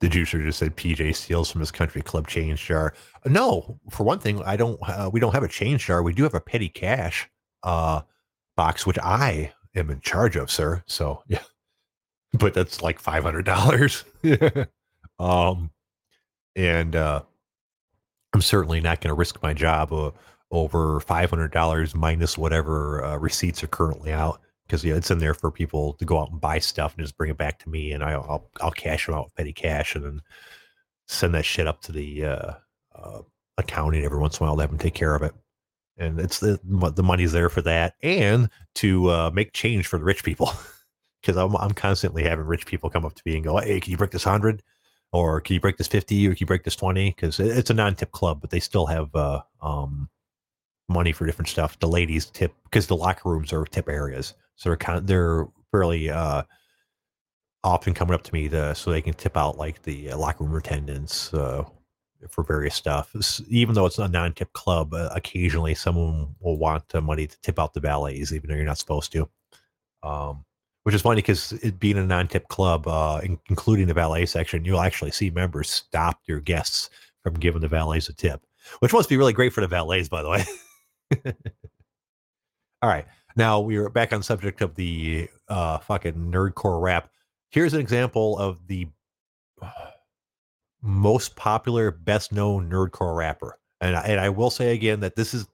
the 0.00 0.08
juicer 0.08 0.42
just 0.42 0.58
said 0.58 0.76
PJ 0.76 1.14
steals 1.14 1.50
from 1.50 1.60
his 1.60 1.70
country 1.70 2.02
club 2.02 2.26
change 2.26 2.64
jar. 2.64 2.94
No, 3.26 3.78
for 3.90 4.04
one 4.04 4.18
thing, 4.18 4.42
I 4.42 4.56
don't. 4.56 4.80
Uh, 4.82 5.10
we 5.12 5.20
don't 5.20 5.34
have 5.34 5.42
a 5.42 5.48
change 5.48 5.86
jar. 5.86 6.02
We 6.02 6.14
do 6.14 6.22
have 6.22 6.34
a 6.34 6.40
petty 6.40 6.68
cash 6.68 7.28
uh, 7.62 8.00
box, 8.56 8.86
which 8.86 8.98
I 8.98 9.52
am 9.74 9.90
in 9.90 10.00
charge 10.00 10.36
of, 10.36 10.50
sir. 10.50 10.82
So 10.86 11.22
yeah, 11.28 11.42
but 12.32 12.54
that's 12.54 12.82
like 12.82 12.98
five 12.98 13.22
hundred 13.22 13.44
dollars. 13.44 14.04
um, 15.18 15.70
and 16.56 16.96
uh, 16.96 17.22
I'm 18.32 18.42
certainly 18.42 18.80
not 18.80 19.00
going 19.00 19.10
to 19.10 19.18
risk 19.18 19.42
my 19.42 19.52
job 19.52 19.92
uh, 19.92 20.12
over 20.50 21.00
five 21.00 21.28
hundred 21.28 21.52
dollars 21.52 21.94
minus 21.94 22.38
whatever 22.38 23.04
uh, 23.04 23.16
receipts 23.18 23.62
are 23.62 23.68
currently 23.68 24.12
out 24.12 24.40
because 24.70 24.84
yeah, 24.84 24.94
it's 24.94 25.10
in 25.10 25.18
there 25.18 25.34
for 25.34 25.50
people 25.50 25.94
to 25.94 26.04
go 26.04 26.20
out 26.20 26.30
and 26.30 26.40
buy 26.40 26.60
stuff 26.60 26.94
and 26.94 27.04
just 27.04 27.16
bring 27.16 27.30
it 27.30 27.36
back 27.36 27.58
to 27.58 27.68
me, 27.68 27.90
and 27.90 28.04
I'll 28.04 28.24
I'll, 28.28 28.50
I'll 28.60 28.70
cash 28.70 29.06
them 29.06 29.16
out 29.16 29.24
with 29.24 29.34
petty 29.34 29.52
cash, 29.52 29.96
and 29.96 30.04
then 30.04 30.22
send 31.08 31.34
that 31.34 31.44
shit 31.44 31.66
up 31.66 31.82
to 31.82 31.92
the 31.92 32.24
uh, 32.24 32.52
uh, 32.94 33.22
accounting 33.58 34.04
every 34.04 34.20
once 34.20 34.38
in 34.38 34.46
a 34.46 34.48
while 34.48 34.56
to 34.56 34.62
have 34.62 34.70
them 34.70 34.78
take 34.78 34.94
care 34.94 35.16
of 35.16 35.22
it. 35.22 35.34
And 35.98 36.20
it's 36.20 36.38
the 36.38 36.60
the 36.94 37.02
money's 37.02 37.32
there 37.32 37.48
for 37.48 37.62
that, 37.62 37.94
and 38.00 38.48
to 38.76 39.10
uh, 39.10 39.30
make 39.34 39.52
change 39.52 39.88
for 39.88 39.98
the 39.98 40.04
rich 40.04 40.22
people, 40.22 40.52
because 41.20 41.36
I'm 41.36 41.56
I'm 41.56 41.72
constantly 41.72 42.22
having 42.22 42.46
rich 42.46 42.64
people 42.64 42.90
come 42.90 43.04
up 43.04 43.14
to 43.14 43.22
me 43.26 43.34
and 43.34 43.44
go, 43.44 43.58
"Hey, 43.58 43.80
can 43.80 43.90
you 43.90 43.96
break 43.96 44.12
this 44.12 44.24
hundred? 44.24 44.62
Or 45.12 45.40
can 45.40 45.54
you 45.54 45.60
break 45.60 45.78
this 45.78 45.88
fifty? 45.88 46.28
Or 46.28 46.30
can 46.30 46.38
you 46.40 46.46
break 46.46 46.62
this 46.62 46.76
twenty? 46.76 47.10
Because 47.10 47.40
it's 47.40 47.70
a 47.70 47.74
non-tip 47.74 48.12
club, 48.12 48.40
but 48.40 48.50
they 48.50 48.60
still 48.60 48.86
have 48.86 49.12
uh, 49.16 49.42
um, 49.60 50.08
money 50.88 51.10
for 51.10 51.26
different 51.26 51.48
stuff. 51.48 51.76
The 51.80 51.88
ladies 51.88 52.26
tip 52.26 52.54
because 52.62 52.86
the 52.86 52.94
locker 52.94 53.28
rooms 53.28 53.52
are 53.52 53.64
tip 53.64 53.88
areas. 53.88 54.34
So 54.60 54.68
they're 54.68 54.76
kind 54.76 54.98
of 54.98 55.06
they're 55.06 55.46
fairly 55.72 56.10
uh, 56.10 56.42
often 57.64 57.94
coming 57.94 58.14
up 58.14 58.22
to 58.24 58.34
me 58.34 58.46
to, 58.50 58.74
so 58.74 58.90
they 58.90 59.00
can 59.00 59.14
tip 59.14 59.34
out 59.34 59.56
like 59.56 59.82
the 59.82 60.10
uh, 60.10 60.18
locker 60.18 60.44
room 60.44 60.54
attendants 60.54 61.32
uh, 61.32 61.64
for 62.28 62.44
various 62.44 62.74
stuff. 62.74 63.16
Even 63.48 63.74
though 63.74 63.86
it's 63.86 63.98
a 63.98 64.06
non-tip 64.06 64.52
club, 64.52 64.92
uh, 64.92 65.08
occasionally 65.14 65.74
someone 65.74 66.34
will 66.40 66.58
want 66.58 66.84
money 67.02 67.26
to 67.26 67.40
tip 67.40 67.58
out 67.58 67.72
the 67.72 67.80
valets, 67.80 68.34
even 68.34 68.50
though 68.50 68.56
you're 68.56 68.66
not 68.66 68.76
supposed 68.76 69.10
to. 69.12 69.26
Um, 70.02 70.44
which 70.82 70.94
is 70.94 71.00
funny 71.00 71.22
because 71.22 71.52
it 71.52 71.80
being 71.80 71.96
a 71.96 72.04
non-tip 72.04 72.48
club, 72.48 72.86
uh, 72.86 73.20
in, 73.22 73.38
including 73.48 73.86
the 73.86 73.94
valet 73.94 74.26
section, 74.26 74.66
you'll 74.66 74.80
actually 74.80 75.10
see 75.10 75.30
members 75.30 75.70
stop 75.70 76.20
your 76.26 76.40
guests 76.40 76.90
from 77.22 77.32
giving 77.32 77.62
the 77.62 77.68
valets 77.68 78.10
a 78.10 78.12
tip, 78.12 78.44
which 78.80 78.92
must 78.92 79.08
be 79.08 79.16
really 79.16 79.32
great 79.32 79.54
for 79.54 79.62
the 79.62 79.68
valets, 79.68 80.10
by 80.10 80.22
the 80.22 80.28
way. 80.28 80.44
All 82.82 82.90
right. 82.90 83.06
Now 83.36 83.60
we 83.60 83.76
are 83.76 83.88
back 83.88 84.12
on 84.12 84.22
subject 84.22 84.60
of 84.60 84.74
the 84.74 85.28
uh, 85.48 85.78
fucking 85.78 86.14
nerdcore 86.14 86.80
rap. 86.80 87.10
Here's 87.50 87.74
an 87.74 87.80
example 87.80 88.38
of 88.38 88.66
the 88.66 88.88
most 90.82 91.36
popular, 91.36 91.90
best 91.90 92.32
known 92.32 92.70
nerdcore 92.70 93.16
rapper, 93.16 93.58
and 93.80 93.96
I, 93.96 94.00
and 94.02 94.20
I 94.20 94.28
will 94.28 94.50
say 94.50 94.72
again 94.72 95.00
that 95.00 95.16
this 95.16 95.34
is 95.34 95.46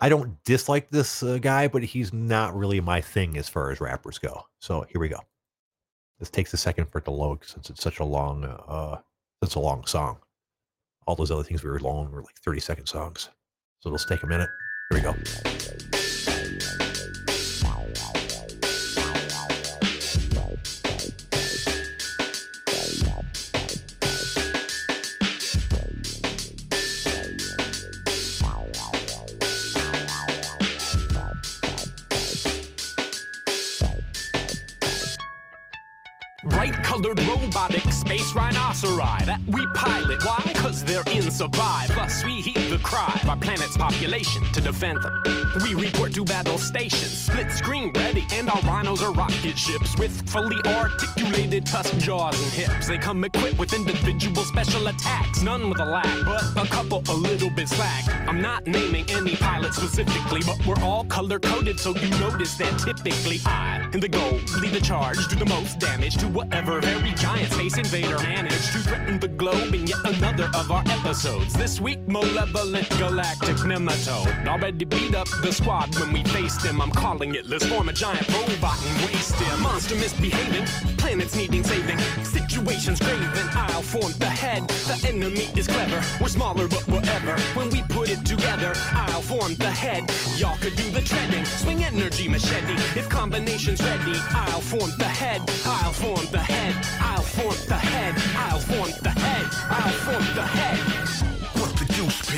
I 0.00 0.08
don't 0.08 0.42
dislike 0.44 0.88
this 0.90 1.22
uh, 1.22 1.38
guy, 1.38 1.68
but 1.68 1.82
he's 1.82 2.12
not 2.12 2.56
really 2.56 2.80
my 2.80 3.00
thing 3.02 3.36
as 3.36 3.48
far 3.48 3.70
as 3.70 3.80
rappers 3.80 4.18
go. 4.18 4.46
So 4.58 4.86
here 4.88 5.00
we 5.00 5.08
go. 5.08 5.20
This 6.18 6.30
takes 6.30 6.54
a 6.54 6.56
second 6.56 6.86
for 6.90 6.98
it 6.98 7.04
to 7.04 7.10
load 7.10 7.44
since 7.44 7.68
it's 7.68 7.82
such 7.82 7.98
a 7.98 8.04
long, 8.04 8.44
uh, 8.44 8.98
it's 9.42 9.56
a 9.56 9.60
long 9.60 9.84
song. 9.84 10.18
All 11.06 11.16
those 11.16 11.30
other 11.30 11.42
things 11.42 11.62
we 11.62 11.70
were 11.70 11.80
long 11.80 12.10
were 12.10 12.22
like 12.22 12.38
30 12.42 12.60
second 12.60 12.86
songs. 12.86 13.28
So 13.80 13.90
let's 13.90 14.06
take 14.06 14.22
a 14.22 14.26
minute. 14.26 14.48
Here 14.90 14.98
we 14.98 15.02
go. 15.02 15.14
Survive. 41.40 41.88
Plus, 41.88 42.24
we 42.24 42.39
the 42.70 42.78
cry 42.78 43.20
our 43.28 43.36
planet's 43.36 43.76
population 43.76 44.44
to 44.52 44.60
defend 44.60 45.02
them. 45.02 45.22
We 45.64 45.74
report 45.74 46.14
to 46.14 46.24
battle 46.24 46.56
stations, 46.56 47.26
split 47.26 47.50
screen 47.50 47.92
ready, 47.96 48.24
and 48.32 48.48
our 48.48 48.60
rhinos 48.60 49.02
are 49.02 49.12
rocket 49.12 49.58
ships 49.58 49.98
with 49.98 50.12
fully 50.30 50.58
articulated 50.64 51.66
tusk 51.66 51.98
jaws 51.98 52.40
and 52.40 52.52
hips. 52.52 52.86
They 52.86 52.96
come 52.96 53.24
equipped 53.24 53.58
with 53.58 53.72
individual 53.72 54.44
special 54.44 54.86
attacks, 54.86 55.42
none 55.42 55.68
with 55.68 55.80
a 55.80 55.84
lack, 55.84 56.06
but 56.24 56.64
a 56.64 56.68
couple 56.68 57.02
a 57.08 57.12
little 57.12 57.50
bit 57.50 57.68
slack. 57.68 58.04
I'm 58.28 58.40
not 58.40 58.64
naming 58.68 59.04
any 59.10 59.34
pilot 59.34 59.74
specifically, 59.74 60.40
but 60.46 60.64
we're 60.64 60.80
all 60.84 61.04
color 61.06 61.40
coded, 61.40 61.80
so 61.80 61.92
you 61.96 62.08
notice 62.20 62.54
that 62.58 62.78
typically 62.78 63.40
I, 63.46 63.88
in 63.92 63.98
the 63.98 64.08
goal, 64.08 64.38
lead 64.60 64.72
the 64.72 64.80
charge, 64.80 65.18
do 65.26 65.34
the 65.34 65.46
most 65.46 65.80
damage 65.80 66.18
to 66.18 66.28
whatever 66.28 66.80
very 66.80 67.10
giant 67.14 67.52
space 67.52 67.76
invader 67.78 68.18
managed 68.18 68.72
to 68.72 68.78
threaten 68.78 69.18
the 69.18 69.28
globe 69.28 69.74
in 69.74 69.88
yet 69.88 69.98
another 70.04 70.48
of 70.54 70.70
our 70.70 70.84
episodes. 70.86 71.52
This 71.54 71.80
week, 71.80 71.98
malevolent 72.60 72.88
galactic 72.98 73.56
nematode 73.64 74.46
already 74.46 74.84
beat 74.84 75.14
up 75.14 75.28
the 75.42 75.52
squad 75.52 75.94
when 75.98 76.12
we 76.12 76.22
face 76.24 76.56
them. 76.62 76.80
I'm 76.80 76.90
calling 76.90 77.34
it. 77.34 77.46
Let's 77.48 77.66
form 77.66 77.88
a 77.88 77.92
giant 77.92 78.28
robot 78.28 78.78
and 78.86 79.06
waste 79.06 79.34
him. 79.36 79.62
Monster 79.62 79.94
misbehaving, 79.96 80.66
planets 80.96 81.34
needing 81.36 81.64
saving, 81.64 81.98
situations 82.22 83.00
graven. 83.00 83.48
I'll 83.52 83.82
form 83.82 84.12
the 84.18 84.26
head. 84.26 84.68
The 84.68 85.08
enemy 85.08 85.48
is 85.56 85.66
clever. 85.66 86.02
We're 86.20 86.28
smaller, 86.28 86.68
but 86.68 86.86
whatever. 86.88 87.38
When 87.54 87.70
we 87.70 87.82
put 87.82 88.10
it 88.10 88.24
together, 88.26 88.72
I'll 88.92 89.22
form 89.22 89.54
the 89.54 89.70
head. 89.70 90.10
Y'all 90.36 90.58
could 90.58 90.76
do 90.76 90.90
the 90.90 91.00
treading. 91.00 91.44
Swing 91.44 91.82
energy 91.84 92.28
machete. 92.28 92.74
If 92.98 93.08
combination's 93.08 93.82
ready, 93.82 94.18
I'll 94.30 94.60
form 94.60 94.90
the 94.98 95.04
head. 95.04 95.40
I'll 95.64 95.92
form 95.92 96.26
the 96.30 96.38
head. 96.38 96.74
I'll 97.00 97.22
form 97.22 97.56
the 97.68 97.78
head. 97.78 98.14
I'll 98.36 98.60
form 98.60 98.90
the 99.02 99.10
head. 99.10 99.46
I'll 99.70 99.92
form 100.04 100.34
the 100.34 100.42
head. 100.42 100.99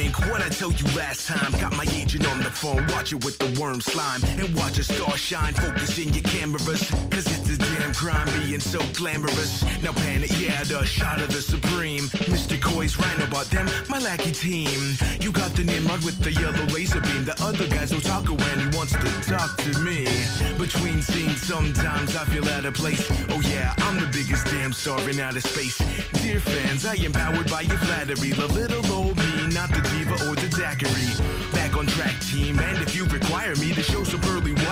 Pink? 0.03 0.19
What 0.31 0.43
I 0.43 0.49
told 0.49 0.81
you 0.81 0.87
last 0.97 1.29
time? 1.29 1.53
Got 1.61 1.77
my 1.77 1.87
agent 1.95 2.27
on 2.27 2.39
the 2.39 2.51
phone, 2.51 2.87
watch 2.89 3.13
it 3.13 3.25
with 3.25 3.39
the 3.39 3.61
worm 3.61 3.81
slime. 3.81 4.21
And 4.39 4.55
watch 4.57 4.79
a 4.79 4.85
star 4.85 5.17
shine, 5.17 5.55
focus 5.55 5.99
in 5.99 6.13
your 6.13 6.25
cameras. 6.25 6.91
Cause 7.11 7.27
it's 7.35 7.51
a 7.51 7.59
damn 7.59 7.95
crime 7.95 8.29
being 8.41 8.61
so 8.61 8.81
glamorous. 8.95 9.63
Now 9.83 9.93
panic, 9.93 10.31
yeah, 10.41 10.65
the 10.65 10.85
shot 10.85 11.21
of 11.21 11.29
the 11.29 11.43
supreme. 11.43 12.05
Mr. 12.35 12.61
Coy's 12.61 12.99
right 12.99 13.21
about 13.29 13.47
them, 13.47 13.69
my 13.89 13.99
lackey 13.99 14.33
team. 14.33 14.97
You 15.21 15.31
got 15.31 15.55
the 15.55 15.65
Nimrod 15.65 16.05
with 16.05 16.19
the 16.19 16.33
yellow 16.33 16.67
laser 16.75 17.01
beam. 17.01 17.25
The 17.25 17.37
other 17.41 17.69
guys 17.69 17.91
talk 18.03 18.27
when 18.29 18.59
he 18.59 18.77
wants 18.77 18.93
to 18.93 19.11
talk 19.31 19.57
to 19.59 19.79
me. 19.81 20.07
Between 20.59 21.01
scenes, 21.03 21.43
sometimes 21.43 22.17
I 22.17 22.25
feel 22.25 22.49
out 22.49 22.65
of 22.65 22.75
place. 22.75 23.07
Oh 23.31 23.41
yeah, 23.41 23.75
I'm 23.79 24.01
the 24.01 24.07
biggest 24.07 24.47
damn 24.47 24.73
star 24.73 24.99
in 25.09 25.21
outer 25.21 25.41
space. 25.41 25.79
Dear 26.23 26.41
fans, 26.41 26.85
I 26.87 26.95
am 26.95 27.13
powered 27.13 27.51
by 27.51 27.63
your 27.63 27.79
flattery. 27.79 28.33
The 28.33 28.49
little 28.49 28.85
old 28.93 29.22
not 29.53 29.69
the 29.71 29.81
diva 29.91 30.15
or 30.29 30.35
the 30.35 30.49
daiquiri. 30.49 31.13
Back 31.53 31.77
on 31.77 31.87
track, 31.87 32.19
team, 32.21 32.59
and 32.59 32.79
if 32.79 32.95
you 32.97 33.05
require 33.07 33.55
me 33.57 33.73
to 33.75 33.83
show 33.83 34.05
some 34.05 34.21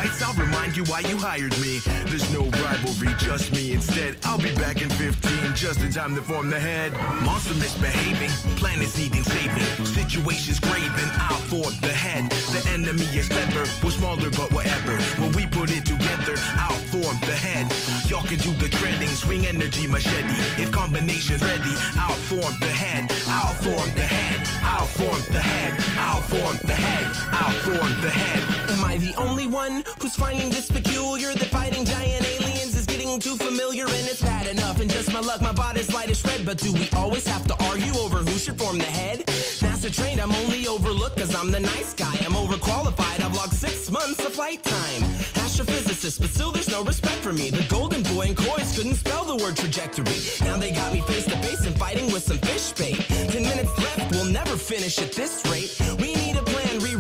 pearly 0.00 0.24
I'll 0.24 0.34
remind 0.34 0.76
you 0.76 0.84
why 0.84 1.00
you 1.00 1.16
hired 1.18 1.56
me. 1.60 1.80
There's 2.06 2.32
no 2.32 2.44
rivalry, 2.62 3.14
just 3.18 3.52
me. 3.52 3.72
Instead, 3.72 4.16
I'll 4.24 4.38
be 4.38 4.54
back 4.56 4.82
in 4.82 4.88
15 4.90 5.54
just 5.54 5.80
in 5.80 5.92
time 5.92 6.14
to 6.14 6.22
form 6.22 6.50
the 6.50 6.60
head. 6.60 6.92
Monster 7.24 7.54
misbehaving, 7.54 8.30
planets 8.56 8.96
needing 8.96 9.24
saving, 9.24 9.84
situations 9.84 10.60
craving. 10.60 11.10
I'll 11.28 11.42
form 11.50 11.74
the 11.80 11.92
head. 11.92 12.30
The 12.30 12.62
enemy 12.70 13.08
is 13.16 13.28
clever, 13.28 13.64
we're 13.82 13.90
smaller 13.90 14.30
but 14.30 14.52
whatever. 14.52 14.96
When 15.20 15.32
we 15.32 15.46
put 15.46 15.70
it 15.70 15.84
together, 15.84 16.36
I'll 16.56 16.82
form 16.92 17.16
the 17.26 17.36
head. 17.36 17.66
Y'all 18.08 18.22
can 18.22 18.38
do 18.38 18.52
the 18.54 18.68
treading, 18.68 19.08
swing 19.08 19.46
energy 19.46 19.86
machete. 19.86 20.36
If 20.62 20.70
combination's 20.72 21.42
ready, 21.42 21.74
I'll 21.96 22.20
form 22.30 22.54
the 22.60 22.72
head. 22.72 23.10
I'll 23.28 23.54
form 23.54 23.90
the 23.94 24.06
head. 24.06 24.40
I'll 24.62 24.86
form 24.86 25.22
the 25.32 25.40
head. 25.40 25.72
I'll 25.98 26.22
form 26.22 26.56
the 26.64 26.74
head. 26.74 27.06
I'll 27.32 27.52
form 27.64 28.00
the 28.00 28.10
head. 28.10 28.59
Am 28.70 28.84
I 28.84 28.98
the 28.98 29.12
only 29.16 29.48
one 29.48 29.82
who's 30.00 30.14
finding 30.14 30.48
this 30.48 30.70
peculiar? 30.70 31.32
That 31.34 31.50
fighting 31.50 31.84
giant 31.84 32.24
aliens 32.24 32.76
is 32.76 32.86
getting 32.86 33.18
too 33.18 33.36
familiar 33.36 33.84
and 33.84 34.06
it's 34.06 34.22
bad 34.22 34.46
enough. 34.46 34.80
And 34.80 34.88
just 34.88 35.12
my 35.12 35.18
luck, 35.18 35.42
my 35.42 35.52
body's 35.52 35.92
light 35.92 36.08
as 36.08 36.20
shred. 36.20 36.46
But 36.46 36.58
do 36.58 36.72
we 36.72 36.88
always 36.94 37.26
have 37.26 37.44
to 37.48 37.54
argue 37.64 37.92
over 37.98 38.18
who 38.18 38.38
should 38.38 38.58
form 38.58 38.78
the 38.78 38.84
head? 38.84 39.26
NASA 39.26 39.92
trained, 39.92 40.20
I'm 40.20 40.30
only 40.42 40.68
overlooked 40.68 41.18
cause 41.18 41.34
I'm 41.34 41.50
the 41.50 41.58
nice 41.58 41.94
guy. 41.94 42.14
I'm 42.24 42.34
overqualified, 42.34 43.20
I've 43.24 43.34
logged 43.34 43.54
six 43.54 43.90
months 43.90 44.24
of 44.24 44.34
flight 44.34 44.62
time. 44.62 45.02
Astrophysicist, 45.42 46.20
but 46.20 46.30
still 46.30 46.52
there's 46.52 46.70
no 46.70 46.84
respect 46.84 47.20
for 47.26 47.32
me. 47.32 47.50
The 47.50 47.66
golden 47.68 48.04
boy 48.04 48.26
and 48.28 48.36
Coys 48.36 48.76
couldn't 48.76 48.94
spell 48.94 49.24
the 49.24 49.42
word 49.42 49.56
trajectory. 49.56 50.18
Now 50.46 50.58
they 50.58 50.70
got 50.70 50.94
me 50.94 51.00
face 51.00 51.24
to 51.24 51.36
face 51.38 51.66
and 51.66 51.76
fighting 51.76 52.06
with 52.12 52.22
some 52.22 52.38
fish 52.38 52.70
bait. 52.72 53.00
Ten 53.32 53.42
minutes 53.42 53.76
left, 53.78 54.12
we'll 54.12 54.30
never 54.30 54.56
finish 54.56 55.02
at 55.02 55.10
this 55.12 55.42
rate. 55.50 55.74
We 56.00 56.14
need 56.14 56.29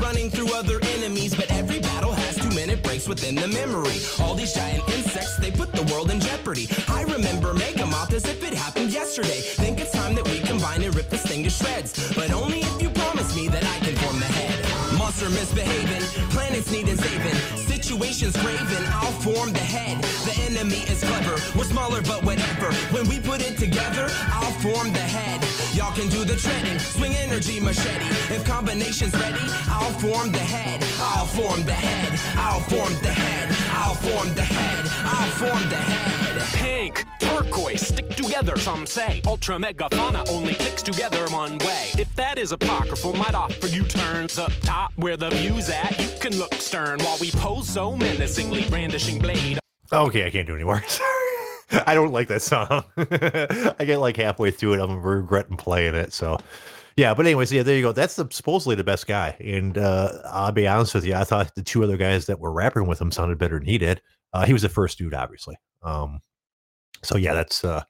rerunning 0.00 0.30
through 0.30 0.52
other 0.54 0.78
enemies, 0.96 1.34
but 1.34 1.50
every 1.50 1.80
battle 1.80 2.12
has 2.12 2.36
two 2.36 2.50
minute 2.54 2.82
breaks 2.82 3.08
within 3.08 3.34
the 3.34 3.48
memory. 3.48 3.98
All 4.20 4.34
these 4.34 4.54
giant 4.54 4.86
insects, 4.90 5.36
they 5.36 5.50
put 5.50 5.72
the 5.72 5.82
world 5.92 6.10
in 6.10 6.20
jeopardy. 6.20 6.68
I 6.88 7.02
remember 7.02 7.52
Megamoth 7.54 8.12
as 8.12 8.24
if 8.24 8.42
it 8.42 8.54
happened 8.54 8.92
yesterday. 8.92 9.40
Think 9.62 9.80
it's 9.80 9.92
time 9.92 10.14
that 10.14 10.26
we 10.28 10.40
combine 10.40 10.82
and 10.82 10.94
rip 10.94 11.08
this 11.08 11.22
thing 11.22 11.44
to 11.44 11.50
shreds. 11.50 12.14
But 12.14 12.30
only 12.32 12.60
if 12.60 12.82
you 12.82 12.90
promise 12.90 13.34
me 13.36 13.48
that 13.48 13.64
I 13.64 13.78
can 13.84 13.96
form 13.96 14.18
the 14.18 14.26
head. 14.26 14.98
Monster 14.98 15.28
misbehaving, 15.30 16.02
planets 16.30 16.70
needing 16.70 16.96
saving, 16.96 17.69
situations 17.90 18.36
craving. 18.36 18.86
I'll 19.02 19.10
form 19.20 19.52
the 19.52 19.58
head. 19.58 20.00
The 20.24 20.34
enemy 20.48 20.82
is 20.86 21.02
clever, 21.02 21.34
we're 21.58 21.64
smaller 21.64 22.00
but 22.02 22.22
whatever. 22.22 22.72
When 22.94 23.08
we 23.08 23.18
put 23.18 23.40
it 23.40 23.58
together, 23.58 24.06
I'll 24.30 24.54
form 24.62 24.92
the 24.92 25.00
head. 25.00 25.42
Y'all 25.74 25.92
can 25.92 26.08
do 26.08 26.24
the 26.24 26.36
treading, 26.36 26.78
swing 26.78 27.14
energy 27.14 27.58
machete. 27.58 28.06
If 28.32 28.44
combination's 28.44 29.14
ready, 29.14 29.42
I'll 29.68 29.92
form 29.98 30.30
the 30.30 30.38
head. 30.38 30.84
I'll 31.00 31.26
form 31.26 31.64
the 31.64 31.72
head. 31.72 32.12
I'll 32.36 32.60
form 32.60 32.94
the 33.02 33.10
head. 33.10 33.48
I'll 33.72 33.94
form 33.94 34.34
the 34.34 34.42
head. 34.42 34.86
I'll 35.04 35.30
form 35.42 35.68
the 35.68 35.82
head. 35.90 36.42
Pink, 36.54 37.04
turquoise, 37.18 37.88
stick 37.88 38.08
together, 38.30 38.56
some 38.58 38.86
say. 38.86 39.20
Ultra 39.26 39.56
megafauna 39.56 40.28
only 40.30 40.54
clicks 40.54 40.82
together 40.82 41.26
one 41.30 41.58
way. 41.58 41.90
If 41.98 42.14
that 42.14 42.38
is 42.38 42.52
apocryphal, 42.52 43.14
might 43.14 43.34
offer 43.34 43.66
you 43.66 43.82
turns 43.82 44.38
up 44.38 44.52
top 44.62 44.92
where 44.96 45.16
the 45.16 45.30
view's 45.30 45.68
at. 45.68 45.98
You 45.98 46.08
can 46.20 46.38
look 46.38 46.54
stern 46.54 47.00
while 47.00 47.18
we 47.20 47.32
pose 47.32 47.68
so 47.68 47.96
menacingly, 47.96 48.68
brandishing 48.68 49.18
blade. 49.18 49.58
Okay, 49.92 50.26
I 50.26 50.30
can't 50.30 50.46
do 50.46 50.54
any. 50.54 50.64
Sorry. 50.86 51.82
I 51.86 51.94
don't 51.94 52.12
like 52.12 52.28
that 52.28 52.42
song. 52.42 52.84
I 52.96 53.84
get 53.84 53.98
like 53.98 54.16
halfway 54.16 54.52
through 54.52 54.74
it, 54.74 54.80
I'm 54.80 55.02
regretting 55.02 55.56
playing 55.56 55.96
it. 55.96 56.12
So, 56.12 56.38
yeah. 56.96 57.14
But 57.14 57.26
anyways, 57.26 57.52
yeah, 57.52 57.64
there 57.64 57.76
you 57.76 57.82
go. 57.82 57.92
That's 57.92 58.14
the, 58.14 58.28
supposedly 58.30 58.76
the 58.76 58.84
best 58.84 59.08
guy. 59.08 59.36
And 59.40 59.76
uh, 59.76 60.12
I'll 60.26 60.52
be 60.52 60.68
honest 60.68 60.94
with 60.94 61.04
you, 61.04 61.14
I 61.14 61.24
thought 61.24 61.52
the 61.56 61.62
two 61.62 61.82
other 61.82 61.96
guys 61.96 62.26
that 62.26 62.38
were 62.38 62.52
rapping 62.52 62.86
with 62.86 63.00
him 63.00 63.10
sounded 63.10 63.38
better 63.38 63.58
than 63.58 63.66
he 63.66 63.78
did. 63.78 64.00
Uh, 64.32 64.46
he 64.46 64.52
was 64.52 64.62
the 64.62 64.68
first 64.68 64.98
dude, 64.98 65.14
obviously. 65.14 65.56
Um, 65.82 66.20
so 67.02 67.16
yeah, 67.16 67.34
that's 67.34 67.64
uh, 67.64 67.82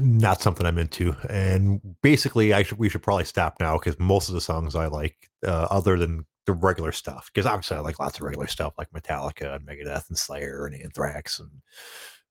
not 0.00 0.40
something 0.40 0.66
I'm 0.66 0.78
into. 0.78 1.16
And 1.28 1.80
basically, 2.02 2.52
I 2.52 2.62
should 2.62 2.78
we 2.78 2.88
should 2.88 3.02
probably 3.02 3.24
stop 3.24 3.56
now 3.60 3.78
because 3.78 3.98
most 3.98 4.28
of 4.28 4.34
the 4.34 4.40
songs 4.40 4.74
I 4.74 4.86
like, 4.86 5.30
uh, 5.46 5.68
other 5.70 5.98
than 5.98 6.24
the 6.46 6.52
regular 6.52 6.92
stuff, 6.92 7.30
because 7.32 7.46
obviously 7.46 7.76
I 7.76 7.80
like 7.80 7.98
lots 7.98 8.18
of 8.18 8.22
regular 8.22 8.46
stuff 8.46 8.74
like 8.78 8.90
Metallica 8.90 9.56
and 9.56 9.66
Megadeth 9.66 10.08
and 10.08 10.18
Slayer 10.18 10.66
and 10.66 10.80
Anthrax 10.80 11.38
and 11.40 11.50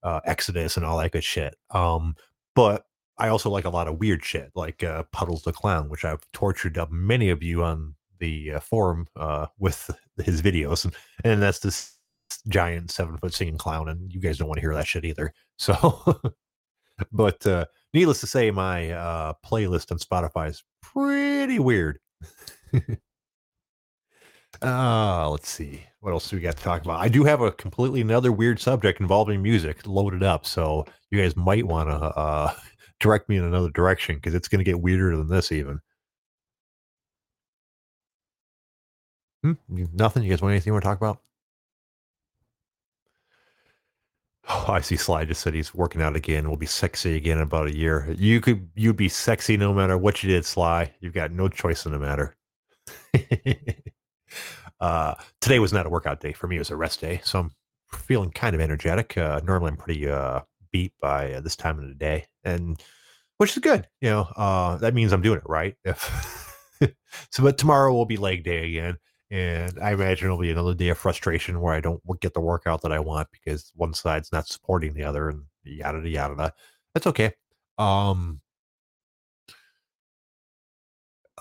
uh, 0.03 0.19
Exodus 0.25 0.77
and 0.77 0.86
all 0.86 0.97
that 0.99 1.12
good 1.12 1.23
shit. 1.23 1.56
Um, 1.71 2.15
but 2.56 2.86
I 3.17 3.29
also 3.29 3.49
like 3.49 3.65
a 3.65 3.69
lot 3.69 3.88
of 3.88 3.99
weird 3.99 4.23
shit 4.23 4.51
like 4.56 4.84
uh, 4.84 5.03
Puddles 5.12 5.43
the 5.43 5.53
Clown, 5.53 5.89
which 5.89 6.06
I've 6.06 6.29
tortured 6.32 6.77
up 6.77 6.91
many 6.91 7.29
of 7.29 7.43
you 7.43 7.63
on 7.63 7.95
the 8.19 8.53
uh, 8.53 8.60
forum 8.60 9.08
uh, 9.15 9.47
with 9.60 9.89
his 10.23 10.41
videos, 10.41 10.86
and, 10.86 10.93
and 11.23 11.41
that's 11.41 11.60
this 11.60 11.97
giant 12.47 12.91
seven 12.91 13.17
foot 13.17 13.34
singing 13.34 13.58
clown, 13.58 13.89
and 13.89 14.12
you 14.12 14.19
guys 14.19 14.38
don't 14.38 14.47
want 14.47 14.58
to 14.58 14.62
hear 14.62 14.73
that 14.73 14.88
shit 14.88 15.06
either. 15.06 15.34
So, 15.58 16.21
but 17.12 17.45
uh, 17.45 17.65
needless 17.93 18.19
to 18.21 18.27
say, 18.27 18.51
my 18.51 18.91
uh, 18.91 19.34
playlist 19.45 19.91
on 19.91 19.99
Spotify 19.99 20.49
is 20.49 20.63
pretty 20.82 21.60
weird. 21.60 21.99
uh, 24.62 25.29
let's 25.29 25.49
see. 25.49 25.84
What 25.99 26.12
else 26.12 26.29
do 26.29 26.36
we 26.36 26.41
got 26.41 26.58
to 26.58 26.63
talk 26.63 26.84
about? 26.84 26.99
I 26.99 27.08
do 27.08 27.23
have 27.23 27.41
a 27.41 27.51
completely 27.51 28.01
another 28.01 28.32
weird 28.32 28.60
subject 28.60 28.99
involving 28.99 29.41
music 29.41 29.86
loaded 29.88 30.23
up, 30.23 30.45
so 30.45 30.86
you 31.12 31.21
guys 31.21 31.36
might 31.36 31.65
want 31.65 31.89
to 31.89 31.95
uh, 31.95 32.53
direct 32.99 33.29
me 33.29 33.38
in 33.38 33.43
another 33.43 33.69
direction 33.69 34.15
because 34.15 34.34
it's 34.34 34.47
going 34.47 34.60
to 34.60 34.65
get 34.65 34.82
weirder 34.82 35.15
than 35.17 35.29
this 35.29 35.51
even. 35.51 35.79
Hmm? 39.43 39.53
Nothing. 39.67 40.23
You 40.23 40.29
guys 40.29 40.41
want 40.41 40.53
anything 40.53 40.71
you 40.71 40.73
want 40.73 40.84
to 40.84 40.89
talk 40.89 40.97
about? 40.97 41.19
Oh, 44.49 44.65
I 44.67 44.82
see. 44.82 44.97
Sly 44.97 45.23
just 45.25 45.41
said 45.41 45.53
he's 45.53 45.73
working 45.73 46.01
out 46.01 46.15
again. 46.15 46.47
We'll 46.47 46.58
be 46.58 46.65
sexy 46.65 47.15
again 47.15 47.38
in 47.38 47.43
about 47.43 47.67
a 47.67 47.75
year. 47.75 48.13
You 48.17 48.41
could. 48.41 48.69
You'd 48.75 48.97
be 48.97 49.08
sexy 49.10 49.56
no 49.56 49.73
matter 49.73 49.97
what 49.97 50.21
you 50.21 50.29
did, 50.29 50.45
Sly. 50.45 50.91
You've 50.99 51.13
got 51.13 51.32
no 51.32 51.47
choice 51.47 51.86
in 51.86 51.93
the 51.93 51.99
matter. 51.99 52.36
uh, 54.82 55.15
today 55.39 55.60
was 55.60 55.71
not 55.71 55.86
a 55.86 55.89
workout 55.89 56.19
day 56.19 56.34
for 56.34 56.47
me. 56.47 56.58
It 56.58 56.60
was 56.60 56.71
a 56.71 56.75
rest 56.75 56.99
day, 56.99 57.21
so 57.23 57.39
I'm 57.39 57.51
feeling 57.93 58.32
kind 58.32 58.53
of 58.53 58.60
energetic. 58.60 59.17
Uh, 59.17 59.39
normally, 59.45 59.71
I'm 59.71 59.77
pretty 59.77 60.10
uh, 60.10 60.41
beat 60.73 60.91
by 60.99 61.34
uh, 61.34 61.39
this 61.39 61.56
time 61.56 61.79
of 61.79 61.88
the 61.88 61.95
day, 61.95 62.25
and 62.43 62.82
which 63.38 63.51
is 63.51 63.60
good. 63.60 63.88
You 64.01 64.10
know, 64.10 64.21
uh, 64.36 64.75
that 64.77 64.93
means 64.93 65.13
I'm 65.13 65.21
doing 65.21 65.38
it 65.38 65.47
right. 65.49 65.75
If 65.86 66.77
so, 67.32 67.43
but 67.43 67.58
tomorrow 67.58 67.93
will 67.93 68.06
be 68.06 68.17
leg 68.17 68.43
day 68.43 68.67
again, 68.67 68.97
and 69.34 69.80
I 69.82 69.93
imagine 69.93 70.28
it'll 70.28 70.38
be 70.38 70.52
another 70.52 70.76
day 70.76 70.89
of 70.89 70.98
frustration 71.00 71.60
where 71.60 71.74
I 71.74 71.82
don't 71.82 72.02
get 72.22 72.36
the 72.36 72.39
workout 72.41 72.84
that 72.84 72.91
I 72.91 73.00
want 73.00 73.30
because 73.32 73.72
one 73.76 73.96
side's 73.96 74.32
not 74.32 74.48
supporting 74.48 74.93
the 74.93 75.04
other, 75.04 75.30
and 75.30 75.43
yada 75.63 75.98
yada 76.08 76.10
yada. 76.36 76.54
That's 76.93 77.08
okay. 77.08 77.34
Um, 77.80 78.41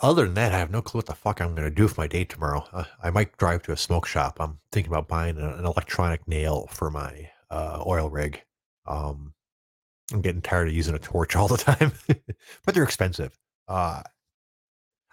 other 0.01 0.25
than 0.25 0.35
that, 0.35 0.53
I 0.55 0.59
have 0.59 0.71
no 0.71 0.81
clue 0.83 1.01
what 1.01 1.07
the 1.07 1.15
fuck 1.15 1.41
I'm 1.41 1.55
going 1.55 1.69
to 1.69 1.75
do 1.75 1.87
for 1.87 2.01
my 2.01 2.07
day 2.07 2.25
tomorrow. 2.25 2.65
Uh, 2.73 2.85
I 3.03 3.11
might 3.11 3.37
drive 3.37 3.63
to 3.65 3.73
a 3.73 3.77
smoke 3.77 4.07
shop. 4.07 4.38
I'm 4.40 4.59
thinking 4.73 4.90
about 4.90 5.07
buying 5.09 5.38
a- 5.38 5.57
an 5.57 5.67
electronic 5.67 6.27
nail 6.27 6.67
for 6.71 6.90
my 6.90 7.31
uh, 7.51 7.83
oil 7.87 8.09
rig. 8.09 8.43
Um, 8.87 9.35
I'm 10.13 10.23
getting 10.23 10.43
tired 10.43 10.69
of 10.69 10.75
using 10.75 10.95
a 10.95 10.99
torch 10.99 11.37
all 11.37 11.49
the 11.49 11.59
time, 11.59 11.93
but 12.65 12.75
they're 12.75 12.85
expensive. 12.85 13.38
Uh, 13.69 14.03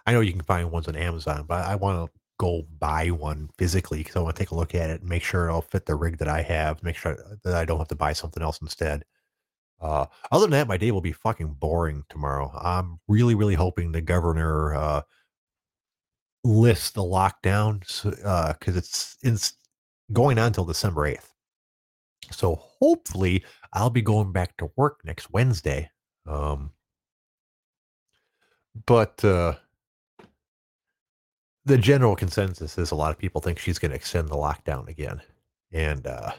I 0.06 0.12
know 0.12 0.20
you 0.20 0.32
can 0.32 0.42
find 0.42 0.70
ones 0.72 0.88
on 0.88 0.96
Amazon, 0.96 1.44
but 1.46 1.64
I 1.66 1.76
want 1.76 2.10
to 2.10 2.19
go 2.40 2.66
buy 2.78 3.08
one 3.08 3.50
physically 3.58 3.98
because 3.98 4.16
I 4.16 4.20
want 4.20 4.34
to 4.34 4.40
take 4.40 4.50
a 4.50 4.54
look 4.54 4.74
at 4.74 4.88
it 4.88 5.02
and 5.02 5.10
make 5.10 5.22
sure 5.22 5.48
it'll 5.48 5.60
fit 5.60 5.84
the 5.84 5.94
rig 5.94 6.16
that 6.16 6.28
I 6.28 6.40
have. 6.40 6.82
Make 6.82 6.96
sure 6.96 7.38
that 7.44 7.54
I 7.54 7.66
don't 7.66 7.76
have 7.76 7.88
to 7.88 7.94
buy 7.94 8.14
something 8.14 8.42
else 8.42 8.62
instead. 8.62 9.04
Uh, 9.78 10.06
other 10.32 10.44
than 10.44 10.52
that, 10.52 10.66
my 10.66 10.78
day 10.78 10.90
will 10.90 11.02
be 11.02 11.12
fucking 11.12 11.56
boring 11.60 12.02
tomorrow. 12.08 12.50
I'm 12.58 12.98
really, 13.08 13.34
really 13.34 13.54
hoping 13.54 13.92
the 13.92 14.00
governor 14.00 14.74
uh, 14.74 15.02
the 16.42 17.02
lockdown 17.02 17.80
because 18.58 18.74
it's 18.74 19.18
it's 19.22 19.52
going 20.10 20.38
on 20.38 20.46
until 20.46 20.64
December 20.64 21.08
eighth. 21.08 21.34
So 22.30 22.54
hopefully, 22.54 23.44
I'll 23.74 23.90
be 23.90 24.00
going 24.00 24.32
back 24.32 24.56
to 24.56 24.70
work 24.76 25.00
next 25.04 25.30
Wednesday. 25.30 25.90
Um, 26.26 26.70
but 28.86 29.22
uh, 29.26 29.56
the 31.64 31.78
general 31.78 32.16
consensus 32.16 32.78
is 32.78 32.90
a 32.90 32.96
lot 32.96 33.10
of 33.10 33.18
people 33.18 33.40
think 33.40 33.58
she's 33.58 33.78
going 33.78 33.90
to 33.90 33.96
extend 33.96 34.28
the 34.28 34.36
lockdown 34.36 34.88
again, 34.88 35.20
and 35.72 36.06
uh, 36.06 36.32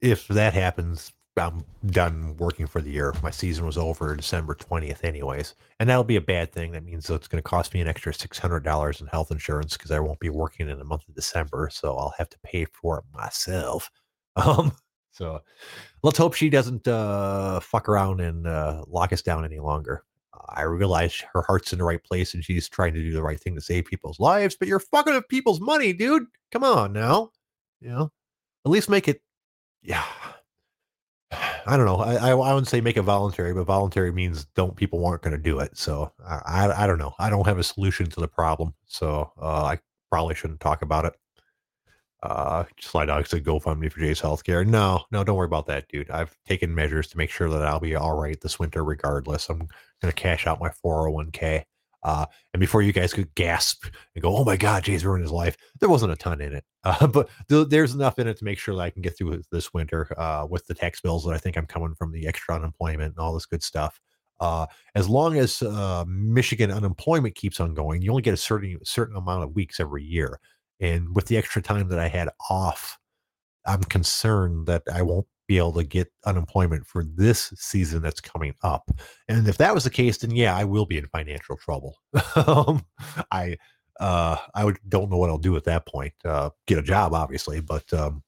if 0.00 0.26
that 0.28 0.54
happens, 0.54 1.12
I'm 1.36 1.64
done 1.86 2.36
working 2.38 2.66
for 2.66 2.80
the 2.80 2.90
year. 2.90 3.14
My 3.22 3.30
season 3.30 3.64
was 3.64 3.78
over 3.78 4.14
December 4.16 4.54
20th, 4.54 5.04
anyways. 5.04 5.54
And 5.78 5.88
that'll 5.88 6.04
be 6.04 6.16
a 6.16 6.20
bad 6.20 6.52
thing. 6.52 6.72
That 6.72 6.84
means 6.84 7.08
it's 7.08 7.28
going 7.28 7.42
to 7.42 7.48
cost 7.48 7.72
me 7.72 7.80
an 7.80 7.88
extra 7.88 8.12
$600 8.12 9.00
in 9.00 9.06
health 9.06 9.30
insurance 9.30 9.76
because 9.76 9.90
I 9.90 10.00
won't 10.00 10.20
be 10.20 10.28
working 10.28 10.68
in 10.68 10.78
the 10.78 10.84
month 10.84 11.08
of 11.08 11.14
December. 11.14 11.70
So 11.72 11.96
I'll 11.96 12.14
have 12.18 12.28
to 12.30 12.38
pay 12.42 12.64
for 12.66 12.98
it 12.98 13.04
myself. 13.14 13.90
Um, 14.36 14.72
so 15.10 15.40
let's 16.04 16.16
hope 16.16 16.34
she 16.34 16.50
doesn't 16.50 16.86
uh, 16.86 17.58
fuck 17.58 17.88
around 17.88 18.20
and 18.20 18.46
uh, 18.46 18.84
lock 18.86 19.12
us 19.12 19.22
down 19.22 19.44
any 19.44 19.58
longer. 19.58 20.04
I 20.48 20.62
realize 20.62 21.22
her 21.32 21.42
heart's 21.42 21.72
in 21.72 21.78
the 21.78 21.84
right 21.84 22.02
place 22.02 22.34
and 22.34 22.44
she's 22.44 22.68
trying 22.68 22.94
to 22.94 23.00
do 23.02 23.12
the 23.12 23.22
right 23.22 23.40
thing 23.40 23.54
to 23.54 23.60
save 23.60 23.84
people's 23.84 24.20
lives, 24.20 24.56
but 24.58 24.68
you're 24.68 24.80
fucking 24.80 25.14
with 25.14 25.28
people's 25.28 25.60
money, 25.60 25.92
dude. 25.92 26.24
Come 26.52 26.64
on 26.64 26.92
now. 26.92 27.30
You 27.80 27.90
know, 27.90 28.12
at 28.64 28.70
least 28.70 28.90
make 28.90 29.08
it, 29.08 29.22
yeah. 29.82 30.04
I 31.66 31.76
don't 31.76 31.86
know. 31.86 31.96
I, 31.96 32.14
I, 32.14 32.30
I 32.30 32.52
wouldn't 32.52 32.68
say 32.68 32.80
make 32.80 32.96
it 32.96 33.02
voluntary, 33.02 33.54
but 33.54 33.64
voluntary 33.64 34.10
means 34.12 34.46
don't 34.56 34.74
people 34.74 35.04
aren't 35.06 35.22
going 35.22 35.36
to 35.36 35.42
do 35.42 35.60
it. 35.60 35.76
So 35.76 36.12
I, 36.26 36.40
I, 36.46 36.84
I 36.84 36.86
don't 36.86 36.98
know. 36.98 37.14
I 37.18 37.30
don't 37.30 37.46
have 37.46 37.58
a 37.58 37.62
solution 37.62 38.06
to 38.06 38.20
the 38.20 38.28
problem, 38.28 38.74
so 38.86 39.32
uh, 39.40 39.64
I 39.64 39.78
probably 40.10 40.34
shouldn't 40.34 40.60
talk 40.60 40.82
about 40.82 41.04
it. 41.04 41.14
Uh, 42.22 42.64
Sly 42.80 43.06
Dog 43.06 43.26
said 43.26 43.44
GoFundMe 43.44 43.90
for 43.90 44.00
Jay's 44.00 44.20
healthcare. 44.20 44.66
No, 44.66 45.04
no, 45.10 45.24
don't 45.24 45.36
worry 45.36 45.46
about 45.46 45.66
that, 45.68 45.88
dude. 45.88 46.10
I've 46.10 46.36
taken 46.46 46.74
measures 46.74 47.08
to 47.08 47.16
make 47.16 47.30
sure 47.30 47.48
that 47.48 47.62
I'll 47.62 47.80
be 47.80 47.94
all 47.94 48.16
right 48.16 48.38
this 48.40 48.58
winter, 48.58 48.84
regardless. 48.84 49.48
I'm 49.48 49.68
to 50.02 50.12
cash 50.12 50.46
out 50.46 50.60
my 50.60 50.70
401k. 50.84 51.64
Uh, 52.02 52.24
and 52.54 52.60
before 52.60 52.82
you 52.82 52.92
guys 52.92 53.12
could 53.12 53.34
gasp 53.34 53.84
and 54.14 54.22
go, 54.22 54.34
"Oh 54.34 54.44
my 54.44 54.56
God, 54.56 54.84
Jay's 54.84 55.04
ruined 55.04 55.22
his 55.22 55.32
life," 55.32 55.56
there 55.80 55.88
wasn't 55.88 56.12
a 56.12 56.16
ton 56.16 56.40
in 56.40 56.54
it, 56.54 56.64
uh, 56.84 57.06
but 57.06 57.28
th- 57.48 57.68
there's 57.68 57.94
enough 57.94 58.18
in 58.18 58.26
it 58.26 58.38
to 58.38 58.44
make 58.44 58.58
sure 58.58 58.74
that 58.74 58.80
I 58.80 58.90
can 58.90 59.02
get 59.02 59.16
through 59.18 59.42
this 59.52 59.74
winter 59.74 60.08
uh, 60.18 60.46
with 60.48 60.66
the 60.66 60.74
tax 60.74 61.00
bills 61.00 61.24
that 61.24 61.34
I 61.34 61.38
think 61.38 61.56
I'm 61.56 61.66
coming 61.66 61.94
from 61.94 62.12
the 62.12 62.26
extra 62.26 62.54
unemployment 62.54 63.14
and 63.14 63.18
all 63.18 63.34
this 63.34 63.46
good 63.46 63.62
stuff. 63.62 64.00
Uh, 64.40 64.66
as 64.94 65.08
long 65.08 65.36
as 65.36 65.60
uh, 65.60 66.04
Michigan 66.08 66.70
unemployment 66.70 67.34
keeps 67.34 67.60
on 67.60 67.74
going, 67.74 68.00
you 68.00 68.10
only 68.10 68.22
get 68.22 68.34
a 68.34 68.38
certain 68.38 68.78
certain 68.82 69.16
amount 69.16 69.44
of 69.44 69.54
weeks 69.54 69.78
every 69.78 70.02
year, 70.02 70.40
and 70.80 71.14
with 71.14 71.26
the 71.26 71.36
extra 71.36 71.62
time 71.62 71.88
that 71.88 71.98
I 71.98 72.08
had 72.08 72.30
off, 72.48 72.98
I'm 73.66 73.84
concerned 73.84 74.66
that 74.66 74.82
I 74.92 75.02
won't 75.02 75.26
be 75.46 75.58
able 75.58 75.72
to 75.72 75.84
get 75.84 76.12
unemployment 76.24 76.86
for 76.86 77.04
this 77.04 77.52
season 77.56 78.00
that's 78.02 78.20
coming 78.20 78.54
up. 78.62 78.90
And 79.28 79.46
if 79.48 79.58
that 79.58 79.74
was 79.74 79.84
the 79.84 79.90
case, 79.90 80.18
then 80.18 80.30
yeah, 80.30 80.56
I 80.56 80.64
will 80.64 80.86
be 80.86 80.96
in 80.96 81.06
financial 81.08 81.56
trouble. 81.56 81.96
um, 82.36 82.84
I 83.30 83.58
uh, 83.98 84.36
I 84.54 84.64
would, 84.64 84.78
don't 84.88 85.10
know 85.10 85.18
what 85.18 85.28
I'll 85.28 85.38
do 85.38 85.56
at 85.56 85.64
that 85.64 85.86
point. 85.86 86.14
Uh, 86.24 86.50
get 86.66 86.78
a 86.78 86.82
job, 86.82 87.12
obviously, 87.12 87.60
but 87.60 87.92
um, 87.92 88.22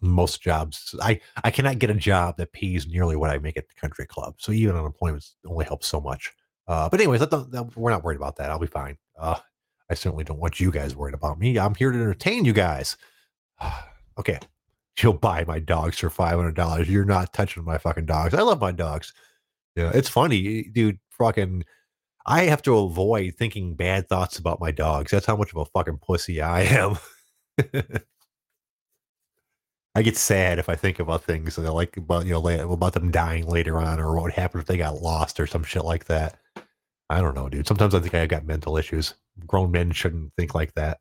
most 0.00 0.42
jobs, 0.42 0.94
I 1.00 1.20
I 1.44 1.50
cannot 1.50 1.78
get 1.78 1.90
a 1.90 1.94
job 1.94 2.36
that 2.38 2.52
pays 2.52 2.86
nearly 2.86 3.14
what 3.14 3.30
I 3.30 3.38
make 3.38 3.56
at 3.56 3.68
the 3.68 3.74
country 3.80 4.06
club. 4.06 4.34
So 4.38 4.50
even 4.50 4.76
unemployment 4.76 5.24
only 5.46 5.64
helps 5.64 5.86
so 5.86 6.00
much. 6.00 6.32
Uh, 6.66 6.88
but 6.88 7.00
anyways, 7.00 7.20
we're 7.76 7.90
not 7.90 8.02
worried 8.02 8.16
about 8.16 8.36
that. 8.36 8.50
I'll 8.50 8.58
be 8.58 8.66
fine. 8.66 8.96
I 9.92 9.94
certainly 9.94 10.24
don't 10.24 10.40
want 10.40 10.58
you 10.58 10.70
guys 10.70 10.96
worried 10.96 11.14
about 11.14 11.38
me. 11.38 11.58
I'm 11.58 11.74
here 11.74 11.92
to 11.92 11.98
entertain 11.98 12.46
you 12.46 12.54
guys. 12.54 12.96
okay, 14.18 14.38
you'll 15.00 15.12
buy 15.12 15.44
my 15.44 15.58
dogs 15.58 15.98
for 15.98 16.08
five 16.08 16.36
hundred 16.36 16.56
dollars. 16.56 16.88
You're 16.88 17.04
not 17.04 17.34
touching 17.34 17.62
my 17.62 17.76
fucking 17.76 18.06
dogs. 18.06 18.32
I 18.32 18.40
love 18.40 18.58
my 18.60 18.72
dogs. 18.72 19.12
Yeah, 19.76 19.90
it's 19.94 20.08
funny, 20.08 20.64
dude. 20.64 20.98
Fucking, 21.10 21.64
I 22.24 22.44
have 22.44 22.62
to 22.62 22.78
avoid 22.78 23.34
thinking 23.36 23.74
bad 23.74 24.08
thoughts 24.08 24.38
about 24.38 24.60
my 24.60 24.70
dogs. 24.70 25.10
That's 25.10 25.26
how 25.26 25.36
much 25.36 25.50
of 25.52 25.58
a 25.58 25.66
fucking 25.66 25.98
pussy 25.98 26.40
I 26.40 26.62
am. 26.62 26.96
I 29.94 30.00
get 30.00 30.16
sad 30.16 30.58
if 30.58 30.70
I 30.70 30.74
think 30.74 31.00
about 31.00 31.22
things 31.24 31.56
that 31.56 31.70
like 31.70 31.98
about 31.98 32.24
you 32.24 32.32
know 32.32 32.72
about 32.72 32.94
them 32.94 33.10
dying 33.10 33.46
later 33.46 33.76
on, 33.78 34.00
or 34.00 34.14
what 34.14 34.22
would 34.24 34.32
happen 34.32 34.58
if 34.58 34.66
they 34.66 34.78
got 34.78 35.02
lost 35.02 35.38
or 35.38 35.46
some 35.46 35.64
shit 35.64 35.84
like 35.84 36.06
that. 36.06 36.38
I 37.10 37.20
don't 37.20 37.34
know, 37.34 37.50
dude. 37.50 37.66
Sometimes 37.66 37.94
I 37.94 38.00
think 38.00 38.14
I 38.14 38.24
got 38.26 38.46
mental 38.46 38.78
issues. 38.78 39.12
Grown 39.46 39.70
men 39.70 39.92
shouldn't 39.92 40.32
think 40.34 40.54
like 40.54 40.74
that. 40.74 40.98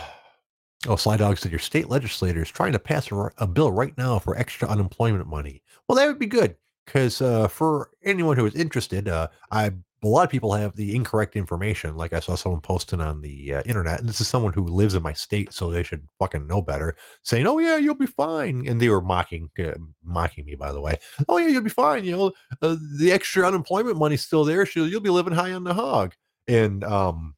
Oh, 0.85 0.97
Sly 0.97 1.15
Dog 1.15 1.37
said 1.37 1.49
your 1.53 1.59
state 1.59 1.87
legislator 1.87 2.41
is 2.41 2.49
trying 2.49 2.73
to 2.73 2.79
pass 2.79 3.09
a, 3.09 3.31
a, 3.37 3.47
bill 3.47 3.71
right 3.71 3.97
now 3.97 4.19
for 4.19 4.37
extra 4.37 4.67
unemployment 4.67 5.27
money. 5.27 5.61
Well, 5.87 5.95
that 5.95 6.07
would 6.07 6.19
be 6.19 6.25
good 6.25 6.57
because 6.85 7.21
uh, 7.21 7.47
for 7.47 7.91
anyone 8.03 8.35
who 8.35 8.45
is 8.45 8.53
interested, 8.53 9.07
uh, 9.07 9.29
I 9.49 9.71
a 10.03 10.07
lot 10.07 10.25
of 10.25 10.29
people 10.29 10.53
have 10.53 10.75
the 10.75 10.95
incorrect 10.95 11.35
information. 11.35 11.95
Like 11.95 12.11
I 12.11 12.19
saw 12.19 12.35
someone 12.35 12.61
posting 12.61 12.99
on 12.99 13.21
the 13.21 13.55
uh, 13.55 13.61
internet, 13.65 13.99
and 13.99 14.09
this 14.09 14.19
is 14.19 14.27
someone 14.27 14.51
who 14.51 14.65
lives 14.65 14.95
in 14.95 15.03
my 15.03 15.13
state, 15.13 15.53
so 15.53 15.69
they 15.69 15.83
should 15.83 16.07
fucking 16.19 16.45
know 16.45 16.61
better. 16.61 16.95
Saying, 17.23 17.47
"Oh 17.47 17.59
yeah, 17.59 17.77
you'll 17.77 17.95
be 17.95 18.05
fine," 18.05 18.67
and 18.67 18.81
they 18.81 18.89
were 18.89 19.01
mocking 19.01 19.49
uh, 19.59 19.71
mocking 20.03 20.45
me, 20.45 20.55
by 20.55 20.71
the 20.71 20.81
way. 20.81 20.97
Oh 21.29 21.37
yeah, 21.37 21.47
you'll 21.47 21.61
be 21.63 21.69
fine. 21.69 22.03
You 22.03 22.17
know, 22.17 22.31
uh, 22.61 22.75
the 22.97 23.11
extra 23.11 23.47
unemployment 23.47 23.97
money's 23.97 24.23
still 24.23 24.43
there. 24.43 24.65
So 24.65 24.83
you'll 24.83 24.99
be 24.99 25.09
living 25.09 25.33
high 25.33 25.53
on 25.53 25.63
the 25.63 25.73
hog. 25.73 26.13
And 26.47 26.83
um, 26.83 27.35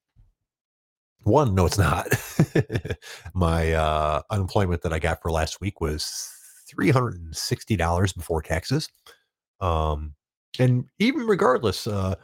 one, 1.24 1.54
no, 1.54 1.66
it's 1.66 1.78
not. 1.78 2.08
my 3.34 3.74
uh, 3.74 4.22
unemployment 4.32 4.82
that 4.82 4.94
I 4.94 5.00
got 5.00 5.22
for 5.22 5.32
last 5.32 5.62
week 5.62 5.82
was 5.82 6.30
three 6.68 6.90
hundred 6.90 7.16
and 7.16 7.36
sixty 7.36 7.76
dollars 7.76 8.12
before 8.12 8.42
taxes. 8.42 8.90
Um, 9.62 10.16
and 10.60 10.86
even 11.00 11.28
regardless, 11.28 11.86
uh, 11.86 12.16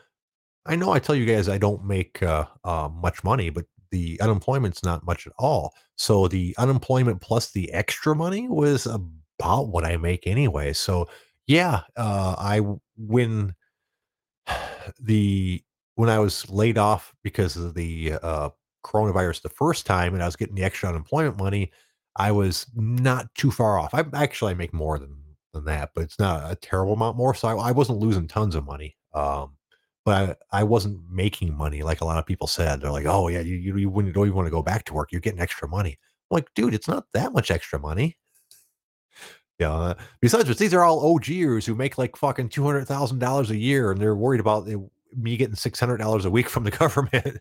I 0.66 0.76
know 0.76 0.92
I 0.92 1.00
tell 1.00 1.16
you 1.16 1.26
guys 1.26 1.50
I 1.50 1.58
don't 1.58 1.86
make 1.86 2.22
uh, 2.22 2.46
uh, 2.64 2.90
much 2.94 3.24
money, 3.24 3.50
but 3.50 3.66
the 3.92 4.20
unemployment's 4.22 4.84
not 4.84 5.06
much 5.06 5.28
at 5.28 5.34
all. 5.38 5.74
So 5.98 6.28
the 6.28 6.56
unemployment 6.58 7.22
plus 7.22 7.52
the 7.52 7.72
extra 7.74 8.16
money 8.16 8.48
was 8.48 8.86
about 8.86 9.68
what 9.70 9.86
I 9.86 9.98
make 9.98 10.28
anyway. 10.28 10.74
So 10.74 11.10
yeah, 11.48 11.82
uh, 11.98 12.36
I 12.38 12.62
when 12.98 13.54
the 15.00 15.64
when 15.96 16.10
I 16.10 16.20
was 16.20 16.50
laid 16.50 16.78
off 16.78 17.14
because 17.24 17.58
of 17.58 17.74
the 17.74 18.14
uh, 18.22 18.50
coronavirus 18.86 19.42
the 19.42 19.50
first 19.50 19.86
time 19.86 20.14
and 20.14 20.24
I 20.24 20.26
was 20.26 20.36
getting 20.36 20.56
the 20.56 20.64
extra 20.64 20.90
unemployment 20.90 21.38
money, 21.38 21.72
I 22.16 22.32
was 22.32 22.68
not 22.76 23.34
too 23.36 23.52
far 23.52 23.80
off. 23.80 23.94
I 23.94 24.06
actually 24.14 24.52
I 24.52 24.56
make 24.56 24.74
more 24.74 24.98
than 25.00 25.18
than 25.54 25.66
that, 25.66 25.92
but 25.94 26.04
it's 26.06 26.20
not 26.20 26.50
a 26.50 26.56
terrible 26.56 26.94
amount 26.94 27.18
more. 27.18 27.34
So 27.36 27.48
I, 27.48 27.70
I 27.70 27.72
wasn't 27.72 28.00
losing 28.00 28.28
tons 28.28 28.56
of 28.56 28.66
money. 28.66 28.96
Um, 29.14 29.58
but 30.06 30.40
I, 30.52 30.60
I, 30.60 30.64
wasn't 30.64 31.00
making 31.10 31.56
money 31.56 31.84
like 31.84 32.02
a 32.02 32.06
lot 32.06 32.18
of 32.18 32.26
people 32.26 32.48
said. 32.48 32.82
They're 32.82 32.92
like, 32.92 33.06
"Oh 33.06 33.28
yeah, 33.28 33.42
you 33.42 33.56
you, 33.56 33.78
you 33.78 33.90
wouldn't 33.90 34.16
even 34.16 34.34
want 34.34 34.48
to 34.48 34.52
go 34.52 34.64
back 34.64 34.86
to 34.86 34.94
work. 34.94 35.12
You're 35.12 35.22
getting 35.22 35.40
extra 35.40 35.68
money." 35.68 35.98
I'm 36.30 36.36
like, 36.36 36.48
dude, 36.56 36.74
it's 36.74 36.88
not 36.88 37.06
that 37.14 37.34
much 37.34 37.52
extra 37.52 37.80
money. 37.80 38.18
Yeah. 39.60 39.74
Uh, 39.74 39.94
besides 40.22 40.50
which, 40.50 40.58
these 40.58 40.74
are 40.74 40.84
all 40.84 41.20
OGers 41.20 41.66
who 41.66 41.76
make 41.76 41.98
like 41.98 42.16
fucking 42.16 42.50
two 42.50 42.64
hundred 42.64 42.86
thousand 42.86 43.20
dollars 43.20 43.52
a 43.52 43.58
year, 43.58 43.92
and 43.92 44.02
they're 44.02 44.16
worried 44.16 44.42
about 44.42 44.68
me 45.16 45.38
getting 45.38 45.56
six 45.56 45.80
hundred 45.80 45.98
dollars 45.98 46.26
a 46.26 46.32
week 46.32 46.50
from 46.50 46.64
the 46.64 46.72
government. 46.84 47.40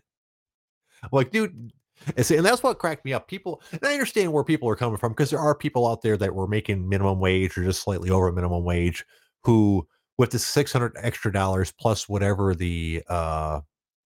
I'm 1.03 1.09
like, 1.11 1.31
dude, 1.31 1.71
and, 2.15 2.25
see, 2.25 2.35
and 2.37 2.45
that's 2.45 2.63
what 2.63 2.79
cracked 2.79 3.05
me 3.05 3.13
up. 3.13 3.27
People, 3.27 3.61
and 3.71 3.81
I 3.83 3.93
understand 3.93 4.31
where 4.33 4.43
people 4.43 4.69
are 4.69 4.75
coming 4.75 4.97
from 4.97 5.11
because 5.11 5.29
there 5.29 5.39
are 5.39 5.55
people 5.55 5.87
out 5.87 6.01
there 6.01 6.17
that 6.17 6.33
were 6.33 6.47
making 6.47 6.87
minimum 6.87 7.19
wage 7.19 7.57
or 7.57 7.63
just 7.63 7.81
slightly 7.81 8.09
over 8.09 8.31
minimum 8.31 8.63
wage 8.63 9.05
who, 9.43 9.87
with 10.17 10.31
the 10.31 10.39
600 10.39 10.93
extra 10.97 11.31
dollars 11.31 11.71
plus 11.79 12.07
whatever 12.07 12.53
the 12.53 13.03
uh, 13.09 13.61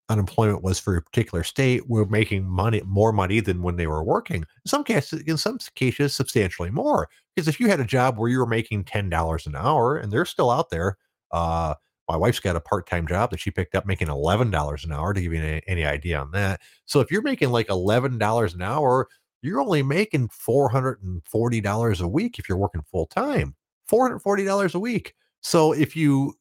unemployment 0.10 0.64
was 0.64 0.80
for 0.80 0.96
a 0.96 1.02
particular 1.02 1.44
state, 1.44 1.90
were 1.90 2.06
making 2.06 2.46
money, 2.46 2.82
more 2.86 3.12
money 3.12 3.40
than 3.40 3.62
when 3.62 3.76
they 3.76 3.88
were 3.88 4.04
working. 4.04 4.42
In 4.42 4.68
some 4.68 4.84
cases, 4.84 5.22
in 5.22 5.38
some 5.38 5.58
cases, 5.76 6.16
substantially 6.16 6.70
more. 6.70 7.10
Because 7.36 7.48
if 7.48 7.60
you 7.60 7.68
had 7.68 7.80
a 7.80 7.86
job 7.86 8.18
where 8.18 8.30
you 8.30 8.40
were 8.40 8.46
making 8.46 8.86
$10 8.86 9.48
an 9.48 9.56
hour 9.56 9.98
and 9.98 10.12
they're 10.12 10.26
still 10.26 10.52
out 10.52 10.70
there, 10.70 10.98
uh, 11.32 11.74
my 12.08 12.16
wife's 12.16 12.40
got 12.40 12.56
a 12.56 12.62
part-time 12.62 13.08
job 13.08 13.32
that 13.32 13.40
she 13.40 13.52
picked 13.52 13.76
up 13.76 13.86
making 13.86 14.08
$11 14.08 14.84
an 14.84 14.92
hour 14.92 15.14
to 15.14 15.22
give 15.22 15.34
you 15.34 15.42
any, 15.42 15.62
any 15.68 15.86
idea 15.86 16.20
on 16.20 16.32
that 16.32 16.62
so 16.86 17.00
if 17.00 17.12
you're 17.12 17.22
making 17.22 17.50
like 17.50 17.68
$11 17.68 18.54
an 18.54 18.62
hour 18.62 19.08
you're 19.42 19.62
only 19.62 19.84
making 19.84 20.30
$440 20.30 22.02
a 22.02 22.08
week 22.08 22.40
if 22.40 22.48
you're 22.50 22.58
working 22.58 22.82
full 22.90 23.08
time 23.08 23.56
$440 23.92 24.76
a 24.76 24.80
week 24.80 25.14
so 25.46 25.74
if 25.74 25.96
you 25.96 26.36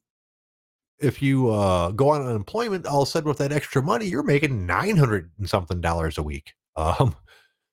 if 0.99 1.21
you 1.21 1.49
uh, 1.49 1.91
go 1.91 2.09
on 2.09 2.25
unemployment 2.25 2.87
all 2.87 3.03
of 3.03 3.07
a 3.07 3.11
sudden 3.11 3.29
with 3.29 3.37
that 3.37 3.51
extra 3.51 3.81
money 3.81 4.07
you're 4.07 4.23
making 4.23 4.65
900 4.65 5.29
and 5.37 5.47
something 5.47 5.79
dollars 5.79 6.17
a 6.17 6.23
week 6.23 6.53
um 6.75 7.15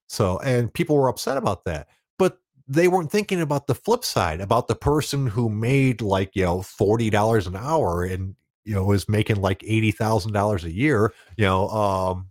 so 0.08 0.38
and 0.40 0.72
people 0.74 0.94
were 0.94 1.08
upset 1.08 1.38
about 1.38 1.64
that 1.64 1.88
but 2.18 2.38
they 2.68 2.86
weren't 2.86 3.10
thinking 3.10 3.40
about 3.40 3.66
the 3.66 3.74
flip 3.74 4.04
side 4.04 4.42
about 4.42 4.68
the 4.68 4.74
person 4.74 5.26
who 5.26 5.48
made 5.48 6.02
like 6.02 6.30
you 6.34 6.44
know 6.44 6.60
forty 6.60 7.08
dollars 7.08 7.46
an 7.46 7.56
hour 7.56 8.04
and 8.04 8.36
you 8.64 8.74
know 8.74 8.84
was 8.84 9.08
making 9.08 9.36
like 9.36 9.64
eighty 9.64 9.90
thousand 9.90 10.32
dollars 10.32 10.64
a 10.64 10.70
year 10.70 11.14
you 11.38 11.44
know 11.44 11.68
um 11.70 12.28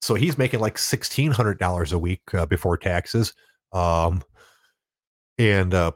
so 0.00 0.14
he's 0.14 0.38
making 0.38 0.58
like 0.58 0.78
sixteen 0.78 1.30
hundred 1.30 1.58
dollars 1.58 1.92
a 1.92 1.98
week 1.98 2.22
uh, 2.32 2.46
before 2.46 2.78
taxes 2.78 3.34
um 3.72 4.22
and 5.38 5.74
uh 5.74 5.92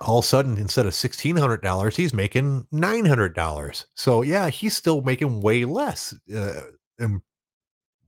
all 0.00 0.18
of 0.18 0.24
a 0.24 0.28
sudden 0.28 0.56
instead 0.58 0.86
of 0.86 0.94
sixteen 0.94 1.36
hundred 1.36 1.62
dollars 1.62 1.96
he's 1.96 2.14
making 2.14 2.66
nine 2.72 3.04
hundred 3.04 3.34
dollars 3.34 3.86
so 3.94 4.22
yeah 4.22 4.48
he's 4.48 4.76
still 4.76 5.02
making 5.02 5.40
way 5.40 5.64
less 5.64 6.14
uh, 6.34 6.60
and 6.98 7.20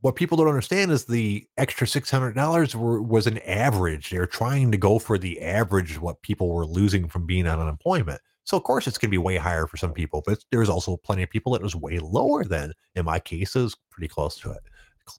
what 0.03 0.17
people 0.17 0.37
don't 0.37 0.49
understand 0.49 0.91
is 0.91 1.05
the 1.05 1.47
extra 1.57 1.87
six 1.87 2.11
hundred 2.11 2.35
dollars 2.35 2.77
was 2.77 3.27
an 3.27 3.39
average. 3.39 4.11
They're 4.11 4.27
trying 4.27 4.73
to 4.73 4.77
go 4.77 4.99
for 4.99 5.17
the 5.17 5.41
average 5.41 6.01
what 6.01 6.21
people 6.23 6.49
were 6.49 6.67
losing 6.67 7.09
from 7.09 7.25
being 7.25 7.47
on 7.47 7.61
unemployment. 7.61 8.21
So 8.45 8.57
of 8.57 8.65
course 8.65 8.89
it's 8.89 8.99
going 8.99 9.09
to 9.09 9.13
be 9.13 9.19
way 9.19 9.37
higher 9.37 9.69
for 9.69 9.77
some 9.77 9.93
people, 9.93 10.23
but 10.27 10.45
there's 10.51 10.69
also 10.69 10.97
plenty 10.97 11.23
of 11.23 11.31
people 11.31 11.53
that 11.53 11.63
was 11.63 11.77
way 11.77 12.01
lower 12.01 12.45
than. 12.45 12.73
In 12.97 13.05
my 13.05 13.21
case, 13.21 13.55
was 13.55 13.77
pretty 13.91 14.09
close 14.09 14.37
to 14.41 14.51
it, 14.51 14.63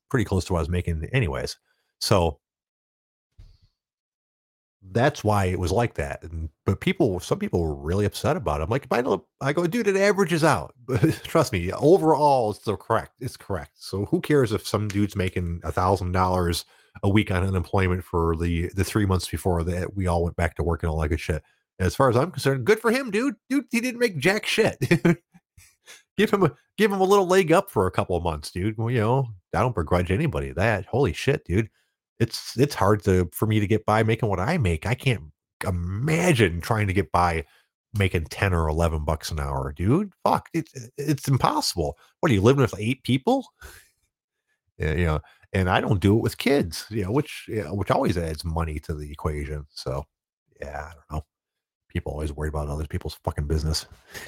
pretty 0.09 0.25
close 0.25 0.43
to 0.45 0.53
what 0.53 0.59
I 0.59 0.63
was 0.63 0.69
making 0.69 1.07
anyways. 1.13 1.57
So 2.01 2.39
that's 4.91 5.23
why 5.23 5.45
it 5.45 5.59
was 5.59 5.71
like 5.71 5.95
that. 5.95 6.23
And 6.23 6.49
but 6.65 6.81
people, 6.81 7.19
some 7.19 7.39
people 7.39 7.61
were 7.61 7.75
really 7.75 8.05
upset 8.05 8.37
about 8.37 8.59
it. 8.59 8.63
I'm 8.63 8.69
like, 8.69 8.87
I 8.91 9.01
know, 9.01 9.25
I 9.41 9.53
go, 9.53 9.65
dude, 9.65 9.87
it 9.87 9.95
averages 9.95 10.43
out. 10.43 10.73
Trust 11.23 11.53
me, 11.53 11.71
overall, 11.71 12.51
it's 12.51 12.59
the 12.59 12.75
correct. 12.75 13.11
It's 13.19 13.37
correct. 13.37 13.71
So 13.75 14.05
who 14.05 14.21
cares 14.21 14.51
if 14.51 14.67
some 14.67 14.87
dude's 14.87 15.15
making 15.15 15.61
a 15.63 15.71
thousand 15.71 16.11
dollars 16.11 16.65
a 17.01 17.09
week 17.09 17.31
on 17.31 17.43
unemployment 17.43 18.03
for 18.03 18.35
the 18.35 18.69
the 18.75 18.83
three 18.83 19.05
months 19.05 19.27
before 19.27 19.63
that 19.63 19.95
we 19.95 20.07
all 20.07 20.23
went 20.23 20.35
back 20.35 20.55
to 20.55 20.63
work 20.63 20.83
and 20.83 20.89
all 20.89 20.99
that 20.99 21.09
good 21.09 21.19
shit. 21.19 21.43
As 21.79 21.95
far 21.95 22.09
as 22.09 22.15
I'm 22.15 22.31
concerned, 22.31 22.65
good 22.65 22.79
for 22.79 22.91
him, 22.91 23.09
dude. 23.09 23.35
Dude, 23.49 23.65
he 23.71 23.81
didn't 23.81 23.99
make 23.99 24.17
jack 24.17 24.45
shit. 24.45 24.77
give 26.17 26.31
him 26.31 26.43
a 26.43 26.51
give 26.77 26.91
him 26.91 27.01
a 27.01 27.05
little 27.05 27.25
leg 27.25 27.51
up 27.51 27.71
for 27.71 27.87
a 27.87 27.91
couple 27.91 28.15
of 28.15 28.23
months, 28.23 28.51
dude. 28.51 28.77
Well, 28.77 28.91
you 28.91 28.99
know, 28.99 29.29
I 29.55 29.61
don't 29.61 29.75
begrudge 29.75 30.11
anybody 30.11 30.51
that. 30.51 30.85
Holy 30.85 31.13
shit, 31.13 31.45
dude. 31.45 31.69
It's 32.19 32.57
it's 32.57 32.75
hard 32.75 33.03
to 33.05 33.29
for 33.33 33.45
me 33.47 33.59
to 33.59 33.67
get 33.67 33.85
by 33.85 34.03
making 34.03 34.29
what 34.29 34.39
I 34.39 34.57
make. 34.57 34.85
I 34.85 34.95
can't 34.95 35.23
imagine 35.65 36.61
trying 36.61 36.87
to 36.87 36.93
get 36.93 37.11
by 37.11 37.45
making 37.95 38.25
10 38.25 38.53
or 38.53 38.67
11 38.67 39.05
bucks 39.05 39.31
an 39.31 39.39
hour, 39.39 39.73
dude. 39.75 40.13
Fuck, 40.23 40.49
it's 40.53 40.73
it's 40.97 41.27
impossible. 41.27 41.97
What 42.19 42.31
are 42.31 42.35
you 42.35 42.41
living 42.41 42.61
with 42.61 42.75
eight 42.77 43.03
people? 43.03 43.45
Yeah, 44.77 44.93
you 44.93 45.05
know, 45.05 45.19
and 45.53 45.69
I 45.69 45.81
don't 45.81 45.99
do 45.99 46.17
it 46.17 46.21
with 46.23 46.37
kids, 46.37 46.85
you 46.89 47.03
know, 47.03 47.11
which 47.11 47.45
you 47.47 47.63
know, 47.63 47.73
which 47.73 47.91
always 47.91 48.17
adds 48.17 48.43
money 48.43 48.79
to 48.81 48.93
the 48.93 49.11
equation. 49.11 49.65
So, 49.69 50.03
yeah, 50.61 50.89
I 50.89 50.93
don't 50.93 51.11
know. 51.11 51.25
People 51.89 52.11
always 52.11 52.33
worry 52.33 52.49
about 52.49 52.69
other 52.69 52.87
people's 52.87 53.19
fucking 53.23 53.47
business. 53.47 53.85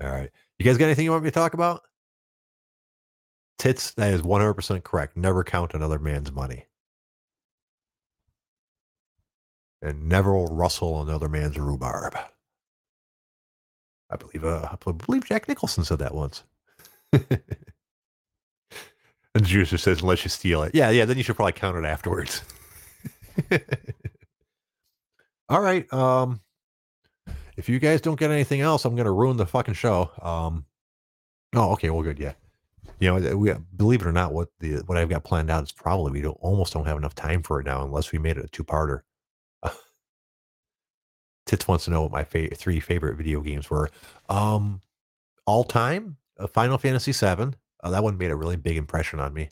All 0.00 0.10
right. 0.10 0.30
You 0.58 0.64
guys 0.64 0.76
got 0.78 0.86
anything 0.86 1.04
you 1.04 1.10
want 1.10 1.24
me 1.24 1.30
to 1.30 1.34
talk 1.34 1.54
about? 1.54 1.82
Tits, 3.58 3.92
that 3.94 4.12
is 4.12 4.22
100% 4.22 4.82
correct. 4.82 5.16
Never 5.16 5.44
count 5.44 5.74
another 5.74 5.98
man's 5.98 6.32
money. 6.32 6.66
And 9.80 10.08
never 10.08 10.32
rustle 10.32 11.02
another 11.02 11.28
man's 11.28 11.58
rhubarb. 11.58 12.16
I 14.10 14.16
believe 14.16 14.44
uh, 14.44 14.68
I 14.70 14.92
believe 14.92 15.24
Jack 15.24 15.48
Nicholson 15.48 15.84
said 15.84 15.98
that 16.00 16.14
once. 16.14 16.44
And 19.34 19.44
Juicer 19.44 19.78
says, 19.78 20.02
unless 20.02 20.24
you 20.24 20.30
steal 20.30 20.62
it. 20.62 20.74
Yeah, 20.74 20.90
yeah, 20.90 21.04
then 21.04 21.16
you 21.16 21.22
should 21.22 21.36
probably 21.36 21.52
count 21.52 21.76
it 21.78 21.86
afterwards. 21.86 22.42
All 25.48 25.60
right. 25.60 25.90
Um 25.92 26.40
if 27.56 27.68
you 27.68 27.78
guys 27.78 28.00
don't 28.00 28.18
get 28.18 28.30
anything 28.30 28.60
else, 28.60 28.84
I'm 28.84 28.94
gonna 28.96 29.12
ruin 29.12 29.36
the 29.36 29.46
fucking 29.46 29.74
show. 29.74 30.10
Um 30.20 30.66
Oh, 31.54 31.72
okay, 31.72 31.90
well 31.90 32.02
good, 32.02 32.18
yeah. 32.18 32.32
You 33.02 33.08
know, 33.20 33.36
we 33.36 33.52
believe 33.74 34.02
it 34.02 34.06
or 34.06 34.12
not, 34.12 34.32
what 34.32 34.50
the 34.60 34.76
what 34.86 34.96
I've 34.96 35.08
got 35.08 35.24
planned 35.24 35.50
out 35.50 35.64
is 35.64 35.72
probably 35.72 36.12
we 36.12 36.20
don't 36.20 36.38
almost 36.40 36.72
don't 36.72 36.86
have 36.86 36.96
enough 36.96 37.16
time 37.16 37.42
for 37.42 37.58
it 37.58 37.66
now 37.66 37.84
unless 37.84 38.12
we 38.12 38.20
made 38.20 38.36
it 38.36 38.44
a 38.44 38.48
two-parter. 38.48 39.00
Tits 41.46 41.66
wants 41.66 41.86
to 41.86 41.90
know 41.90 42.02
what 42.02 42.12
my 42.12 42.22
fa- 42.22 42.54
three 42.54 42.78
favorite 42.78 43.16
video 43.16 43.40
games 43.40 43.68
were. 43.68 43.90
Um 44.28 44.82
all 45.46 45.64
time, 45.64 46.16
uh, 46.38 46.46
Final 46.46 46.78
Fantasy 46.78 47.12
VII, 47.12 47.54
uh, 47.82 47.90
that 47.90 48.04
one 48.04 48.18
made 48.18 48.30
a 48.30 48.36
really 48.36 48.56
big 48.56 48.76
impression 48.76 49.20
on 49.20 49.34
me. 49.34 49.50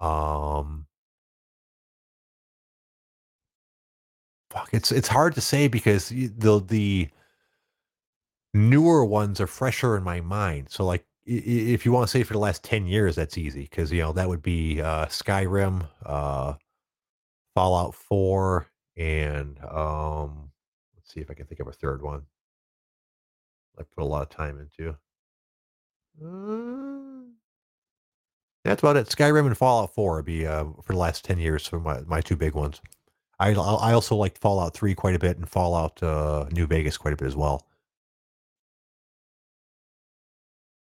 Um, 0.00 0.86
fuck, 4.50 4.68
it's 4.72 4.92
it's 4.92 5.08
hard 5.08 5.34
to 5.34 5.40
say 5.40 5.68
because 5.68 6.08
the 6.10 6.62
the 6.66 7.08
newer 8.54 9.04
ones 9.04 9.40
are 9.40 9.46
fresher 9.46 9.96
in 9.96 10.02
my 10.02 10.20
mind. 10.20 10.68
So 10.70 10.84
like 10.84 11.04
if 11.24 11.84
you 11.86 11.92
want 11.92 12.06
to 12.06 12.10
say 12.10 12.22
for 12.22 12.32
the 12.32 12.38
last 12.38 12.64
10 12.64 12.86
years 12.86 13.14
that's 13.14 13.38
easy 13.38 13.62
because 13.62 13.92
you 13.92 14.00
know 14.00 14.12
that 14.12 14.28
would 14.28 14.42
be 14.42 14.80
uh 14.80 15.06
skyrim 15.06 15.86
uh 16.04 16.54
fallout 17.54 17.94
4 17.94 18.66
and 18.96 19.58
um 19.64 20.50
let's 20.96 21.12
see 21.12 21.20
if 21.20 21.30
i 21.30 21.34
can 21.34 21.46
think 21.46 21.60
of 21.60 21.68
a 21.68 21.72
third 21.72 22.02
one 22.02 22.22
i 23.78 23.82
put 23.82 24.02
a 24.02 24.06
lot 24.06 24.22
of 24.22 24.30
time 24.30 24.58
into 24.58 24.96
uh, 26.22 27.12
that's 28.64 28.82
about 28.82 28.96
it. 28.96 29.08
Skyrim 29.08 29.46
and 29.46 29.56
Fallout 29.56 29.94
4 29.94 30.16
would 30.16 30.24
be 30.24 30.46
uh, 30.46 30.64
for 30.82 30.92
the 30.92 30.98
last 30.98 31.24
10 31.24 31.38
years 31.38 31.66
for 31.66 31.80
my, 31.80 32.00
my 32.02 32.20
two 32.20 32.36
big 32.36 32.54
ones. 32.54 32.80
I 33.40 33.50
I 33.50 33.92
also 33.92 34.14
liked 34.14 34.38
Fallout 34.38 34.74
3 34.74 34.94
quite 34.94 35.16
a 35.16 35.18
bit 35.18 35.36
and 35.36 35.48
Fallout 35.48 36.00
uh, 36.02 36.46
New 36.52 36.66
Vegas 36.66 36.96
quite 36.96 37.14
a 37.14 37.16
bit 37.16 37.26
as 37.26 37.34
well. 37.34 37.66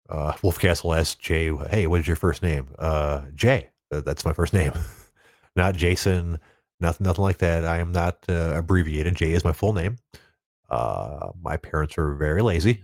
Uh, 0.10 0.34
Wolf 0.42 0.60
Castle 0.60 0.94
asks 0.94 1.16
Jay, 1.16 1.52
"Hey, 1.70 1.88
what 1.88 2.00
is 2.00 2.08
your 2.08 2.16
first 2.16 2.42
name?" 2.42 2.68
Uh, 2.80 3.22
Jay. 3.36 3.70
Uh, 3.92 4.02
that's 4.02 4.26
my 4.26 4.34
first 4.34 4.54
name, 4.54 4.74
not 5.56 5.76
Jason. 5.76 6.40
Nothing, 6.80 7.06
nothing 7.06 7.24
like 7.24 7.40
that. 7.40 7.66
I 7.66 7.80
am 7.80 7.92
not 7.92 8.18
uh, 8.30 8.54
abbreviated. 8.56 9.16
Jay 9.16 9.32
is 9.34 9.44
my 9.44 9.54
full 9.54 9.74
name. 9.74 9.98
Uh, 10.70 11.30
my 11.42 11.58
parents 11.58 11.98
were 11.98 12.14
very 12.16 12.42
lazy. 12.42 12.84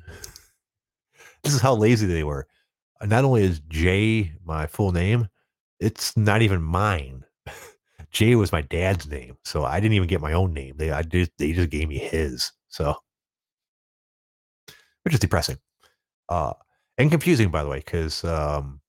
this 1.44 1.54
is 1.54 1.62
how 1.62 1.76
lazy 1.76 2.08
they 2.08 2.24
were 2.24 2.48
not 3.06 3.26
only 3.26 3.44
is 3.44 3.62
Jay 3.70 4.32
my 4.46 4.68
full 4.68 4.92
name, 4.92 5.28
it's 5.80 6.16
not 6.16 6.42
even 6.42 6.62
mine. 6.62 7.24
Jay 8.12 8.36
was 8.36 8.52
my 8.52 8.62
dad's 8.62 9.08
name, 9.08 9.38
so 9.44 9.66
I 9.66 9.80
didn't 9.80 9.96
even 9.96 10.08
get 10.08 10.22
my 10.22 10.34
own 10.34 10.54
name. 10.54 10.76
They 10.78 10.92
I 10.92 11.02
just 11.02 11.32
they 11.38 11.54
just 11.54 11.70
gave 11.70 11.88
me 11.88 11.98
his. 11.98 12.52
So, 12.70 12.96
which 15.04 15.14
is 15.14 15.20
depressing, 15.20 15.58
uh, 16.30 16.54
and 16.98 17.12
confusing 17.12 17.50
by 17.50 17.64
the 17.64 17.70
way, 17.70 17.80
because 17.80 18.24
um, 18.24 18.82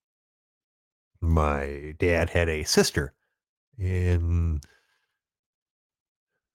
my 1.20 1.94
dad 1.98 2.30
had 2.30 2.48
a 2.48 2.64
sister, 2.64 3.14
and 3.78 4.62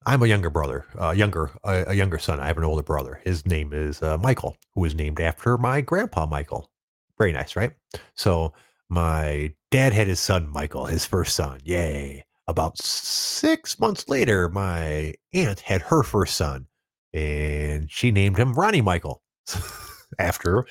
I'm 0.06 0.24
a 0.24 0.28
younger 0.28 0.50
brother, 0.50 0.86
uh, 1.00 1.12
younger 1.12 1.52
a, 1.64 1.86
a, 1.90 1.94
younger 1.94 2.18
son. 2.18 2.40
I 2.40 2.48
have 2.48 2.58
an 2.58 2.64
older 2.64 2.84
brother. 2.84 3.22
His 3.24 3.46
name 3.46 3.74
is 3.74 4.02
uh, 4.02 4.18
Michael, 4.18 4.56
who 4.74 4.86
is 4.86 4.96
named 4.96 5.20
after 5.20 5.58
my 5.58 5.82
grandpa 5.82 6.26
Michael. 6.26 6.70
Very 7.18 7.34
nice, 7.34 7.56
right? 7.56 7.74
So 8.16 8.54
my 8.90 9.54
dad 9.72 9.94
had 9.94 10.08
his 10.08 10.20
son 10.20 10.50
Michael, 10.50 10.86
his 10.86 11.06
first 11.06 11.36
son. 11.36 11.60
Yay. 11.64 12.26
About 12.48 12.80
six 12.80 13.80
months 13.80 14.10
later, 14.10 14.50
my 14.50 15.14
aunt 15.34 15.60
had 15.60 15.84
her 15.84 16.02
first 16.02 16.36
son, 16.36 16.66
and 17.14 17.92
she 17.92 18.10
named 18.10 18.38
him 18.38 18.54
Ronnie 18.54 18.82
Michael 18.82 19.22
after 20.20 20.66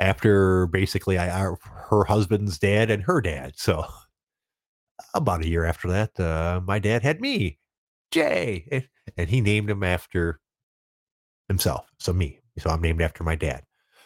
after 0.00 0.66
basically 0.66 1.18
I, 1.18 1.28
her 1.90 2.04
husband's 2.04 2.58
dad 2.58 2.90
and 2.90 3.02
her 3.04 3.20
dad. 3.20 3.52
So 3.56 3.84
about 5.14 5.44
a 5.44 5.48
year 5.48 5.64
after 5.64 5.88
that, 5.88 6.18
uh, 6.18 6.60
my 6.64 6.78
dad 6.78 7.02
had 7.02 7.20
me, 7.20 7.58
Jay, 8.10 8.66
and, 8.72 8.88
and 9.16 9.28
he 9.28 9.40
named 9.40 9.70
him 9.70 9.84
after 9.84 10.40
himself. 11.48 11.86
So 11.98 12.12
me. 12.12 12.40
So 12.58 12.70
I'm 12.70 12.80
named 12.80 13.02
after 13.02 13.22
my 13.22 13.36
dad. 13.36 13.62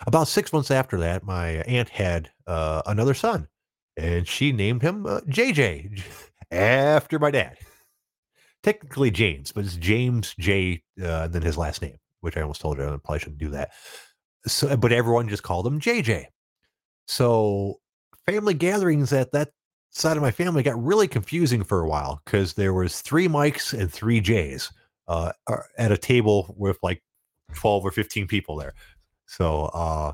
About 0.06 0.28
six 0.28 0.52
months 0.52 0.70
after 0.70 0.98
that, 0.98 1.24
my 1.24 1.48
aunt 1.66 1.88
had 1.88 2.30
uh, 2.46 2.82
another 2.86 3.14
son, 3.14 3.48
and 3.96 4.28
she 4.28 4.52
named 4.52 4.82
him 4.82 5.06
uh, 5.06 5.20
JJ 5.22 6.02
after 6.50 7.18
my 7.18 7.30
dad. 7.30 7.56
Technically 8.62 9.10
James, 9.10 9.52
but 9.52 9.64
it's 9.64 9.76
James 9.76 10.34
J. 10.38 10.82
Uh, 11.02 11.28
then 11.28 11.42
his 11.42 11.58
last 11.58 11.82
name, 11.82 11.96
which 12.20 12.36
I 12.36 12.42
almost 12.42 12.60
told 12.60 12.78
you 12.78 12.84
I 12.84 12.96
probably 12.96 13.18
shouldn't 13.18 13.38
do 13.38 13.50
that. 13.50 13.72
So, 14.46 14.76
but 14.76 14.92
everyone 14.92 15.28
just 15.28 15.42
called 15.42 15.66
him 15.66 15.80
JJ. 15.80 16.26
So 17.06 17.80
family 18.26 18.54
gatherings 18.54 19.12
at 19.12 19.32
that 19.32 19.50
side 19.90 20.16
of 20.16 20.22
my 20.22 20.30
family 20.30 20.62
got 20.62 20.82
really 20.82 21.08
confusing 21.08 21.62
for 21.62 21.80
a 21.80 21.88
while 21.88 22.20
because 22.24 22.54
there 22.54 22.74
was 22.74 23.00
three 23.00 23.28
Mikes 23.28 23.72
and 23.72 23.92
three 23.92 24.20
J's 24.20 24.70
uh, 25.08 25.32
at 25.78 25.92
a 25.92 25.98
table 25.98 26.54
with 26.58 26.78
like 26.82 27.02
12 27.54 27.84
or 27.84 27.90
15 27.90 28.26
people 28.26 28.56
there. 28.56 28.74
So 29.26 29.66
uh, 29.66 30.12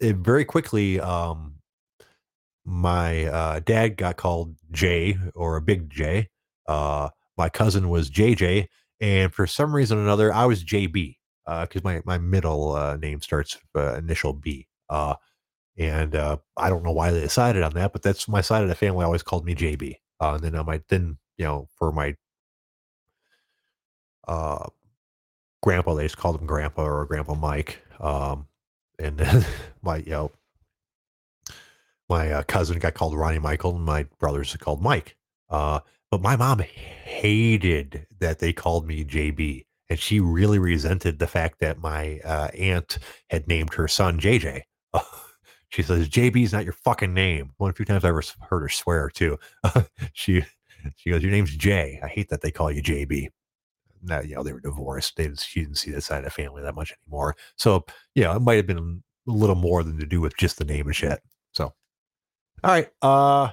it 0.00 0.16
very 0.16 0.44
quickly, 0.44 1.00
um, 1.00 1.54
my 2.64 3.24
uh, 3.26 3.60
dad 3.60 3.96
got 3.96 4.16
called 4.16 4.54
Jay 4.70 5.16
or 5.34 5.56
a 5.56 5.62
big 5.62 5.88
J. 5.88 6.28
Uh, 6.66 7.08
my 7.36 7.48
cousin 7.48 7.88
was 7.88 8.10
JJ, 8.10 8.66
and 9.00 9.32
for 9.32 9.46
some 9.46 9.74
reason 9.74 9.96
or 9.96 10.02
another, 10.02 10.34
I 10.34 10.44
was 10.44 10.64
JB 10.64 11.16
because 11.62 11.82
uh, 11.82 11.84
my 11.84 12.02
my 12.04 12.18
middle 12.18 12.72
uh, 12.72 12.96
name 12.96 13.20
starts 13.20 13.56
with 13.74 13.84
uh, 13.84 13.94
initial 13.96 14.32
B. 14.32 14.66
And 15.80 16.16
I 16.16 16.68
don't 16.68 16.82
know 16.82 16.90
why 16.90 17.12
they 17.12 17.20
decided 17.20 17.62
on 17.62 17.72
that, 17.74 17.92
but 17.92 18.02
that's 18.02 18.26
my 18.26 18.40
side 18.40 18.62
of 18.64 18.68
the 18.68 18.74
family 18.74 19.04
always 19.04 19.22
called 19.22 19.44
me 19.46 19.54
JB. 19.54 19.94
And 20.20 20.42
then 20.42 20.56
I 20.56 20.62
might 20.62 20.88
then 20.88 21.18
you 21.36 21.44
know 21.44 21.68
for 21.76 21.92
my 21.92 22.14
grandpa, 25.62 25.94
they 25.94 26.04
just 26.04 26.16
called 26.16 26.40
him 26.40 26.46
Grandpa 26.46 26.82
or 26.82 27.06
Grandpa 27.06 27.34
Mike. 27.34 27.82
Um, 28.00 28.46
and 28.98 29.18
then 29.18 29.44
my 29.82 29.98
you 29.98 30.10
know 30.10 30.32
my 32.08 32.32
uh, 32.32 32.42
cousin 32.44 32.78
got 32.78 32.94
called 32.94 33.14
Ronnie 33.14 33.38
Michael, 33.38 33.76
and 33.76 33.84
my 33.84 34.04
brothers 34.18 34.56
called 34.56 34.82
Mike. 34.82 35.16
Uh, 35.50 35.80
but 36.10 36.22
my 36.22 36.36
mom 36.36 36.60
hated 36.60 38.06
that 38.18 38.38
they 38.38 38.52
called 38.52 38.86
me 38.86 39.04
JB, 39.04 39.66
and 39.90 39.98
she 39.98 40.20
really 40.20 40.58
resented 40.58 41.18
the 41.18 41.26
fact 41.26 41.60
that 41.60 41.78
my 41.78 42.20
uh, 42.24 42.48
aunt 42.48 42.98
had 43.30 43.48
named 43.48 43.74
her 43.74 43.88
son 43.88 44.20
JJ. 44.20 44.62
she 45.68 45.82
says 45.82 46.08
JB 46.08 46.44
is 46.44 46.52
not 46.52 46.64
your 46.64 46.74
fucking 46.74 47.14
name. 47.14 47.52
One 47.56 47.72
two 47.72 47.84
times 47.84 48.04
I 48.04 48.08
ever 48.08 48.22
heard 48.48 48.60
her 48.60 48.68
swear 48.68 49.10
too. 49.10 49.38
she 50.12 50.44
she 50.96 51.10
goes, 51.10 51.22
"Your 51.22 51.32
name's 51.32 51.56
Jay. 51.56 52.00
I 52.02 52.08
hate 52.08 52.28
that 52.28 52.40
they 52.40 52.50
call 52.50 52.70
you 52.70 52.82
JB." 52.82 53.28
now, 54.02 54.20
you 54.20 54.34
know, 54.34 54.42
they 54.42 54.52
were 54.52 54.60
divorced. 54.60 55.16
They 55.16 55.30
she 55.34 55.60
didn't 55.60 55.78
see 55.78 55.90
that 55.92 56.02
side 56.02 56.18
of 56.18 56.24
the 56.24 56.30
family 56.30 56.62
that 56.62 56.74
much 56.74 56.92
anymore. 57.04 57.36
So, 57.56 57.84
yeah, 58.14 58.34
it 58.36 58.40
might 58.40 58.54
have 58.54 58.66
been 58.66 59.02
a 59.28 59.30
little 59.30 59.56
more 59.56 59.82
than 59.82 59.98
to 59.98 60.06
do 60.06 60.20
with 60.20 60.36
just 60.36 60.58
the 60.58 60.64
name 60.64 60.86
and 60.86 60.96
shit. 60.96 61.20
So, 61.52 61.72
all 62.64 62.70
right. 62.70 62.88
Uh, 63.02 63.50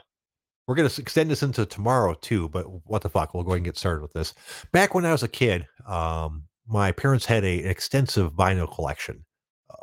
we're 0.68 0.76
going 0.76 0.90
to 0.90 1.02
extend 1.02 1.30
this 1.30 1.44
into 1.44 1.66
tomorrow 1.66 2.16
too, 2.16 2.50
but 2.50 2.66
what 2.86 3.02
the 3.02 3.10
fuck? 3.10 3.34
We'll 3.34 3.44
go 3.44 3.52
ahead 3.52 3.58
and 3.58 3.66
get 3.66 3.78
started 3.78 4.02
with 4.02 4.14
this. 4.14 4.34
Back 4.72 4.96
when 4.96 5.06
I 5.06 5.12
was 5.12 5.24
a 5.24 5.28
kid, 5.28 5.68
um, 5.86 6.44
my 6.68 6.92
parents 6.92 7.26
had 7.26 7.44
a, 7.44 7.64
an 7.64 7.70
extensive 7.70 8.34
vinyl 8.34 8.74
collection. 8.74 9.24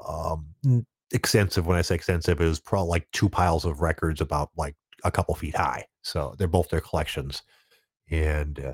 Um, 0.07 0.47
extensive, 1.13 1.67
when 1.67 1.79
I 1.79 1.83
say 1.83 1.95
extensive, 1.95 2.41
it 2.41 2.47
was 2.47 2.59
probably 2.59 2.91
like 2.91 3.09
two 3.13 3.29
piles 3.29 3.65
of 3.65 3.81
records 3.81 4.21
about 4.21 4.51
like 4.57 4.75
a 5.05 5.11
couple 5.11 5.35
feet 5.35 5.57
high. 5.57 5.85
So 6.03 6.35
they're 6.39 6.49
both 6.49 6.71
their 6.71 6.81
collections. 6.81 7.43
And 8.11 8.59
uh, 8.59 8.73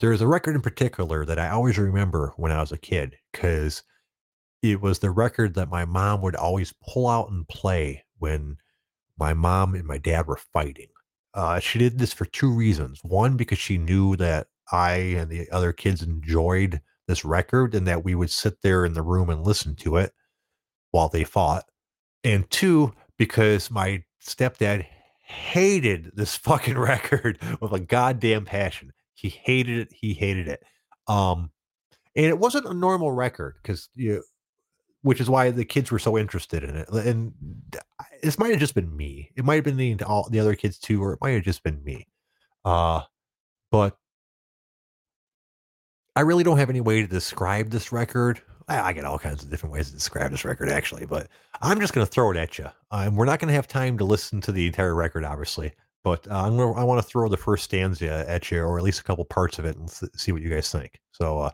there's 0.00 0.20
a 0.20 0.26
record 0.26 0.54
in 0.54 0.62
particular 0.62 1.24
that 1.24 1.38
I 1.38 1.48
always 1.48 1.78
remember 1.78 2.34
when 2.36 2.52
I 2.52 2.60
was 2.60 2.72
a 2.72 2.78
kid 2.78 3.16
because 3.32 3.82
it 4.62 4.80
was 4.80 4.98
the 4.98 5.10
record 5.10 5.54
that 5.54 5.70
my 5.70 5.84
mom 5.84 6.20
would 6.22 6.36
always 6.36 6.74
pull 6.86 7.08
out 7.08 7.30
and 7.30 7.48
play 7.48 8.04
when 8.18 8.58
my 9.18 9.32
mom 9.32 9.74
and 9.74 9.84
my 9.84 9.98
dad 9.98 10.26
were 10.26 10.40
fighting. 10.52 10.88
Uh, 11.36 11.60
she 11.60 11.78
did 11.78 11.98
this 11.98 12.14
for 12.14 12.24
two 12.24 12.50
reasons. 12.50 13.00
One, 13.04 13.36
because 13.36 13.58
she 13.58 13.76
knew 13.76 14.16
that 14.16 14.46
I 14.72 14.94
and 14.94 15.30
the 15.30 15.48
other 15.50 15.72
kids 15.72 16.02
enjoyed 16.02 16.80
this 17.06 17.24
record 17.24 17.74
and 17.74 17.86
that 17.86 18.04
we 18.04 18.14
would 18.14 18.30
sit 18.30 18.62
there 18.62 18.86
in 18.86 18.94
the 18.94 19.02
room 19.02 19.28
and 19.28 19.44
listen 19.44 19.76
to 19.76 19.96
it 19.96 20.12
while 20.90 21.10
they 21.10 21.24
fought. 21.24 21.64
And 22.24 22.50
two, 22.50 22.94
because 23.18 23.70
my 23.70 24.02
stepdad 24.26 24.86
hated 25.20 26.12
this 26.14 26.34
fucking 26.36 26.78
record 26.78 27.38
with 27.60 27.72
a 27.72 27.80
goddamn 27.80 28.46
passion. 28.46 28.92
He 29.14 29.28
hated 29.28 29.78
it. 29.78 29.88
He 29.92 30.14
hated 30.14 30.48
it. 30.48 30.62
Um, 31.06 31.50
and 32.16 32.26
it 32.26 32.38
wasn't 32.38 32.66
a 32.66 32.74
normal 32.74 33.12
record 33.12 33.56
because 33.62 33.90
you 33.94 34.22
which 35.06 35.20
is 35.20 35.30
why 35.30 35.52
the 35.52 35.64
kids 35.64 35.92
were 35.92 36.00
so 36.00 36.18
interested 36.18 36.64
in 36.64 36.74
it. 36.74 36.88
And 36.88 37.32
this 38.24 38.40
might 38.40 38.50
have 38.50 38.58
just 38.58 38.74
been 38.74 38.96
me. 38.96 39.30
It 39.36 39.44
might 39.44 39.54
have 39.54 39.62
been 39.62 39.76
the 39.76 40.02
all 40.04 40.28
the 40.28 40.40
other 40.40 40.56
kids 40.56 40.80
too, 40.80 41.00
or 41.00 41.12
it 41.12 41.20
might 41.22 41.30
have 41.30 41.44
just 41.44 41.62
been 41.62 41.80
me. 41.84 42.08
Uh, 42.64 43.02
but 43.70 43.96
I 46.16 46.22
really 46.22 46.42
don't 46.42 46.58
have 46.58 46.70
any 46.70 46.80
way 46.80 47.02
to 47.02 47.06
describe 47.06 47.70
this 47.70 47.92
record. 47.92 48.42
I, 48.66 48.80
I 48.80 48.92
get 48.92 49.04
all 49.04 49.16
kinds 49.16 49.44
of 49.44 49.50
different 49.50 49.72
ways 49.72 49.90
to 49.90 49.94
describe 49.94 50.32
this 50.32 50.44
record, 50.44 50.70
actually, 50.70 51.06
but 51.06 51.28
I'm 51.62 51.78
just 51.78 51.92
going 51.92 52.04
to 52.04 52.12
throw 52.12 52.32
it 52.32 52.36
at 52.36 52.58
you. 52.58 52.66
Um, 52.90 53.14
we're 53.14 53.26
not 53.26 53.38
going 53.38 53.48
to 53.48 53.54
have 53.54 53.68
time 53.68 53.96
to 53.98 54.04
listen 54.04 54.40
to 54.40 54.50
the 54.50 54.66
entire 54.66 54.96
record, 54.96 55.24
obviously, 55.24 55.70
but 56.02 56.28
uh, 56.28 56.42
I'm 56.42 56.56
gonna, 56.56 56.72
I 56.72 56.82
want 56.82 57.00
to 57.00 57.06
throw 57.06 57.28
the 57.28 57.36
first 57.36 57.62
stanza 57.62 58.28
at 58.28 58.50
you, 58.50 58.60
or 58.60 58.76
at 58.76 58.82
least 58.82 58.98
a 58.98 59.04
couple 59.04 59.24
parts 59.24 59.60
of 59.60 59.66
it, 59.66 59.76
and 59.76 59.88
see 60.16 60.32
what 60.32 60.42
you 60.42 60.50
guys 60.50 60.68
think. 60.72 60.98
So, 61.12 61.38
uh, 61.42 61.50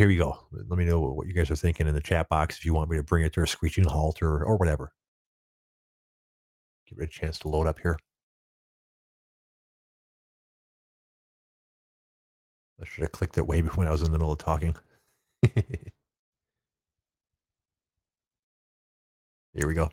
here 0.00 0.08
you 0.08 0.18
go. 0.18 0.38
Let 0.50 0.78
me 0.78 0.86
know 0.86 0.98
what 0.98 1.26
you 1.26 1.34
guys 1.34 1.50
are 1.50 1.56
thinking 1.56 1.86
in 1.86 1.92
the 1.92 2.00
chat 2.00 2.30
box 2.30 2.56
if 2.56 2.64
you 2.64 2.72
want 2.72 2.88
me 2.88 2.96
to 2.96 3.02
bring 3.02 3.22
it 3.22 3.34
to 3.34 3.42
a 3.42 3.46
screeching 3.46 3.84
halt 3.84 4.22
or, 4.22 4.42
or 4.42 4.56
whatever. 4.56 4.92
Give 6.88 7.00
it 7.00 7.04
a 7.04 7.06
chance 7.06 7.38
to 7.40 7.48
load 7.48 7.66
up 7.66 7.78
here. 7.80 7.98
I 12.80 12.86
should 12.86 13.02
have 13.02 13.12
clicked 13.12 13.36
it 13.36 13.46
way 13.46 13.60
before 13.60 13.86
I 13.86 13.90
was 13.90 14.00
in 14.00 14.10
the 14.10 14.18
middle 14.18 14.32
of 14.32 14.38
talking. 14.38 14.74
Here 15.54 15.66
we 19.66 19.74
go. 19.74 19.90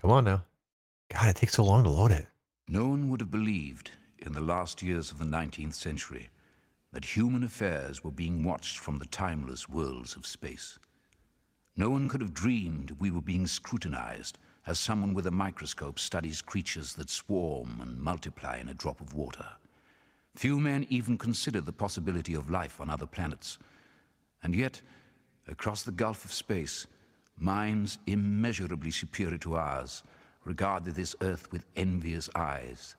Come 0.00 0.12
on 0.12 0.24
now. 0.24 0.44
God, 1.12 1.28
it 1.28 1.36
takes 1.36 1.52
so 1.52 1.64
long 1.64 1.84
to 1.84 1.90
load 1.90 2.12
it. 2.12 2.26
No 2.68 2.86
one 2.86 3.10
would 3.10 3.20
have 3.20 3.30
believed 3.30 3.90
in 4.18 4.32
the 4.32 4.40
last 4.40 4.82
years 4.82 5.10
of 5.10 5.18
the 5.18 5.26
19th 5.26 5.74
century 5.74 6.30
that 6.92 7.04
human 7.04 7.44
affairs 7.44 8.02
were 8.02 8.10
being 8.10 8.42
watched 8.42 8.78
from 8.78 8.98
the 8.98 9.06
timeless 9.06 9.68
worlds 9.68 10.16
of 10.16 10.26
space. 10.26 10.78
No 11.76 11.90
one 11.90 12.08
could 12.08 12.20
have 12.20 12.34
dreamed 12.34 12.96
we 12.98 13.10
were 13.10 13.22
being 13.22 13.46
scrutinized 13.46 14.38
as 14.66 14.78
someone 14.78 15.14
with 15.14 15.26
a 15.26 15.30
microscope 15.30 15.98
studies 15.98 16.42
creatures 16.42 16.94
that 16.94 17.08
swarm 17.08 17.80
and 17.80 17.98
multiply 17.98 18.58
in 18.58 18.68
a 18.68 18.74
drop 18.74 19.00
of 19.00 19.14
water. 19.14 19.46
Few 20.34 20.60
men 20.60 20.86
even 20.88 21.18
considered 21.18 21.66
the 21.66 21.72
possibility 21.72 22.34
of 22.34 22.50
life 22.50 22.80
on 22.80 22.90
other 22.90 23.06
planets. 23.06 23.58
And 24.42 24.54
yet, 24.54 24.80
across 25.48 25.82
the 25.82 25.92
gulf 25.92 26.24
of 26.24 26.32
space, 26.32 26.86
minds 27.38 27.98
immeasurably 28.06 28.90
superior 28.90 29.38
to 29.38 29.56
ours 29.56 30.02
regarded 30.44 30.94
this 30.94 31.16
Earth 31.22 31.50
with 31.52 31.64
envious 31.76 32.28
eyes. 32.34 32.96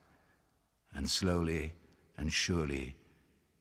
And 0.95 1.09
slowly 1.09 1.73
and 2.17 2.31
surely, 2.31 2.95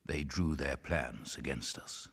they 0.09 0.23
drew 0.23 0.55
their 0.55 0.75
plans 0.75 1.37
against 1.37 1.77
us. 1.77 2.07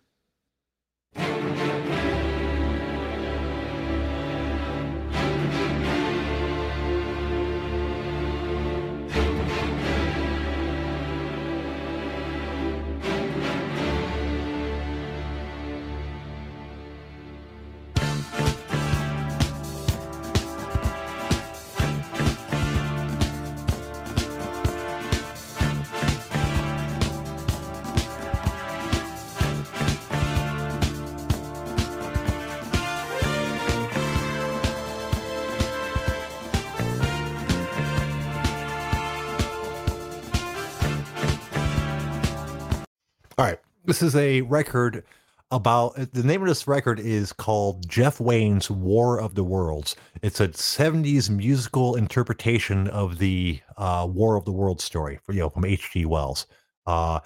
This 43.97 44.15
is 44.15 44.17
a 44.17 44.43
record 44.43 45.05
about 45.51 45.95
the 46.13 46.23
name 46.23 46.43
of 46.43 46.49
this 46.49 46.69
record 46.69 47.01
is 47.01 47.33
called 47.33 47.89
Jeff 47.89 48.21
Wayne's 48.21 48.71
War 48.71 49.19
of 49.19 49.37
the 49.37 49.43
Worlds. 49.43 49.97
It's 50.21 50.39
a 50.39 50.49
70s 50.49 51.31
musical 51.31 51.95
interpretation 51.95 52.89
of 52.89 53.17
the 53.17 53.59
uh, 53.79 54.07
War 54.07 54.37
of 54.37 54.45
the 54.45 54.53
Worlds 54.53 54.85
story 54.85 55.19
you 55.31 55.37
know 55.37 55.49
from 55.49 55.65
H.G. 55.65 56.05
Wells. 56.05 56.47
Uh, 56.87 57.21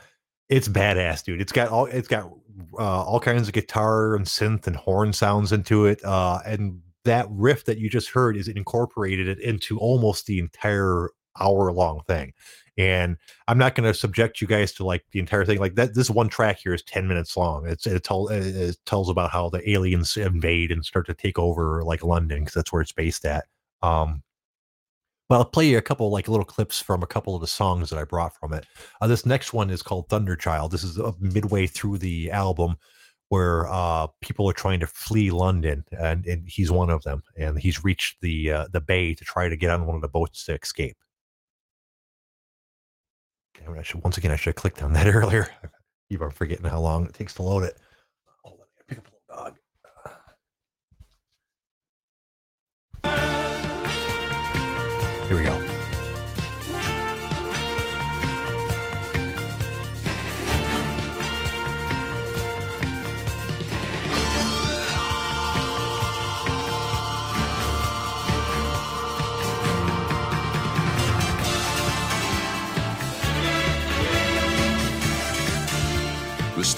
it's 0.49 0.69
badass, 0.69 1.25
dude. 1.25 1.41
It's 1.41 1.51
got 1.51 1.71
all 1.71 1.87
it's 1.87 2.07
got 2.07 2.31
uh, 2.79 3.03
all 3.03 3.19
kinds 3.19 3.49
of 3.49 3.55
guitar 3.55 4.15
and 4.15 4.25
synth 4.25 4.69
and 4.69 4.77
horn 4.77 5.13
sounds 5.13 5.51
into 5.51 5.87
it. 5.87 6.01
Uh, 6.05 6.39
and 6.47 6.81
that 7.05 7.27
riff 7.31 7.65
that 7.65 7.79
you 7.79 7.91
just 7.91 8.11
heard 8.11 8.37
is 8.37 8.47
incorporated 8.47 9.41
into 9.41 9.77
almost 9.81 10.27
the 10.27 10.39
entire 10.39 11.09
hour 11.39 11.71
long 11.73 12.01
thing 12.07 12.33
and 12.77 13.17
i'm 13.49 13.59
not 13.59 13.75
going 13.75 13.87
to 13.87 13.95
subject 13.95 14.41
you 14.41 14.47
guys 14.47 14.73
to 14.73 14.85
like 14.85 15.05
the 15.13 15.21
entire 15.21 15.45
thing 15.45 15.59
like 15.59 15.75
that 15.75 15.95
this 15.95 16.11
one 16.11 16.29
track 16.29 16.59
here 16.59 16.75
is 16.75 16.83
10 16.83 17.07
minutes 17.07 17.37
long 17.37 17.67
it's 17.69 17.87
it, 17.87 18.03
tell, 18.03 18.29
it 18.29 18.77
tells 18.87 19.09
about 19.09 19.31
how 19.31 19.49
the 19.49 19.71
aliens 19.71 20.17
invade 20.17 20.73
and 20.73 20.85
start 20.85 21.07
to 21.07 21.15
take 21.15 21.39
over 21.39 21.83
like 21.85 22.03
london 22.03 22.41
because 22.41 22.55
that's 22.55 22.73
where 22.73 22.83
it's 22.83 22.93
based 22.93 23.25
at 23.25 23.45
um 23.83 24.23
but 25.31 25.37
I'll 25.37 25.45
play 25.45 25.69
you 25.69 25.79
a 25.79 25.83
couple 25.83 26.11
like 26.11 26.27
little 26.27 26.45
clips 26.45 26.81
from 26.81 27.05
a 27.05 27.07
couple 27.07 27.37
of 27.37 27.41
the 27.41 27.47
songs 27.47 27.89
that 27.89 28.01
I 28.01 28.03
brought 28.03 28.37
from 28.37 28.53
it. 28.53 28.67
Uh, 29.01 29.07
this 29.07 29.25
next 29.25 29.53
one 29.53 29.71
is 29.71 29.81
called 29.81 30.09
Thunder 30.09 30.35
Child. 30.35 30.73
This 30.73 30.83
is 30.83 30.99
uh, 30.99 31.13
midway 31.21 31.69
through 31.69 31.99
the 31.99 32.33
album 32.33 32.77
where 33.29 33.69
uh, 33.69 34.09
people 34.21 34.51
are 34.51 34.53
trying 34.53 34.81
to 34.81 34.89
flee 34.89 35.31
London, 35.31 35.85
and, 35.93 36.27
and 36.27 36.49
he's 36.49 36.73
one 36.73 36.91
of 36.91 37.05
them. 37.05 37.23
And 37.37 37.57
he's 37.61 37.85
reached 37.85 38.21
the 38.21 38.51
uh, 38.51 38.67
the 38.73 38.81
bay 38.81 39.15
to 39.15 39.25
try 39.25 39.49
to 39.49 39.57
get 39.57 39.71
on 39.71 39.87
one 39.87 39.95
of 39.95 40.03
the 40.03 40.09
boats 40.09 40.45
to 40.47 40.59
escape. 40.61 40.97
I 43.79 43.83
should 43.83 44.03
once 44.03 44.19
again 44.19 44.31
I 44.31 44.37
should 44.37 44.51
have 44.51 44.57
clicked 44.57 44.83
on 44.83 44.93
that 44.95 45.07
earlier. 45.15 45.49
Keep 46.09 46.23
on 46.23 46.31
forgetting 46.31 46.67
how 46.67 46.81
long 46.81 47.07
it 47.07 47.15
takes 47.15 47.35
to 47.35 47.43
load 47.43 47.65
it. 47.65 47.77
Oh, 48.45 48.59
Pick 48.89 48.99
up 48.99 49.07
a 49.07 49.35
dog. 49.35 49.57
Here 55.29 55.37
we 55.37 55.45
go. 55.45 55.60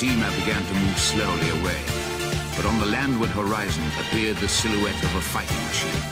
Steamer 0.03 0.30
began 0.40 0.66
to 0.66 0.74
move 0.82 0.98
slowly 0.98 1.48
away, 1.62 1.78
but 2.57 2.66
on 2.66 2.76
the 2.80 2.86
landward 2.86 3.30
horizon 3.30 3.84
appeared 4.00 4.36
the 4.38 4.48
silhouette 4.48 5.00
of 5.05 5.14
a 5.14 5.20
fighting 5.20 5.62
machine. 5.70 6.03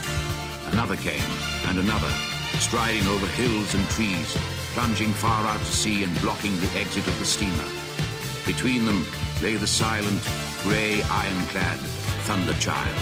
Another 0.71 0.95
came, 0.95 1.29
and 1.67 1.77
another, 1.77 2.07
striding 2.55 3.05
over 3.07 3.27
hills 3.35 3.75
and 3.75 3.83
trees, 3.89 4.31
plunging 4.71 5.11
far 5.11 5.45
out 5.45 5.59
to 5.59 5.65
sea 5.65 6.05
and 6.05 6.21
blocking 6.21 6.57
the 6.61 6.71
exit 6.79 7.05
of 7.05 7.19
the 7.19 7.25
steamer. 7.25 7.67
Between 8.45 8.85
them 8.85 9.05
lay 9.43 9.55
the 9.57 9.67
silent, 9.67 10.21
grey, 10.63 11.03
ironclad 11.03 11.77
Thunder 12.23 12.53
Child. 12.63 12.97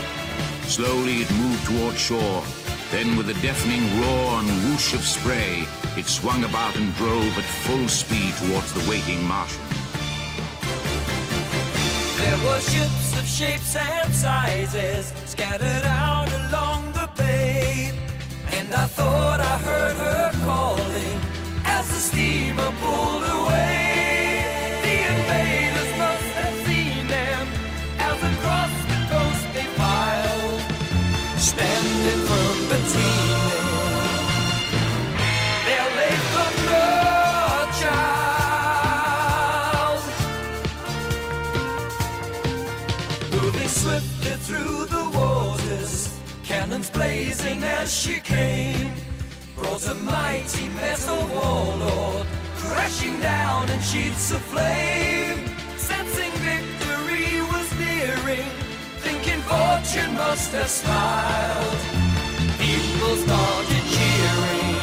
Slowly 0.64 1.22
it 1.22 1.32
moved 1.34 1.68
toward 1.68 1.98
shore, 2.00 2.42
Then, 2.90 3.16
with 3.16 3.30
a 3.30 3.40
deafening 3.46 3.86
roar 4.02 4.40
and 4.40 4.50
whoosh 4.66 4.96
of 4.96 5.06
spray, 5.06 5.68
it 5.96 6.08
swung 6.08 6.44
about 6.46 6.76
and 6.76 6.96
drove 6.96 7.38
at 7.38 7.46
full 7.66 7.88
speed 7.88 8.34
towards 8.42 8.74
the 8.74 8.90
waiting 8.90 9.24
Martians. 9.28 9.79
There 12.30 12.38
were 12.46 12.60
ships 12.60 13.18
of 13.18 13.26
shapes 13.26 13.76
and 13.76 14.14
sizes 14.14 15.12
scattered 15.26 15.86
out 15.86 16.32
along 16.42 16.92
the 16.92 17.10
bay. 17.18 17.92
And 18.52 18.72
I 18.72 18.86
thought 18.86 19.40
I 19.40 19.58
heard 19.58 19.96
her 19.96 20.32
calling 20.46 21.20
as 21.66 21.88
the 21.88 21.96
steamer 21.96 22.72
pulled 22.82 23.24
away. 23.24 23.79
Blazing 47.40 47.64
as 47.64 47.94
she 47.94 48.20
came. 48.20 48.92
Brought 49.56 49.86
a 49.88 49.94
mighty 49.96 50.68
metal 50.70 51.28
warlord 51.28 52.28
crashing 52.58 53.20
down 53.20 53.70
in 53.70 53.80
sheets 53.82 54.32
of 54.32 54.42
flame. 54.42 55.48
Sensing 55.78 56.32
victory 56.48 57.42
was 57.52 57.68
nearing, 57.80 58.50
thinking 59.00 59.42
fortune 59.42 60.14
must 60.16 60.52
have 60.54 60.70
smiled. 60.70 61.80
People 62.60 63.16
started 63.26 63.86
cheering. 63.96 64.76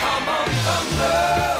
Come 0.00 0.28
on, 0.28 0.48
thunder 0.64 1.57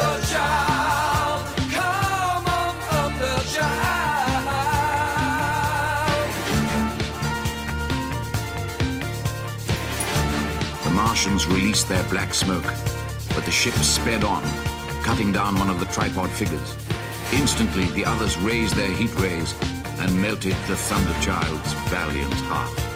Martians 11.18 11.48
released 11.48 11.88
their 11.88 12.04
black 12.10 12.32
smoke, 12.32 12.62
but 13.34 13.44
the 13.44 13.50
ship 13.50 13.74
sped 13.74 14.22
on, 14.22 14.40
cutting 15.02 15.32
down 15.32 15.58
one 15.58 15.68
of 15.68 15.80
the 15.80 15.86
tripod 15.86 16.30
figures. 16.30 16.76
Instantly, 17.32 17.86
the 17.86 18.04
others 18.04 18.38
raised 18.38 18.76
their 18.76 18.92
heat 18.92 19.12
rays 19.16 19.52
and 19.98 20.22
melted 20.22 20.54
the 20.68 20.76
Thunder 20.76 21.20
Child's 21.20 21.72
valiant 21.90 22.32
heart. 22.34 22.87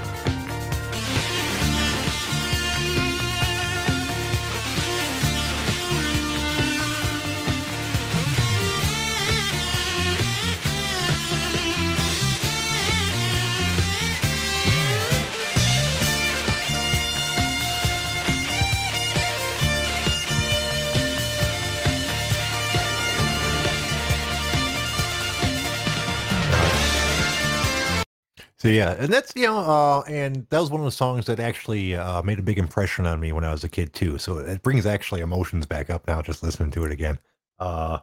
Yeah, 28.72 28.92
and 28.98 29.12
that's 29.12 29.32
you 29.36 29.46
know, 29.46 29.58
uh, 29.58 30.00
and 30.02 30.46
that 30.50 30.60
was 30.60 30.70
one 30.70 30.80
of 30.80 30.84
the 30.84 30.90
songs 30.90 31.26
that 31.26 31.40
actually 31.40 31.94
uh, 31.94 32.22
made 32.22 32.38
a 32.38 32.42
big 32.42 32.58
impression 32.58 33.06
on 33.06 33.20
me 33.20 33.32
when 33.32 33.44
I 33.44 33.52
was 33.52 33.64
a 33.64 33.68
kid 33.68 33.92
too. 33.92 34.18
So 34.18 34.38
it 34.38 34.62
brings 34.62 34.86
actually 34.86 35.20
emotions 35.20 35.66
back 35.66 35.90
up 35.90 36.06
now 36.06 36.22
just 36.22 36.42
listening 36.42 36.70
to 36.72 36.84
it 36.84 36.92
again. 36.92 37.18
Uh, 37.58 37.98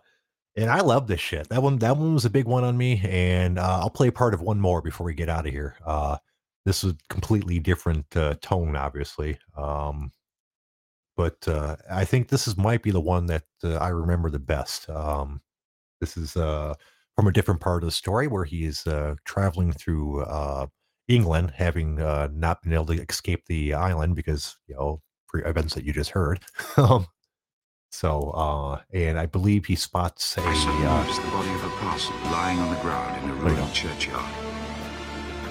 and 0.56 0.70
I 0.70 0.82
love 0.82 1.08
this 1.08 1.20
shit. 1.22 1.48
That 1.50 1.64
one, 1.64 1.78
that 1.80 1.96
one 1.98 2.14
was 2.14 2.26
a 2.26 2.30
big 2.30 2.46
one 2.46 2.64
on 2.64 2.78
me. 2.78 3.02
And 3.06 3.58
uh, 3.58 3.80
I'll 3.82 3.90
play 3.90 4.12
part 4.12 4.34
of 4.34 4.42
one 4.42 4.60
more 4.60 4.82
before 4.82 5.06
we 5.06 5.14
get 5.14 5.30
out 5.30 5.46
of 5.46 5.54
here. 5.54 5.76
Uh, 5.86 6.18
this 6.66 6.84
is 6.84 6.94
completely 7.10 7.60
different 7.60 8.06
uh, 8.16 8.36
tone, 8.42 8.76
obviously. 8.76 9.38
Um, 9.56 10.12
but 11.16 11.48
uh, 11.48 11.76
I 11.90 12.06
think 12.06 12.28
this 12.28 12.48
is 12.48 12.58
might 12.58 12.84
be 12.84 12.92
the 12.92 13.02
one 13.02 13.26
that 13.28 13.44
uh, 13.64 13.76
I 13.76 13.90
remember 13.90 14.30
the 14.30 14.40
best. 14.40 14.90
Um, 14.90 15.42
this 16.02 16.18
is 16.18 16.36
uh, 16.36 16.74
from 17.20 17.28
a 17.28 17.34
different 17.34 17.60
part 17.60 17.84
of 17.84 17.88
the 17.88 17.92
story 17.92 18.28
where 18.28 18.46
he 18.46 18.64
is 18.64 18.88
uh, 18.88 19.14
traveling 19.26 19.74
through 19.74 20.22
uh, 20.22 20.68
England, 21.10 21.52
having 21.54 22.00
uh, 22.02 22.30
not 22.32 22.62
been 22.64 22.72
able 22.72 22.86
to 22.86 22.94
escape 22.94 23.44
the 23.48 23.74
island 23.74 24.16
because 24.16 24.58
you 24.68 24.74
know 24.76 25.02
for 25.28 25.46
events 25.46 25.76
that 25.76 25.84
you 25.84 25.92
just 25.92 26.12
heard. 26.12 26.40
um, 26.78 27.06
so, 27.92 28.30
uh, 28.30 28.80
and 28.94 29.20
I 29.20 29.26
believe 29.26 29.66
he 29.66 29.76
spots 29.76 30.38
a. 30.38 30.42
I 30.42 30.46
Uh, 30.46 31.02
noticed 31.02 31.22
the 31.22 31.28
body 31.32 31.50
of 31.50 31.64
a 31.66 31.70
parson 31.84 32.16
lying 32.32 32.58
on 32.60 32.74
the 32.74 32.80
ground 32.80 33.22
in 33.22 33.30
a 33.32 33.34
There 33.34 33.50
you 33.50 33.50
go. 33.50 33.56
ruined 33.64 33.74
churchyard. 33.74 34.34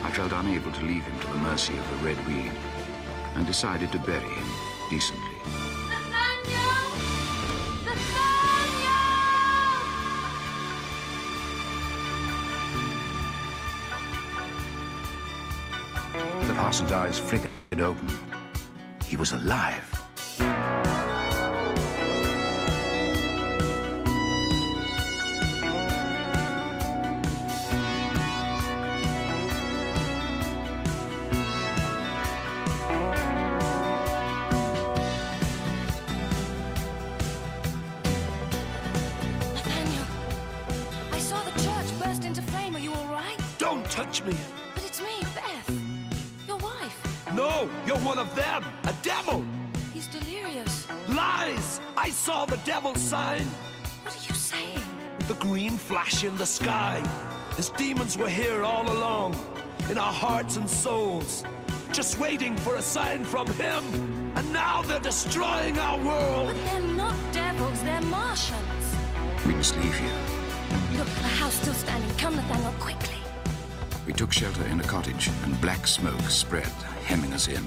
I 0.02 0.10
felt 0.12 0.32
unable 0.32 0.72
to 0.72 0.82
leave 0.86 1.02
him 1.04 1.20
to 1.20 1.26
the 1.26 1.38
mercy 1.50 1.76
of 1.76 1.84
the 1.90 1.96
red 1.96 2.16
weed 2.26 2.50
and 3.34 3.46
decided 3.46 3.92
to 3.92 3.98
bury 3.98 4.20
him 4.40 4.48
decently. 4.88 5.27
Parson's 16.58 16.90
eyes 16.90 17.20
flickered 17.20 17.52
open. 17.80 18.08
He 19.04 19.16
was 19.16 19.30
alive. 19.30 19.84
Nathaniel, 39.54 40.06
I 41.12 41.18
saw 41.20 41.40
the 41.44 41.52
church 41.52 42.00
burst 42.02 42.24
into 42.24 42.42
flame. 42.42 42.74
Are 42.74 42.80
you 42.80 42.92
all 42.92 43.06
right? 43.06 43.38
Don't 43.58 43.88
touch 43.92 44.24
me. 44.24 44.34
But 44.34 44.34
it's 44.34 44.52
me, 44.52 44.57
one 48.08 48.18
of 48.18 48.34
them. 48.34 48.64
A 48.84 48.94
devil. 49.02 49.44
He's 49.92 50.06
delirious. 50.06 50.88
Lies. 51.08 51.78
I 51.94 52.08
saw 52.08 52.46
the 52.46 52.56
devil's 52.64 53.02
sign. 53.02 53.44
What 54.02 54.16
are 54.16 54.26
you 54.26 54.34
saying? 54.34 54.80
The 55.28 55.34
green 55.34 55.76
flash 55.76 56.24
in 56.24 56.34
the 56.38 56.46
sky. 56.46 57.02
His 57.56 57.68
demons 57.68 58.16
were 58.16 58.30
here 58.30 58.64
all 58.64 58.90
along, 58.90 59.36
in 59.90 59.98
our 59.98 60.12
hearts 60.12 60.56
and 60.56 60.70
souls, 60.70 61.44
just 61.92 62.18
waiting 62.18 62.56
for 62.56 62.76
a 62.76 62.82
sign 62.82 63.24
from 63.24 63.46
him. 63.64 63.84
And 64.36 64.52
now 64.54 64.80
they're 64.82 65.00
destroying 65.00 65.78
our 65.78 65.98
world. 65.98 66.46
But 66.46 66.64
they're 66.64 66.94
not 67.04 67.16
devils, 67.32 67.82
they're 67.82 68.00
Martians. 68.00 68.86
We 69.46 69.54
must 69.54 69.76
leave 69.76 69.98
here. 69.98 70.22
Look, 70.96 71.08
the 71.08 71.34
house 71.40 71.60
still 71.60 71.74
standing. 71.74 72.10
Come, 72.16 72.36
Nathaniel, 72.36 72.72
quickly. 72.80 73.18
We 74.06 74.14
took 74.14 74.32
shelter 74.32 74.64
in 74.68 74.80
a 74.80 74.84
cottage, 74.84 75.28
and 75.44 75.60
black 75.60 75.86
smoke 75.86 76.30
spread, 76.30 76.72
hemming 77.04 77.34
us 77.34 77.48
in. 77.48 77.66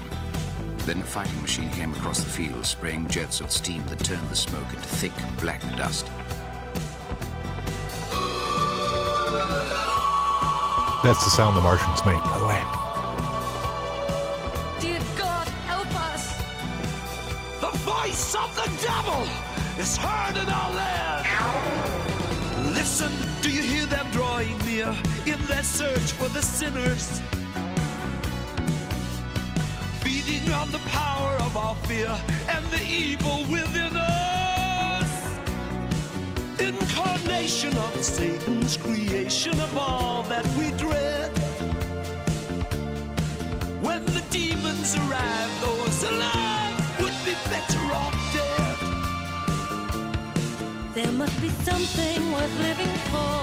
Then 0.86 1.00
a 1.00 1.04
fighting 1.04 1.40
machine 1.40 1.70
came 1.70 1.92
across 1.92 2.24
the 2.24 2.30
field, 2.30 2.66
spraying 2.66 3.06
jets 3.06 3.40
of 3.40 3.50
steam 3.50 3.86
that 3.86 4.00
turned 4.00 4.28
the 4.28 4.36
smoke 4.36 4.68
into 4.70 4.88
thick, 4.88 5.12
black 5.40 5.60
dust. 5.76 6.06
that's 11.02 11.24
the 11.24 11.30
sound 11.30 11.56
the 11.56 11.60
Martians 11.60 12.04
make, 12.04 12.22
by 12.22 12.38
the 12.38 12.46
way. 12.46 12.62
Dear 14.80 15.00
God, 15.18 15.48
help 15.66 15.94
us. 16.12 16.36
The 17.60 17.70
voice 17.78 18.34
of 18.36 18.54
the 18.54 18.70
devil 18.82 19.26
is 19.78 19.96
heard 19.96 20.36
in 20.36 20.48
our 20.48 20.72
land. 20.72 21.26
Listen, 22.74 23.10
do 23.40 23.50
you 23.50 23.62
hear 23.62 23.86
them 23.86 24.08
drawing 24.12 24.56
near 24.58 24.94
in 25.26 25.44
their 25.46 25.64
search 25.64 26.12
for 26.12 26.28
the 26.28 26.42
sinners? 26.42 27.20
Feeding 30.52 30.72
the 30.72 30.78
power 30.90 31.34
of 31.40 31.56
our 31.56 31.74
fear 31.86 32.14
and 32.48 32.64
the 32.66 32.82
evil 32.82 33.44
within 33.50 33.96
us. 33.96 35.10
Incarnation 36.60 37.74
of 37.76 38.04
Satan's 38.04 38.76
creation 38.76 39.58
of 39.60 39.76
all 39.78 40.22
that 40.24 40.46
we 40.58 40.70
dread. 40.72 41.30
When 43.80 44.04
the 44.04 44.22
demons 44.30 44.94
arrive, 44.96 45.50
those 45.62 46.02
alive 46.04 47.00
would 47.00 47.16
be 47.24 47.34
better 47.48 47.84
off 48.00 48.16
dead. 48.34 48.76
There 50.94 51.12
must 51.12 51.40
be 51.40 51.48
something 51.48 52.32
worth 52.32 52.58
living 52.60 52.94
for. 53.10 53.40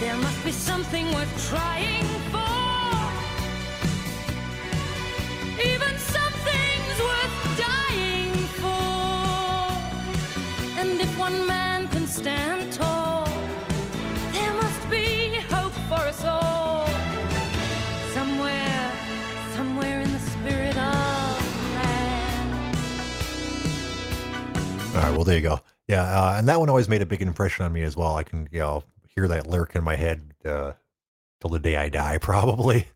There 0.00 0.16
must 0.16 0.42
be 0.44 0.52
something 0.52 1.12
worth 1.12 1.48
trying 1.50 2.06
for. 2.30 2.37
Stand 12.18 12.72
tall, 12.72 13.24
there 14.32 14.52
must 14.54 14.90
be 14.90 15.36
hope 15.50 15.72
for 15.88 16.02
us 16.04 16.24
all. 16.24 16.88
Somewhere, 18.12 18.92
somewhere 19.54 20.00
in 20.00 20.12
the 20.12 20.18
spirit 20.18 20.76
of 20.76 21.74
man. 21.74 22.74
All 24.96 25.02
right, 25.02 25.12
well, 25.12 25.22
there 25.22 25.36
you 25.36 25.42
go. 25.42 25.60
Yeah, 25.86 26.02
uh, 26.02 26.34
and 26.38 26.48
that 26.48 26.58
one 26.58 26.68
always 26.68 26.88
made 26.88 27.02
a 27.02 27.06
big 27.06 27.22
impression 27.22 27.64
on 27.64 27.72
me 27.72 27.82
as 27.82 27.96
well. 27.96 28.16
I 28.16 28.24
can, 28.24 28.48
you 28.50 28.58
know, 28.58 28.82
hear 29.14 29.28
that 29.28 29.46
lyric 29.46 29.76
in 29.76 29.84
my 29.84 29.94
head 29.94 30.32
uh, 30.44 30.72
till 31.40 31.50
the 31.50 31.60
day 31.60 31.76
I 31.76 31.88
die, 31.88 32.18
probably. 32.20 32.88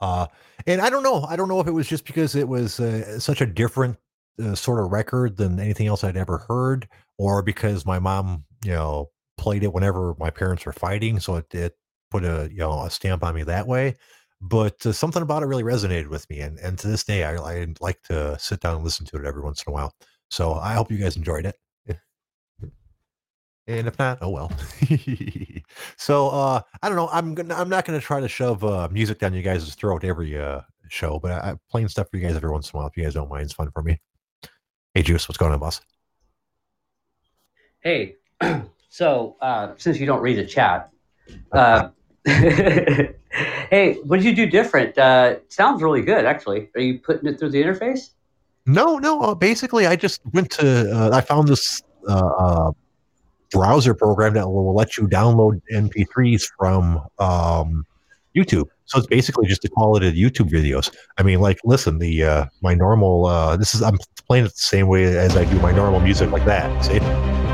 Uh, 0.00 0.26
and 0.66 0.82
I 0.82 0.90
don't 0.90 1.02
know. 1.02 1.22
I 1.22 1.36
don't 1.36 1.48
know 1.48 1.60
if 1.60 1.66
it 1.66 1.72
was 1.72 1.88
just 1.88 2.04
because 2.04 2.34
it 2.34 2.46
was 2.46 2.78
uh, 2.78 3.18
such 3.18 3.40
a 3.40 3.46
different 3.46 3.96
uh, 4.38 4.54
sort 4.54 4.84
of 4.84 4.92
record 4.92 5.38
than 5.38 5.58
anything 5.58 5.86
else 5.86 6.04
I'd 6.04 6.16
ever 6.16 6.44
heard, 6.46 6.88
or 7.16 7.40
because 7.40 7.86
my 7.86 7.98
mom, 7.98 8.44
you 8.64 8.72
know, 8.72 9.10
played 9.38 9.62
it 9.62 9.72
whenever 9.72 10.14
my 10.18 10.30
parents 10.30 10.64
were 10.64 10.72
fighting, 10.72 11.20
so 11.20 11.36
it, 11.36 11.54
it 11.54 11.76
put 12.10 12.24
a 12.24 12.48
you 12.50 12.58
know 12.58 12.82
a 12.82 12.90
stamp 12.90 13.22
on 13.22 13.34
me 13.34 13.42
that 13.44 13.66
way. 13.66 13.96
But 14.40 14.84
uh, 14.84 14.92
something 14.92 15.22
about 15.22 15.42
it 15.42 15.46
really 15.46 15.62
resonated 15.62 16.08
with 16.08 16.28
me, 16.30 16.40
and 16.40 16.58
and 16.58 16.78
to 16.78 16.88
this 16.88 17.04
day, 17.04 17.24
I, 17.24 17.36
I 17.36 17.66
like 17.80 18.02
to 18.04 18.38
sit 18.38 18.60
down 18.60 18.76
and 18.76 18.84
listen 18.84 19.06
to 19.06 19.16
it 19.16 19.24
every 19.24 19.42
once 19.42 19.62
in 19.66 19.70
a 19.70 19.74
while. 19.74 19.94
So 20.30 20.54
I 20.54 20.74
hope 20.74 20.90
you 20.90 20.98
guys 20.98 21.16
enjoyed 21.16 21.46
it. 21.46 21.56
And 23.68 23.88
if 23.88 23.98
not, 23.98 24.18
oh 24.20 24.30
well. 24.30 24.52
so 25.96 26.28
uh 26.28 26.60
I 26.82 26.88
don't 26.88 26.96
know. 26.96 27.08
I'm 27.12 27.34
gonna 27.34 27.54
I'm 27.54 27.68
not 27.68 27.84
gonna 27.84 28.00
try 28.00 28.20
to 28.20 28.28
shove 28.28 28.64
uh 28.64 28.88
music 28.92 29.18
down 29.18 29.34
you 29.34 29.42
guys' 29.42 29.74
throat 29.74 30.04
every 30.04 30.38
uh 30.38 30.60
show, 30.88 31.18
but 31.18 31.32
I, 31.32 31.50
I'm 31.50 31.60
playing 31.68 31.88
stuff 31.88 32.08
for 32.10 32.16
you 32.16 32.22
guys 32.22 32.36
every 32.36 32.50
once 32.50 32.70
in 32.70 32.76
a 32.76 32.78
while 32.78 32.88
if 32.88 32.96
you 32.96 33.02
guys 33.02 33.14
don't 33.14 33.28
mind. 33.28 33.42
It's 33.44 33.52
fun 33.52 33.70
for 33.72 33.82
me. 33.82 34.00
Hey 34.94 35.02
Juice, 35.02 35.28
what's 35.28 35.36
going 35.38 35.52
on, 35.52 35.58
boss? 35.58 35.80
Hey, 37.80 38.16
so 38.88 39.36
uh, 39.40 39.72
since 39.76 39.98
you 39.98 40.06
don't 40.06 40.20
read 40.20 40.38
the 40.38 40.46
chat, 40.46 40.90
uh, 41.52 41.88
hey, 42.26 43.14
what 44.04 44.16
did 44.16 44.24
you 44.24 44.34
do 44.34 44.46
different? 44.46 44.96
Uh, 44.98 45.36
sounds 45.48 45.82
really 45.82 46.02
good, 46.02 46.24
actually. 46.24 46.68
Are 46.74 46.80
you 46.80 46.98
putting 46.98 47.28
it 47.28 47.38
through 47.38 47.50
the 47.50 47.62
interface? 47.62 48.10
No, 48.66 48.98
no. 48.98 49.20
Uh, 49.20 49.34
basically, 49.34 49.86
I 49.86 49.96
just 49.96 50.20
went 50.32 50.50
to. 50.52 50.90
Uh, 50.92 51.10
I 51.16 51.20
found 51.20 51.48
this 51.48 51.82
uh, 52.08 52.72
browser 53.52 53.94
program 53.94 54.34
that 54.34 54.48
will 54.48 54.74
let 54.74 54.96
you 54.96 55.06
download 55.06 55.60
MP3s 55.72 56.50
from 56.58 57.00
um, 57.18 57.86
YouTube. 58.36 58.68
So 58.86 58.98
it's 58.98 59.06
basically 59.06 59.46
just 59.46 59.62
the 59.62 59.68
quality 59.68 60.08
of 60.08 60.14
YouTube 60.14 60.50
videos. 60.50 60.94
I 61.16 61.22
mean, 61.22 61.40
like, 61.40 61.58
listen, 61.64 61.98
the 61.98 62.24
uh, 62.24 62.46
my 62.60 62.74
normal. 62.74 63.26
Uh, 63.26 63.56
this 63.56 63.74
is 63.74 63.82
I'm 63.82 63.98
playing 64.26 64.46
it 64.46 64.52
the 64.52 64.58
same 64.58 64.88
way 64.88 65.04
as 65.04 65.36
I 65.36 65.44
do 65.44 65.58
my 65.60 65.72
normal 65.72 66.00
music, 66.00 66.30
like 66.30 66.44
that. 66.44 66.84
See? 66.84 67.45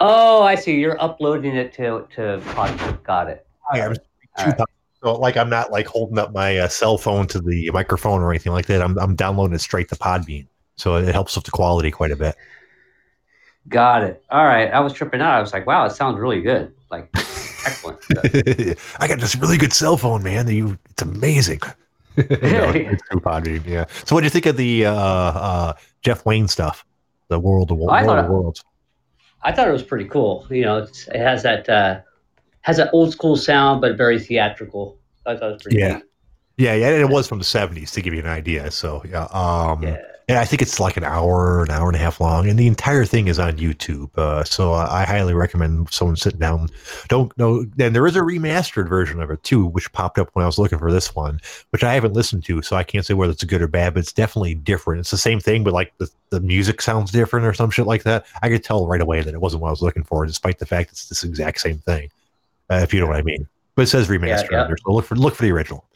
Oh, 0.00 0.42
I 0.42 0.54
see. 0.54 0.78
You're 0.78 1.00
uploading 1.02 1.56
it 1.56 1.72
to 1.74 2.06
to 2.14 2.40
Podcast. 2.46 3.02
Got 3.02 3.28
it. 3.28 3.46
I 3.72 3.80
am 3.80 3.94
right. 4.38 4.60
so 5.02 5.14
like 5.14 5.36
I'm 5.36 5.50
not 5.50 5.70
like 5.70 5.86
holding 5.86 6.18
up 6.18 6.32
my 6.32 6.58
uh, 6.58 6.68
cell 6.68 6.98
phone 6.98 7.26
to 7.28 7.40
the 7.40 7.70
microphone 7.72 8.22
or 8.22 8.30
anything 8.30 8.52
like 8.52 8.66
that. 8.66 8.80
I'm 8.80 8.98
I'm 8.98 9.14
downloading 9.14 9.54
it 9.54 9.60
straight 9.60 9.88
to 9.88 9.96
Podbean, 9.96 10.46
so 10.76 10.96
it 10.96 11.12
helps 11.12 11.34
with 11.34 11.44
the 11.44 11.50
quality 11.50 11.90
quite 11.90 12.12
a 12.12 12.16
bit. 12.16 12.36
Got 13.68 14.04
it. 14.04 14.24
All 14.30 14.44
right. 14.44 14.72
I 14.72 14.80
was 14.80 14.92
tripping 14.92 15.20
out. 15.20 15.34
I 15.34 15.40
was 15.40 15.52
like, 15.52 15.66
wow, 15.66 15.84
it 15.84 15.92
sounds 15.92 16.18
really 16.18 16.40
good. 16.40 16.72
Like, 16.90 17.10
excellent. 17.14 17.98
I 18.98 19.08
got 19.08 19.20
this 19.20 19.36
really 19.36 19.58
good 19.58 19.72
cell 19.72 19.96
phone, 19.96 20.22
man. 20.22 20.48
You, 20.48 20.78
it's 20.90 21.02
amazing. 21.02 21.60
no, 22.16 22.24
it's 22.24 23.02
Podbean, 23.10 23.66
yeah. 23.66 23.84
So 24.04 24.14
what 24.14 24.22
do 24.22 24.24
you 24.24 24.30
think 24.30 24.46
of 24.46 24.56
the 24.56 24.86
uh, 24.86 24.92
uh, 24.92 25.72
Jeff 26.02 26.24
Wayne 26.24 26.48
stuff? 26.48 26.84
The 27.28 27.38
World 27.38 27.70
of, 27.70 27.76
I 27.76 27.80
World 27.80 28.06
thought 28.06 28.18
of 28.18 28.30
Worlds. 28.30 28.64
I 29.42 29.52
thought 29.52 29.68
it 29.68 29.72
was 29.72 29.82
pretty 29.82 30.06
cool. 30.06 30.46
You 30.50 30.62
know, 30.62 30.78
it's, 30.78 31.06
it 31.08 31.20
has 31.20 31.42
that 31.44 31.68
uh, 31.68 32.00
has 32.62 32.76
that 32.78 32.90
old 32.92 33.12
school 33.12 33.36
sound, 33.36 33.80
but 33.80 33.96
very 33.96 34.18
theatrical. 34.18 34.98
I 35.26 35.36
thought 35.36 35.50
it 35.50 35.52
was 35.54 35.62
pretty 35.62 35.78
Yeah. 35.78 35.94
neat. 35.94 36.04
Yeah, 36.56 36.74
yeah, 36.74 36.88
and 36.88 37.00
it 37.02 37.08
was 37.08 37.28
from 37.28 37.38
the 37.38 37.44
'70s 37.44 37.92
to 37.92 38.02
give 38.02 38.12
you 38.14 38.20
an 38.20 38.26
idea. 38.26 38.70
So 38.72 39.02
yeah, 39.08 39.24
um, 39.30 39.82
Yeah. 39.84 39.98
Yeah, 40.28 40.42
I 40.42 40.44
think 40.44 40.60
it's 40.60 40.78
like 40.78 40.98
an 40.98 41.04
hour, 41.04 41.62
an 41.62 41.70
hour 41.70 41.88
and 41.88 41.96
a 41.96 41.98
half 41.98 42.20
long, 42.20 42.50
and 42.50 42.58
the 42.58 42.66
entire 42.66 43.06
thing 43.06 43.28
is 43.28 43.38
on 43.38 43.56
YouTube. 43.56 44.10
Uh, 44.18 44.44
so 44.44 44.74
I 44.74 45.04
highly 45.06 45.32
recommend 45.32 45.90
someone 45.90 46.16
sitting 46.16 46.38
down. 46.38 46.68
Don't 47.08 47.36
know. 47.38 47.64
And 47.78 47.94
there 47.96 48.06
is 48.06 48.14
a 48.14 48.20
remastered 48.20 48.90
version 48.90 49.22
of 49.22 49.30
it 49.30 49.42
too, 49.42 49.64
which 49.64 49.90
popped 49.92 50.18
up 50.18 50.28
when 50.34 50.42
I 50.42 50.46
was 50.46 50.58
looking 50.58 50.78
for 50.78 50.92
this 50.92 51.14
one, 51.14 51.40
which 51.70 51.82
I 51.82 51.94
haven't 51.94 52.12
listened 52.12 52.44
to, 52.44 52.60
so 52.60 52.76
I 52.76 52.84
can't 52.84 53.06
say 53.06 53.14
whether 53.14 53.32
it's 53.32 53.42
good 53.44 53.62
or 53.62 53.68
bad. 53.68 53.94
But 53.94 54.00
it's 54.00 54.12
definitely 54.12 54.54
different. 54.54 55.00
It's 55.00 55.10
the 55.10 55.16
same 55.16 55.40
thing, 55.40 55.64
but 55.64 55.72
like 55.72 55.96
the, 55.96 56.10
the 56.28 56.40
music 56.40 56.82
sounds 56.82 57.10
different 57.10 57.46
or 57.46 57.54
some 57.54 57.70
shit 57.70 57.86
like 57.86 58.02
that. 58.02 58.26
I 58.42 58.50
could 58.50 58.62
tell 58.62 58.86
right 58.86 59.00
away 59.00 59.22
that 59.22 59.32
it 59.32 59.40
wasn't 59.40 59.62
what 59.62 59.68
I 59.68 59.72
was 59.72 59.82
looking 59.82 60.04
for, 60.04 60.26
despite 60.26 60.58
the 60.58 60.66
fact 60.66 60.90
it's 60.90 61.08
this 61.08 61.24
exact 61.24 61.60
same 61.60 61.78
thing. 61.78 62.10
Uh, 62.68 62.80
if 62.82 62.92
you 62.92 63.00
know 63.00 63.06
what 63.06 63.16
I 63.16 63.22
mean. 63.22 63.48
But 63.76 63.82
it 63.82 63.86
says 63.86 64.08
remastered 64.08 64.50
yeah. 64.50 64.66
there, 64.66 64.76
so 64.76 64.92
look 64.92 65.06
for 65.06 65.14
look 65.14 65.36
for 65.36 65.44
the 65.44 65.52
original. 65.52 65.86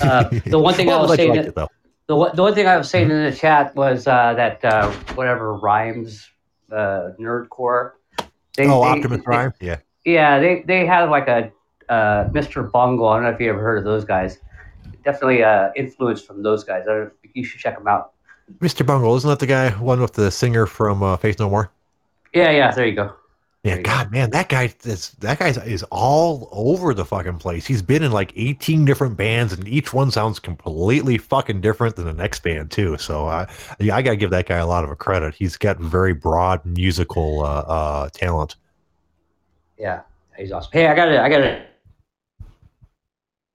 Uh, 0.00 0.28
the 0.46 0.58
one 0.58 0.74
thing 0.74 0.86
Well, 0.86 0.98
I 0.98 1.02
was 1.02 1.16
saying, 1.16 1.34
like 1.34 1.54
that- 1.54 1.68
the 2.06 2.16
one, 2.16 2.36
the 2.36 2.42
one 2.42 2.54
thing 2.54 2.66
I 2.66 2.76
was 2.76 2.88
saying 2.88 3.10
in 3.10 3.24
the 3.24 3.32
chat 3.32 3.74
was 3.74 4.06
uh, 4.06 4.34
that 4.34 4.64
uh, 4.64 4.90
whatever 5.14 5.54
rhymes, 5.54 6.28
uh, 6.70 7.10
nerdcore. 7.18 7.92
They, 8.56 8.66
oh, 8.68 8.82
they- 8.82 8.88
Optimus 8.88 9.18
they- 9.18 9.24
Prime. 9.24 9.52
Yeah. 9.60 9.78
Yeah, 10.04 10.38
they 10.38 10.62
they 10.66 10.86
had 10.86 11.10
like 11.10 11.26
a 11.26 11.50
uh, 11.88 12.28
Mr. 12.28 12.70
Bungle. 12.70 13.08
I 13.08 13.16
don't 13.16 13.24
know 13.24 13.30
if 13.30 13.40
you 13.40 13.48
ever 13.50 13.60
heard 13.60 13.78
of 13.78 13.84
those 13.84 14.04
guys. 14.04 14.38
Definitely 15.04 15.42
uh, 15.42 15.70
influence 15.74 16.22
from 16.22 16.42
those 16.44 16.62
guys. 16.62 16.84
I 16.88 16.92
don't, 16.94 17.12
you 17.34 17.44
should 17.44 17.60
check 17.60 17.76
them 17.76 17.88
out. 17.88 18.12
Mr. 18.60 18.86
Bungle, 18.86 19.16
isn't 19.16 19.28
that 19.28 19.40
the 19.40 19.46
guy, 19.46 19.70
one 19.70 20.00
with 20.00 20.12
the 20.12 20.30
singer 20.30 20.66
from 20.66 21.02
uh, 21.02 21.16
Faith 21.16 21.40
No 21.40 21.50
More? 21.50 21.72
Yeah, 22.32 22.50
yeah. 22.50 22.70
There 22.70 22.86
you 22.86 22.94
go. 22.94 23.14
Yeah, 23.66 23.78
God, 23.78 24.12
man, 24.12 24.30
that 24.30 24.48
guy 24.48 24.72
is 24.84 25.10
that 25.18 25.40
guy 25.40 25.48
is 25.48 25.82
all 25.90 26.48
over 26.52 26.94
the 26.94 27.04
fucking 27.04 27.38
place. 27.38 27.66
He's 27.66 27.82
been 27.82 28.04
in 28.04 28.12
like 28.12 28.32
18 28.36 28.84
different 28.84 29.16
bands, 29.16 29.52
and 29.52 29.66
each 29.66 29.92
one 29.92 30.12
sounds 30.12 30.38
completely 30.38 31.18
fucking 31.18 31.62
different 31.62 31.96
than 31.96 32.04
the 32.04 32.12
next 32.12 32.44
band 32.44 32.70
too. 32.70 32.96
So 32.98 33.26
I, 33.26 33.48
yeah, 33.80 33.96
I 33.96 34.02
gotta 34.02 34.16
give 34.16 34.30
that 34.30 34.46
guy 34.46 34.58
a 34.58 34.66
lot 34.66 34.84
of 34.84 34.90
a 34.90 34.94
credit. 34.94 35.34
He's 35.34 35.56
got 35.56 35.78
very 35.78 36.14
broad 36.14 36.64
musical 36.64 37.40
uh, 37.40 37.64
uh, 37.66 38.08
talent. 38.10 38.54
Yeah, 39.76 40.02
he's 40.36 40.52
awesome. 40.52 40.70
Hey, 40.72 40.86
I 40.86 40.94
got 40.94 41.06
to 41.06 41.20
I 41.20 41.28
got 41.28 41.38
to. 41.38 41.66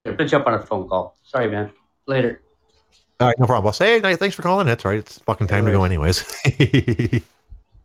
I'm 0.04 0.16
gonna 0.16 0.28
jump 0.28 0.46
on 0.46 0.52
a 0.52 0.60
phone 0.60 0.90
call. 0.90 1.16
Sorry, 1.22 1.50
man. 1.50 1.70
Later. 2.06 2.42
All 3.18 3.28
right, 3.28 3.38
no 3.38 3.46
problem. 3.46 3.64
boss. 3.64 3.78
Hey, 3.78 3.98
Knight, 3.98 4.18
thanks 4.18 4.36
for 4.36 4.42
calling. 4.42 4.66
That's 4.66 4.84
right. 4.84 4.98
It's 4.98 5.20
fucking 5.20 5.46
time 5.46 5.64
to 5.64 5.72
go, 5.72 5.84
anyways. 5.84 6.22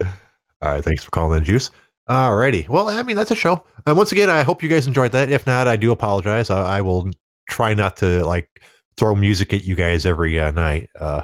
All 0.02 0.74
right, 0.74 0.84
thanks 0.84 1.06
for 1.06 1.12
calling 1.12 1.38
in, 1.38 1.46
Juice. 1.46 1.72
All 2.10 2.36
righty. 2.36 2.66
Well, 2.70 2.90
I 2.90 3.04
mean, 3.04 3.18
that's 3.18 3.32
a 3.32 3.36
show. 3.36 3.64
And 3.86 3.98
once 3.98 4.12
again, 4.12 4.30
I 4.30 4.44
hope 4.44 4.64
you 4.64 4.70
guys 4.70 4.88
enjoyed 4.88 5.12
that. 5.12 5.30
If 5.30 5.46
not, 5.46 5.68
I 5.68 5.76
do 5.76 5.92
apologize. 5.92 6.50
I, 6.50 6.78
I 6.78 6.82
will 6.82 7.10
try 7.50 7.74
not 7.74 7.98
to 7.98 8.26
like 8.26 8.62
throw 8.96 9.14
music 9.14 9.54
at 9.54 9.66
you 9.66 9.76
guys 9.76 10.06
every 10.06 10.40
uh, 10.40 10.52
night, 10.52 10.90
uh, 11.00 11.24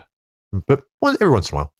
but 0.67 0.83
one, 0.99 1.15
every 1.21 1.31
once 1.31 1.51
in 1.51 1.57
a 1.57 1.61
while. 1.61 1.73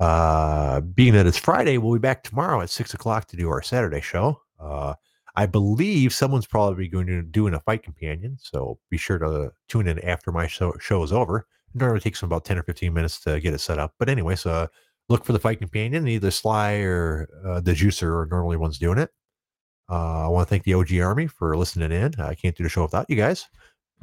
Uh, 0.00 0.80
being 0.80 1.14
that 1.14 1.26
it's 1.26 1.38
Friday, 1.38 1.78
we'll 1.78 1.94
be 1.94 1.98
back 1.98 2.22
tomorrow 2.22 2.60
at 2.60 2.70
six 2.70 2.94
o'clock 2.94 3.26
to 3.28 3.36
do 3.36 3.48
our 3.48 3.62
Saturday 3.62 4.00
show. 4.00 4.40
Uh, 4.60 4.94
I 5.36 5.46
believe 5.46 6.12
someone's 6.12 6.46
probably 6.46 6.86
going 6.88 7.06
to 7.06 7.22
doing 7.22 7.54
a 7.54 7.60
fight 7.60 7.82
companion, 7.82 8.36
so 8.40 8.78
be 8.90 8.96
sure 8.96 9.18
to 9.18 9.52
tune 9.68 9.88
in 9.88 9.98
after 10.00 10.30
my 10.30 10.46
show, 10.46 10.74
show 10.80 11.02
is 11.02 11.12
over. 11.12 11.46
It 11.74 11.80
normally 11.80 12.00
takes 12.00 12.20
them 12.20 12.28
about 12.28 12.44
10 12.44 12.58
or 12.58 12.62
15 12.62 12.92
minutes 12.92 13.20
to 13.20 13.40
get 13.40 13.54
it 13.54 13.58
set 13.58 13.78
up. 13.78 13.94
But 13.98 14.08
anyway, 14.08 14.36
so 14.36 14.68
look 15.08 15.24
for 15.24 15.32
the 15.32 15.38
fight 15.38 15.58
companion. 15.58 16.08
Either 16.08 16.30
Sly 16.30 16.74
or 16.74 17.28
uh, 17.46 17.60
the 17.60 17.72
Juicer 17.72 18.22
are 18.22 18.28
normally 18.30 18.56
ones 18.56 18.78
doing 18.78 18.98
it. 18.98 19.10
Uh, 19.90 20.24
I 20.24 20.28
want 20.28 20.48
to 20.48 20.50
thank 20.50 20.64
the 20.64 20.74
OG 20.74 20.98
Army 21.00 21.26
for 21.26 21.56
listening 21.56 21.92
in. 21.92 22.18
I 22.18 22.34
can't 22.34 22.56
do 22.56 22.62
the 22.62 22.70
show 22.70 22.82
without 22.82 23.06
you 23.08 23.16
guys. 23.16 23.46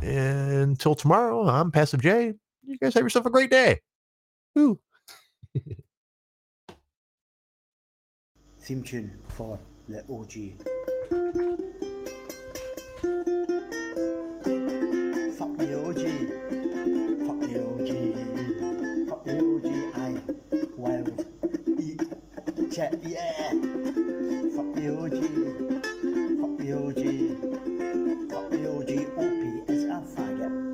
And 0.02 0.52
until 0.52 0.96
tomorrow, 0.96 1.48
I'm 1.48 1.72
Passive 1.72 2.02
J. 2.02 2.34
You 2.64 2.78
guys 2.78 2.94
have 2.94 3.04
yourself 3.04 3.26
a 3.26 3.32
great 3.32 3.50
day. 3.50 3.80
Woo. 4.56 4.80
Theme 8.60 8.84
tune 8.84 9.12
for 9.30 9.60
the 9.90 10.00
OG. 10.02 10.54
Fuck 15.38 15.58
the 15.58 15.74
OG. 15.80 16.02
Fuck 17.26 17.40
the 17.40 17.58
OG. 17.66 17.90
Fuck 19.10 19.24
the 19.26 19.36
OG. 19.40 19.81
Wow. 20.82 21.04
Chat, 22.74 22.98
yeah. 23.04 23.52
Fuck 24.56 24.74
the 24.74 24.90
OG. 24.98 25.16
Fuck 26.42 26.58
the 26.58 26.74
OG. 26.74 27.02
Fuck 28.32 28.50
the 28.50 28.62
OG. 28.68 28.92
OP 29.16 29.70
is 29.70 29.84
a 29.84 30.02
faggot. 30.16 30.71